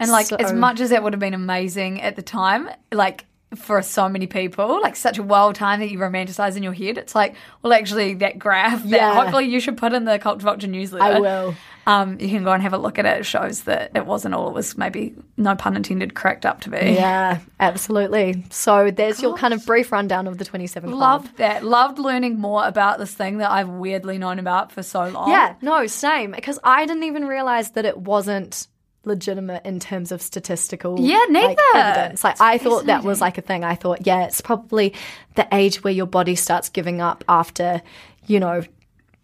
And 0.00 0.10
like, 0.10 0.26
So- 0.26 0.36
as 0.36 0.52
much 0.52 0.80
as 0.80 0.90
that 0.90 1.02
would 1.02 1.12
have 1.12 1.20
been 1.20 1.34
amazing 1.34 2.00
at 2.02 2.16
the 2.16 2.22
time, 2.22 2.68
like, 2.92 3.26
for 3.56 3.82
so 3.82 4.08
many 4.08 4.28
people, 4.28 4.80
like 4.80 4.94
such 4.94 5.18
a 5.18 5.24
wild 5.24 5.56
time 5.56 5.80
that 5.80 5.90
you 5.90 5.98
romanticize 5.98 6.56
in 6.56 6.62
your 6.62 6.72
head. 6.72 6.96
It's 6.96 7.16
like, 7.16 7.34
well, 7.62 7.72
actually, 7.72 8.14
that 8.14 8.38
graph 8.38 8.80
that 8.84 8.90
Yeah. 8.90 9.12
hopefully 9.14 9.46
you 9.46 9.58
should 9.58 9.76
put 9.76 9.92
in 9.92 10.04
the 10.04 10.20
Culture 10.20 10.44
Vulture 10.44 10.68
newsletter. 10.68 11.16
I 11.16 11.18
will. 11.18 11.54
Um, 11.84 12.18
you 12.20 12.28
can 12.28 12.44
go 12.44 12.52
and 12.52 12.62
have 12.62 12.74
a 12.74 12.78
look 12.78 12.96
at 13.00 13.06
it. 13.06 13.18
It 13.18 13.24
shows 13.26 13.62
that 13.64 13.90
it 13.96 14.06
wasn't 14.06 14.34
all 14.36 14.46
it 14.46 14.54
was 14.54 14.78
maybe, 14.78 15.16
no 15.36 15.56
pun 15.56 15.74
intended, 15.74 16.14
cracked 16.14 16.46
up 16.46 16.60
to 16.60 16.70
be. 16.70 16.76
yeah 16.92 17.38
absolutely 17.58 18.44
so 18.50 18.90
there's 18.92 19.20
your 19.20 19.34
kind 19.36 19.52
of 19.54 19.64
brief 19.66 19.90
rundown 19.90 20.26
of 20.28 20.38
the 20.38 20.44
27 20.44 20.88
club 20.90 21.00
Loved 21.24 21.36
that. 21.38 21.64
Loved 21.64 21.98
learning 21.98 22.38
more 22.38 22.64
about 22.66 22.98
this 23.00 23.12
thing 23.12 23.38
that 23.38 23.50
I've 23.50 23.68
weirdly 23.68 24.18
known 24.18 24.38
about 24.38 24.70
for 24.70 24.84
so 24.84 25.08
long. 25.08 25.28
Yeah, 25.30 25.54
no, 25.60 25.86
same. 25.88 26.30
Because 26.32 26.60
I 26.62 26.86
didn't 26.86 27.02
even 27.04 27.26
realize 27.26 27.70
that 27.72 27.84
it 27.84 27.98
wasn't 27.98 28.68
legitimate 29.04 29.64
in 29.64 29.80
terms 29.80 30.12
of 30.12 30.20
statistical 30.20 31.00
Yeah, 31.00 31.18
like, 31.18 31.30
neither. 31.30 31.62
evidence. 31.74 32.24
Like 32.24 32.40
I 32.40 32.58
thought 32.58 32.86
that 32.86 33.02
was 33.02 33.20
like 33.20 33.38
a 33.38 33.42
thing. 33.42 33.64
I 33.64 33.74
thought, 33.74 34.06
yeah, 34.06 34.24
it's 34.24 34.40
probably 34.40 34.94
the 35.36 35.48
age 35.52 35.82
where 35.82 35.92
your 35.92 36.06
body 36.06 36.34
starts 36.34 36.68
giving 36.68 37.00
up 37.00 37.24
after, 37.28 37.82
you 38.26 38.40
know, 38.40 38.62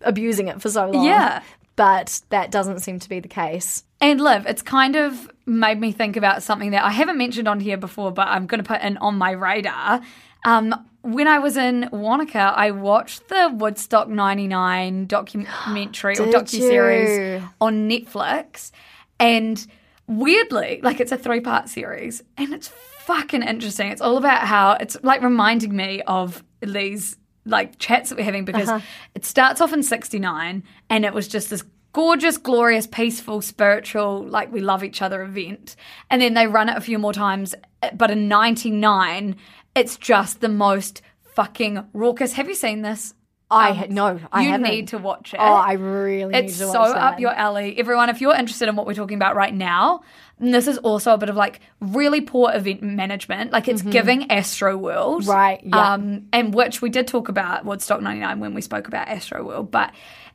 abusing 0.01 0.49
it 0.49 0.61
for 0.63 0.71
so 0.71 0.91
long. 0.91 1.05
Yeah. 1.05 1.43
But 1.77 2.23
that 2.31 2.51
doesn't 2.51 2.81
seem 2.81 2.99
to 3.01 3.09
be 3.09 3.21
the 3.21 3.29
case. 3.29 3.85
And 4.01 4.21
Liv, 4.21 4.47
it's 4.47 4.63
kind 4.63 4.97
of 4.97 5.31
made 5.45 5.79
me 5.79 5.93
think 5.93 6.17
about 6.17 6.43
something 6.43 6.71
that 6.71 6.85
I 6.85 6.91
haven't 6.91 7.19
mentioned 7.19 7.49
on 7.49 7.61
here 7.61 7.77
before, 7.77 8.11
but 8.11 8.29
I'm 8.29 8.47
going 8.47 8.63
to 8.63 8.67
put 8.67 8.81
in 8.81 8.97
on 8.99 9.17
my 9.17 9.33
radar. 9.33 10.01
Um, 10.45 10.75
when 11.03 11.29
I 11.29 11.39
was 11.39 11.57
in 11.57 11.89
Wanaka, 11.93 12.39
I 12.57 12.71
watched 12.73 13.29
the 13.29 13.51
Woodstock 13.53 14.09
99 14.09 15.07
documentary 15.07 16.19
or 16.19 16.27
docu 16.33 16.59
series 16.59 17.43
on 17.61 17.89
Netflix. 17.89 18.71
And 19.19 19.65
weirdly, 20.07 20.81
like 20.83 21.01
it's 21.01 21.13
a 21.13 21.19
three 21.19 21.41
part 21.41 21.69
series 21.69 22.23
and 22.37 22.53
it's 22.53 22.69
fucking 22.69 23.43
interesting. 23.43 23.91
It's 23.91 24.01
all 24.03 24.17
about 24.17 24.43
how 24.47 24.73
it's 24.73 24.97
like 25.03 25.23
reminding 25.23 25.75
me 25.75 26.03
of 26.03 26.43
these 26.61 27.17
like 27.45 27.79
chats 27.79 28.11
that 28.11 28.19
we're 28.19 28.25
having 28.25 28.45
because 28.45 28.69
uh-huh. 28.69 28.85
it 29.15 29.25
starts 29.25 29.61
off 29.61 29.73
in 29.73 29.83
69 29.83 30.65
and 30.91 31.05
it 31.05 31.15
was 31.15 31.29
just 31.29 31.51
this 31.51 31.63
gorgeous, 31.93 32.37
glorious, 32.37 32.87
peaceful, 32.87 33.41
spiritual, 33.41 34.23
like 34.27 34.53
we 34.53 34.61
love 34.61 34.85
each 34.85 35.01
other 35.01 35.23
event. 35.23 35.77
And 36.11 36.21
then 36.21 36.35
they 36.35 36.47
run 36.47 36.69
it 36.69 36.77
a 36.77 36.81
few 36.83 36.99
more 36.99 37.15
times. 37.15 37.55
Eh, 37.83 37.91
but 37.95 38.11
in 38.11 38.29
99, 38.29 39.37
it's 39.75 39.97
just 39.97 40.43
the 40.43 40.49
most 40.51 41.01
fucking 41.23 41.87
raucous. 41.95 42.35
Have 42.35 42.49
you 42.49 42.55
seen 42.55 42.83
this? 42.83 43.15
I 43.51 43.71
had 43.73 43.93
no, 43.93 44.19
I 44.33 44.43
you 44.43 44.51
haven't. 44.51 44.69
need 44.69 44.89
to 44.89 44.99
watch 44.99 45.33
it. 45.33 45.39
Oh, 45.41 45.43
I 45.43 45.75
really 45.75 46.33
need 46.33 46.47
It's 46.47 46.59
to 46.59 46.67
watch 46.67 46.75
so 46.75 46.95
up 46.95 47.21
your 47.21 47.31
alley. 47.31 47.79
Everyone, 47.79 48.09
if 48.09 48.21
you're 48.21 48.35
interested 48.35 48.69
in 48.69 48.75
what 48.75 48.87
we're 48.87 48.95
talking 48.95 49.17
about 49.17 49.37
right 49.37 49.55
now, 49.55 50.03
and 50.41 50.53
this 50.53 50.67
is 50.67 50.79
also 50.79 51.13
a 51.15 51.19
bit 51.19 51.29
of 51.29 51.37
like 51.37 51.61
really 51.81 52.21
poor 52.21 52.51
event 52.53 52.83
management. 52.83 53.53
Like 53.53 53.69
it's 53.69 53.83
giving 53.83 54.31
Astro 54.33 54.77
World. 54.77 55.23
Mm-hmm. 55.23 55.31
Right, 55.31 55.61
yeah. 55.63 55.93
Um, 55.93 56.27
and 56.33 56.53
which 56.53 56.83
we 56.83 56.91
did 56.91 57.07
talk 57.07 57.29
about 57.29 57.65
Woodstock 57.65 58.01
99 58.03 58.41
when 58.41 58.53
we 58.53 58.61
spoke 58.63 58.89
about 58.89 59.07
Astro 59.09 59.45
World, 59.45 59.71
but 59.71 59.93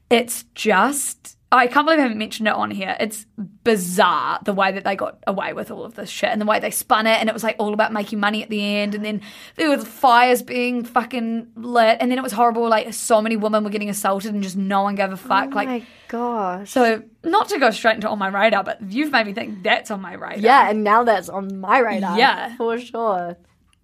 it's 0.10 0.46
just. 0.56 1.38
I 1.54 1.68
can't 1.68 1.86
believe 1.86 2.00
I 2.00 2.04
haven't 2.04 2.18
mentioned 2.18 2.48
it 2.48 2.54
on 2.54 2.72
here. 2.72 2.96
It's 2.98 3.26
bizarre 3.64 4.40
the 4.46 4.54
way 4.54 4.72
that 4.72 4.86
they 4.86 4.96
got 4.96 5.22
away 5.28 5.52
with 5.52 5.70
all 5.70 5.84
of 5.84 5.96
this 5.96 6.10
shit 6.10 6.30
and 6.30 6.40
the 6.40 6.46
way 6.46 6.62
they 6.62 6.72
spun 6.72 7.08
it. 7.08 7.20
And 7.20 7.28
it 7.28 7.34
was 7.34 7.44
like 7.44 7.58
all 7.60 7.74
about 7.74 7.92
making 7.92 8.22
money 8.22 8.42
at 8.42 8.50
the 8.50 8.78
end. 8.78 8.96
And 8.96 9.04
then 9.04 9.22
there 9.58 9.70
was 9.70 9.86
fires 9.86 10.42
being 10.42 10.86
fucking 10.86 11.52
lit. 11.56 11.98
And 12.00 12.10
then 12.10 12.18
it 12.18 12.22
was 12.22 12.32
horrible. 12.32 12.70
Like 12.70 12.94
so 12.94 13.22
many 13.22 13.36
women 13.36 13.66
were 13.66 13.70
getting 13.70 13.90
assaulted 13.90 14.34
and 14.34 14.42
just 14.42 14.56
no 14.56 14.84
one 14.84 14.96
gave 14.96 15.12
a 15.12 15.18
fuck. 15.18 15.50
Oh 15.52 15.56
like 15.56 15.68
my 15.68 15.86
gosh. 16.08 16.72
so, 16.72 17.04
not 17.26 17.50
to 17.50 17.60
go 17.60 17.70
straight 17.72 17.96
into 17.96 18.08
on 18.08 18.18
my 18.18 18.30
radar, 18.30 18.64
but 18.64 18.82
you've 18.82 19.12
made 19.12 19.28
me 19.28 19.34
think 19.34 19.62
that's 19.62 19.92
on 19.92 20.02
my 20.02 20.14
radar. 20.14 20.40
Yeah, 20.40 20.70
and 20.70 20.86
now 20.86 21.04
that's 21.04 21.28
on 21.28 21.60
my 21.60 21.80
radar. 21.80 22.18
Yeah. 22.18 22.56
For 22.56 22.80
sure. 22.80 23.38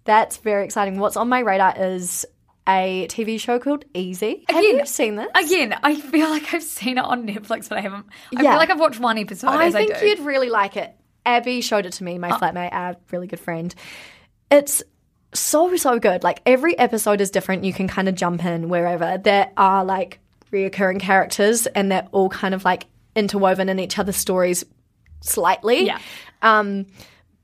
That's 0.04 0.38
very 0.38 0.64
exciting. 0.64 0.98
What's 0.98 1.18
on 1.18 1.28
my 1.28 1.40
radar 1.40 1.74
is 1.76 2.24
a 2.68 3.06
TV 3.08 3.40
show 3.40 3.58
called 3.58 3.84
Easy. 3.94 4.44
Have 4.48 4.62
you 4.62 4.84
seen 4.86 5.16
this? 5.16 5.28
Again, 5.34 5.74
I 5.82 5.94
feel 6.00 6.28
like 6.28 6.52
I've 6.52 6.62
seen 6.62 6.98
it 6.98 7.04
on 7.04 7.26
Netflix, 7.26 7.68
but 7.68 7.78
I 7.78 7.80
haven't. 7.80 8.06
I 8.36 8.42
Yeah. 8.42 8.50
feel 8.50 8.58
like 8.58 8.70
I've 8.70 8.80
watched 8.80 9.00
one 9.00 9.18
episode. 9.18 9.48
I 9.48 9.70
think 9.70 9.94
I 9.94 10.02
you'd 10.04 10.20
really 10.20 10.50
like 10.50 10.76
it. 10.76 10.94
Abby 11.24 11.60
showed 11.60 11.86
it 11.86 11.92
to 11.94 12.04
me, 12.04 12.18
my 12.18 12.30
flatmate, 12.30 12.72
our 12.72 12.96
really 13.10 13.26
good 13.26 13.40
friend. 13.40 13.74
It's 14.50 14.82
so, 15.34 15.76
so 15.76 15.98
good. 15.98 16.22
Like 16.22 16.40
every 16.46 16.78
episode 16.78 17.20
is 17.20 17.30
different. 17.30 17.64
You 17.64 17.72
can 17.72 17.88
kind 17.88 18.08
of 18.08 18.14
jump 18.14 18.44
in 18.44 18.68
wherever. 18.68 19.18
There 19.18 19.50
are 19.56 19.84
like 19.84 20.20
reoccurring 20.52 21.00
characters 21.00 21.66
and 21.66 21.90
they're 21.92 22.08
all 22.12 22.28
kind 22.30 22.54
of 22.54 22.64
like 22.64 22.86
interwoven 23.14 23.68
in 23.68 23.78
each 23.78 23.98
other's 23.98 24.16
stories 24.16 24.64
slightly. 25.20 25.86
Yeah. 25.86 25.98
Um, 26.42 26.86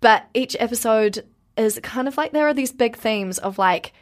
but 0.01 0.27
each 0.35 0.57
episode 0.59 1.27
is 1.57 1.79
kind 1.83 2.09
of 2.09 2.17
like 2.17 2.33
there 2.33 2.47
are 2.49 2.55
these 2.55 2.73
big 2.73 2.97
themes 2.97 3.39
of 3.39 3.59
like 3.59 3.93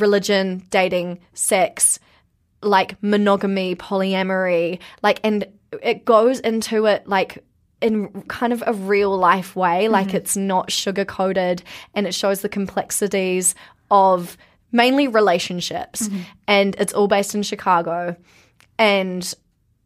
religion, 0.00 0.64
dating, 0.70 1.20
sex, 1.34 1.98
like 2.62 3.00
monogamy, 3.02 3.76
polyamory, 3.76 4.78
like, 5.02 5.20
and 5.22 5.46
it 5.82 6.04
goes 6.04 6.40
into 6.40 6.86
it 6.86 7.06
like 7.06 7.44
in 7.80 8.08
kind 8.22 8.52
of 8.52 8.62
a 8.66 8.72
real 8.72 9.16
life 9.16 9.54
way, 9.54 9.88
like 9.88 10.14
it's 10.14 10.36
not 10.36 10.70
sugar 10.72 11.04
coated 11.04 11.62
and 11.94 12.06
it 12.06 12.14
shows 12.14 12.40
the 12.40 12.48
complexities 12.48 13.54
of 13.90 14.38
mainly 14.72 15.06
relationships. 15.08 16.08
And 16.48 16.74
it's 16.78 16.94
all 16.94 17.08
based 17.08 17.34
in 17.34 17.42
Chicago. 17.42 18.16
And 18.78 19.34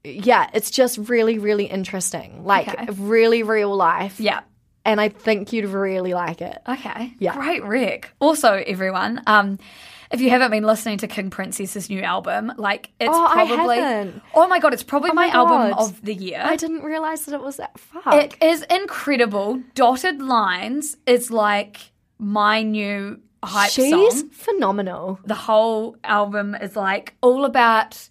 yeah, 0.04 0.48
it's 0.54 0.70
just 0.70 0.96
really, 0.98 1.38
really 1.38 1.64
interesting. 1.64 2.44
Like, 2.44 2.68
Okay. 2.68 2.86
really 2.92 3.42
real 3.42 3.74
life. 3.74 4.20
Yeah. 4.20 4.40
And 4.84 5.00
I 5.00 5.09
think 5.09 5.52
you'd 5.52 5.66
really 5.66 6.14
like 6.14 6.40
it. 6.40 6.56
Okay. 6.68 7.12
Yeah. 7.18 7.34
Great, 7.34 7.64
Rick. 7.64 8.11
Also, 8.20 8.62
everyone, 8.66 9.20
um, 9.26 9.59
if 10.11 10.20
you 10.20 10.30
haven't 10.30 10.50
been 10.50 10.64
listening 10.64 10.98
to 10.98 11.06
King 11.06 11.30
Princess's 11.30 11.90
new 11.90 12.00
album, 12.02 12.52
like 12.56 12.90
it's 13.00 13.11
Oh, 13.12 13.26
I 13.26 13.46
probably 13.46 13.76
haven't. 13.78 14.22
oh 14.34 14.48
my 14.48 14.59
god, 14.59 14.72
it's 14.72 14.82
probably 14.82 15.11
my 15.12 15.26
my, 15.28 15.32
album 15.34 15.78
of 15.78 16.02
the 16.02 16.14
year. 16.14 16.40
I 16.44 16.56
didn't 16.56 16.82
realize 16.82 17.24
that 17.26 17.34
it 17.34 17.42
was 17.42 17.56
that 17.59 17.78
far. 17.78 18.18
It 18.20 18.34
is 18.42 18.62
incredible. 18.70 19.62
Dotted 19.74 20.20
lines 20.22 20.96
is 21.06 21.30
like 21.30 21.92
my 22.18 22.62
new 22.62 23.20
hype 23.44 23.70
She's 23.70 23.90
song. 23.90 24.30
phenomenal. 24.30 25.20
the 25.24 25.34
whole 25.34 25.96
album 26.02 26.54
is 26.56 26.74
like 26.74 27.14
all 27.20 27.44
about 27.44 28.09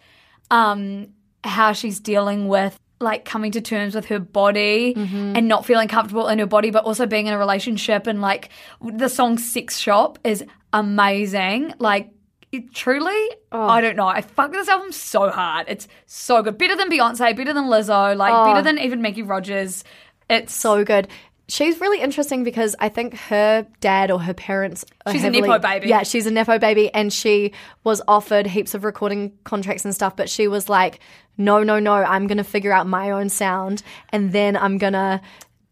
um 0.52 1.08
how 1.44 1.74
she's 1.74 2.00
dealing 2.00 2.48
with 2.48 2.80
like 3.00 3.26
coming 3.26 3.52
to 3.52 3.62
terms 3.62 3.94
with 3.94 4.06
her 4.06 4.20
body 4.20 4.94
and 4.96 5.48
not 5.48 5.66
feeling 5.66 5.88
comfortable 5.88 6.28
in 6.30 6.40
her 6.40 6.46
body 6.48 6.72
but 6.72 6.84
also 6.86 7.06
being 7.06 7.28
in 7.28 7.34
a 7.34 7.38
relationship 7.38 8.08
and 8.08 8.22
like 8.22 8.50
the 8.82 9.08
song 9.10 9.38
sex 9.38 9.78
shop 9.78 10.18
is 10.24 10.44
amazing 10.74 11.74
like 11.80 12.12
it 12.52 12.74
truly 12.74 13.30
oh. 13.52 13.68
i 13.68 13.82
don't 13.82 13.96
know 13.96 14.08
i 14.08 14.22
fuck 14.22 14.52
this 14.52 14.70
album 14.70 14.92
so 14.92 15.30
hard 15.30 15.66
it's 15.68 15.88
so 16.06 16.42
good 16.42 16.58
better 16.58 16.76
than 16.76 16.90
beyonce 16.90 17.36
better 17.36 17.54
than 17.54 17.66
lizzo 17.66 18.16
like 18.16 18.34
oh. 18.34 18.46
better 18.46 18.62
than 18.62 18.78
even 18.80 19.02
Maggie 19.02 19.22
Rogers 19.22 19.84
it's 20.30 20.54
So 20.54 20.84
good. 20.84 21.08
She's 21.50 21.80
really 21.80 22.02
interesting 22.02 22.44
because 22.44 22.76
I 22.78 22.90
think 22.90 23.16
her 23.16 23.66
dad 23.80 24.12
or 24.12 24.20
her 24.20 24.34
parents. 24.34 24.84
are 25.06 25.14
She's 25.14 25.24
a 25.24 25.30
Nepo 25.30 25.58
baby. 25.60 25.88
Yeah, 25.88 26.04
she's 26.04 26.26
a 26.26 26.32
Nepo 26.32 26.60
baby. 26.60 26.94
And 26.94 27.12
she 27.14 27.54
was 27.86 28.02
offered 28.06 28.46
heaps 28.48 28.74
of 28.74 28.84
recording 28.84 29.32
contracts 29.46 29.86
and 29.86 29.96
stuff, 29.96 30.18
but 30.18 30.30
she 30.30 30.50
was 30.50 30.68
like, 30.68 31.00
no, 31.38 31.64
no, 31.64 31.80
no, 31.80 31.94
I'm 31.94 32.28
going 32.28 32.40
to 32.40 32.44
figure 32.44 32.74
out 32.74 32.86
my 32.88 33.12
own 33.12 33.30
sound 33.30 33.82
and 34.10 34.34
then 34.34 34.58
I'm 34.58 34.78
going 34.78 34.94
to 34.94 35.22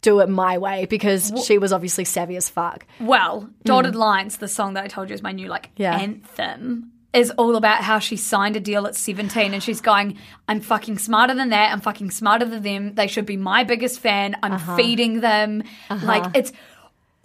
do 0.06 0.20
it 0.22 0.30
my 0.30 0.58
way 0.58 0.86
because 0.86 1.32
she 1.46 1.58
was 1.58 1.74
obviously 1.74 2.06
savvy 2.06 2.36
as 2.38 2.48
fuck. 2.50 2.86
Well, 3.00 3.50
Dotted 3.66 3.96
Lines, 3.96 4.38
the 4.38 4.48
song 4.48 4.76
that 4.76 4.84
I 4.84 4.88
told 4.88 5.10
you 5.10 5.16
is 5.16 5.22
my 5.24 5.32
new 5.34 5.48
like. 5.48 5.72
Yeah. 5.76 5.98
anthem, 5.98 6.92
is 7.14 7.32
all 7.32 7.56
about 7.56 7.82
how 7.82 7.98
she 8.00 8.18
signed 8.18 8.56
a 8.58 8.60
deal 8.60 8.86
at 8.88 8.94
17 8.96 9.54
and 9.54 9.64
she's 9.64 9.80
going, 9.80 10.18
I'm 10.50 10.60
fucking 10.60 10.98
smarter 10.98 11.34
than 11.34 11.50
that. 11.50 11.72
I'm 11.72 11.80
fucking 11.80 12.12
smarter 12.12 12.44
than 12.46 12.62
them. 12.62 12.94
They 12.96 13.08
should 13.08 13.26
be 13.26 13.38
my 13.38 13.64
biggest 13.64 14.02
fan. 14.02 14.36
I'm 14.44 14.52
Uh-huh. 14.54 14.76
feeding 14.76 15.22
them. 15.22 15.64
Like 15.90 16.36
it's 16.36 16.52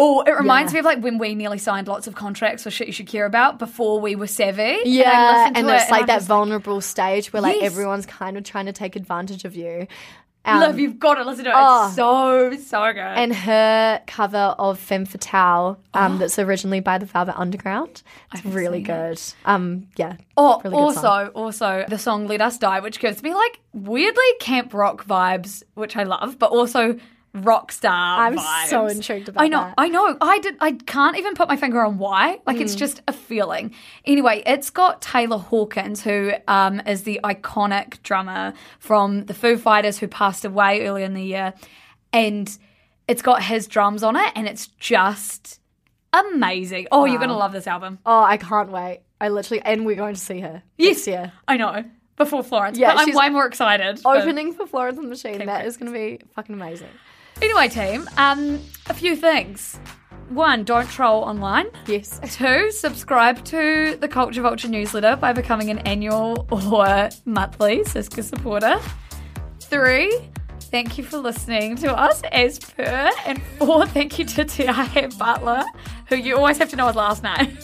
Oh, 0.02 0.22
it 0.22 0.30
reminds 0.30 0.72
me 0.72 0.78
of 0.78 0.86
like 0.86 1.00
when 1.02 1.18
we 1.18 1.34
nearly 1.34 1.58
signed 1.58 1.86
lots 1.86 2.06
of 2.06 2.14
contracts 2.14 2.62
for 2.62 2.70
shit 2.70 2.86
you 2.86 2.92
should 2.94 3.06
care 3.08 3.26
about 3.26 3.58
before 3.58 4.00
we 4.00 4.16
were 4.16 4.26
savvy. 4.28 4.78
Yeah, 4.86 5.44
and 5.48 5.56
to 5.56 5.62
there's 5.64 5.82
it 5.88 5.90
like 5.90 6.06
that 6.06 6.22
vulnerable 6.22 6.80
stage 6.80 7.32
where 7.34 7.42
like 7.42 7.56
Yes. 7.56 7.64
everyone's 7.72 8.06
kind 8.06 8.38
of 8.38 8.44
trying 8.44 8.64
to 8.64 8.72
take 8.72 8.96
advantage 8.96 9.44
of 9.44 9.54
you. 9.54 9.86
Um, 10.44 10.60
Liv, 10.60 10.78
you've 10.78 10.98
got 10.98 11.14
to 11.14 11.24
listen 11.24 11.44
to 11.44 11.50
it. 11.50 11.54
oh. 11.56 11.86
It's 11.86 11.96
so, 11.96 12.56
so 12.56 12.92
good. 12.92 12.98
and 13.00 13.34
her 13.34 14.00
cover 14.06 14.54
of 14.58 14.78
Femme 14.78 15.04
Fatale, 15.04 15.78
um, 15.92 16.18
that's 16.18 16.38
originally 16.38 16.80
by 16.80 16.96
the 16.98 17.06
Velvet 17.06 17.38
Underground. 17.38 18.02
It's 18.32 18.44
really 18.44 18.80
good. 18.80 19.20
Um, 19.44 19.88
yeah. 19.96 20.16
Oh, 20.36 20.60
really 20.64 20.76
also, 20.76 21.30
also 21.34 21.84
the 21.88 21.98
song 21.98 22.26
"Let 22.26 22.40
Us 22.40 22.56
Die," 22.56 22.80
which 22.80 23.00
gives 23.00 23.22
me 23.22 23.34
like 23.34 23.60
weirdly 23.74 24.24
camp 24.40 24.72
rock 24.72 25.04
vibes, 25.04 25.62
which 25.74 25.96
I 25.96 26.04
love, 26.04 26.38
but 26.38 26.50
also 26.50 26.98
rock 27.32 27.70
star. 27.72 28.24
I'm 28.26 28.36
vibes. 28.36 28.66
so 28.66 28.86
intrigued 28.86 29.28
about 29.28 29.44
I 29.44 29.48
know, 29.48 29.60
that. 29.60 29.74
I 29.78 29.88
know. 29.88 30.16
I 30.20 30.38
did. 30.40 30.56
I 30.60 30.72
can't 30.72 31.16
even 31.16 31.34
put 31.34 31.48
my 31.48 31.56
finger 31.56 31.80
on 31.84 31.98
why. 31.98 32.40
Like 32.46 32.56
Hmm. 32.56 32.62
it's 32.62 32.74
just 32.74 33.02
a 33.06 33.12
feeling. 33.12 33.74
Anyway, 34.04 34.42
it's 34.46 34.70
got 34.70 35.00
Taylor 35.00 35.38
Hawkins, 35.38 36.02
who 36.02 36.32
um, 36.48 36.80
is 36.86 37.04
the 37.04 37.20
iconic 37.22 38.02
drummer 38.02 38.52
from 38.78 39.26
the 39.26 39.34
Foo 39.34 39.56
Fighters, 39.56 39.98
who 39.98 40.08
passed 40.08 40.44
away 40.44 40.86
earlier 40.86 41.04
in 41.04 41.14
the 41.14 41.22
year, 41.22 41.54
and 42.12 42.56
it's 43.06 43.22
got 43.22 43.42
his 43.42 43.66
drums 43.68 44.02
on 44.02 44.16
it, 44.16 44.32
and 44.34 44.48
it's 44.48 44.66
just 44.66 45.60
amazing. 46.12 46.86
Oh, 46.90 47.04
you're 47.04 47.20
gonna 47.20 47.36
love 47.36 47.52
this 47.52 47.66
album. 47.66 47.98
Oh, 48.04 48.22
I 48.22 48.36
can't 48.36 48.70
wait. 48.70 49.02
I 49.20 49.28
literally, 49.28 49.60
and 49.62 49.84
we're 49.84 49.96
going 49.96 50.14
to 50.14 50.20
see 50.20 50.40
her 50.40 50.62
Yes, 50.78 51.06
yeah, 51.06 51.30
I 51.46 51.58
know. 51.58 51.84
Before 52.16 52.42
Florence. 52.42 52.76
Yeah, 52.78 52.94
but 52.94 53.08
I'm 53.08 53.14
way 53.14 53.28
more 53.30 53.46
excited. 53.46 54.00
Opening 54.04 54.52
for 54.52 54.66
Florence 54.66 54.96
and 54.98 55.06
the 55.06 55.10
Machine. 55.10 55.38
That 55.38 55.62
great. 55.62 55.78
going 55.78 55.92
to 55.92 55.98
be 55.98 56.20
fucking 56.34 56.54
amazing. 56.54 56.88
Anyway, 57.42 57.68
team, 57.68 58.08
um, 58.16 58.60
a 58.88 58.94
few 58.94 59.16
things. 59.16 59.78
One, 60.28 60.62
don't 60.62 60.88
troll 60.88 61.22
online. 61.24 61.66
Yes. 61.86 62.20
Two, 62.36 62.70
subscribe 62.70 63.44
to 63.46 63.96
the 64.00 64.08
Culture 64.08 64.42
Vulture 64.42 64.68
newsletter 64.68 65.16
by 65.16 65.32
becoming 65.32 65.70
an 65.70 65.78
annual 65.80 66.46
or 66.52 67.08
monthly 67.24 67.80
SYSCA 67.80 68.22
supporter. 68.22 68.78
Three, 69.60 70.20
thank 70.70 70.98
you 70.98 71.04
for 71.04 71.18
listening 71.18 71.76
to 71.76 71.92
us 71.96 72.22
as 72.32 72.58
per. 72.58 73.10
And 73.26 73.42
four, 73.58 73.86
thank 73.86 74.18
you 74.18 74.24
to 74.24 74.44
T.I. 74.44 75.08
Butler, 75.18 75.64
who 76.08 76.16
you 76.16 76.36
always 76.36 76.58
have 76.58 76.70
to 76.70 76.76
know 76.76 76.86
his 76.86 76.96
last 76.96 77.22
name, 77.22 77.56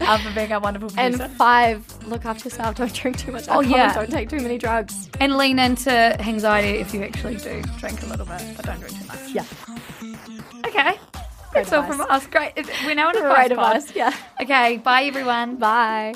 um, 0.00 0.20
for 0.20 0.32
being 0.34 0.52
our 0.52 0.60
wonderful 0.60 0.90
And 0.98 1.20
five, 1.32 1.84
look 2.06 2.24
after 2.24 2.48
yourself. 2.48 2.76
Don't 2.76 2.92
drink 2.92 3.18
too 3.18 3.32
much 3.32 3.48
alcohol. 3.48 3.74
Oh, 3.74 3.76
yeah. 3.76 3.94
Don't 3.94 4.10
take 4.10 4.28
too 4.28 4.40
many 4.40 4.58
drugs. 4.58 5.08
And 5.20 5.36
lean 5.36 5.58
into 5.58 5.90
anxiety 5.90 6.78
if 6.78 6.92
you 6.94 7.02
actually 7.02 7.36
do 7.36 7.62
drink 7.78 8.02
a 8.02 8.06
little 8.06 8.26
bit, 8.26 8.42
but 8.56 8.64
don't 8.64 8.80
drink 8.80 8.98
too 8.98 9.06
much. 9.06 9.30
Yeah. 9.30 9.44
Okay. 10.66 10.98
That's 11.54 11.72
all 11.72 11.82
from 11.82 12.02
us. 12.02 12.26
Great. 12.26 12.52
We're 12.84 12.94
now 12.94 13.10
in 13.10 13.16
a 13.16 13.20
Great 13.20 13.52
advice 13.52 13.86
pod. 13.86 13.96
Yeah. 13.96 14.14
Okay. 14.40 14.76
Bye, 14.78 15.04
everyone. 15.04 15.56
Bye. 15.56 16.14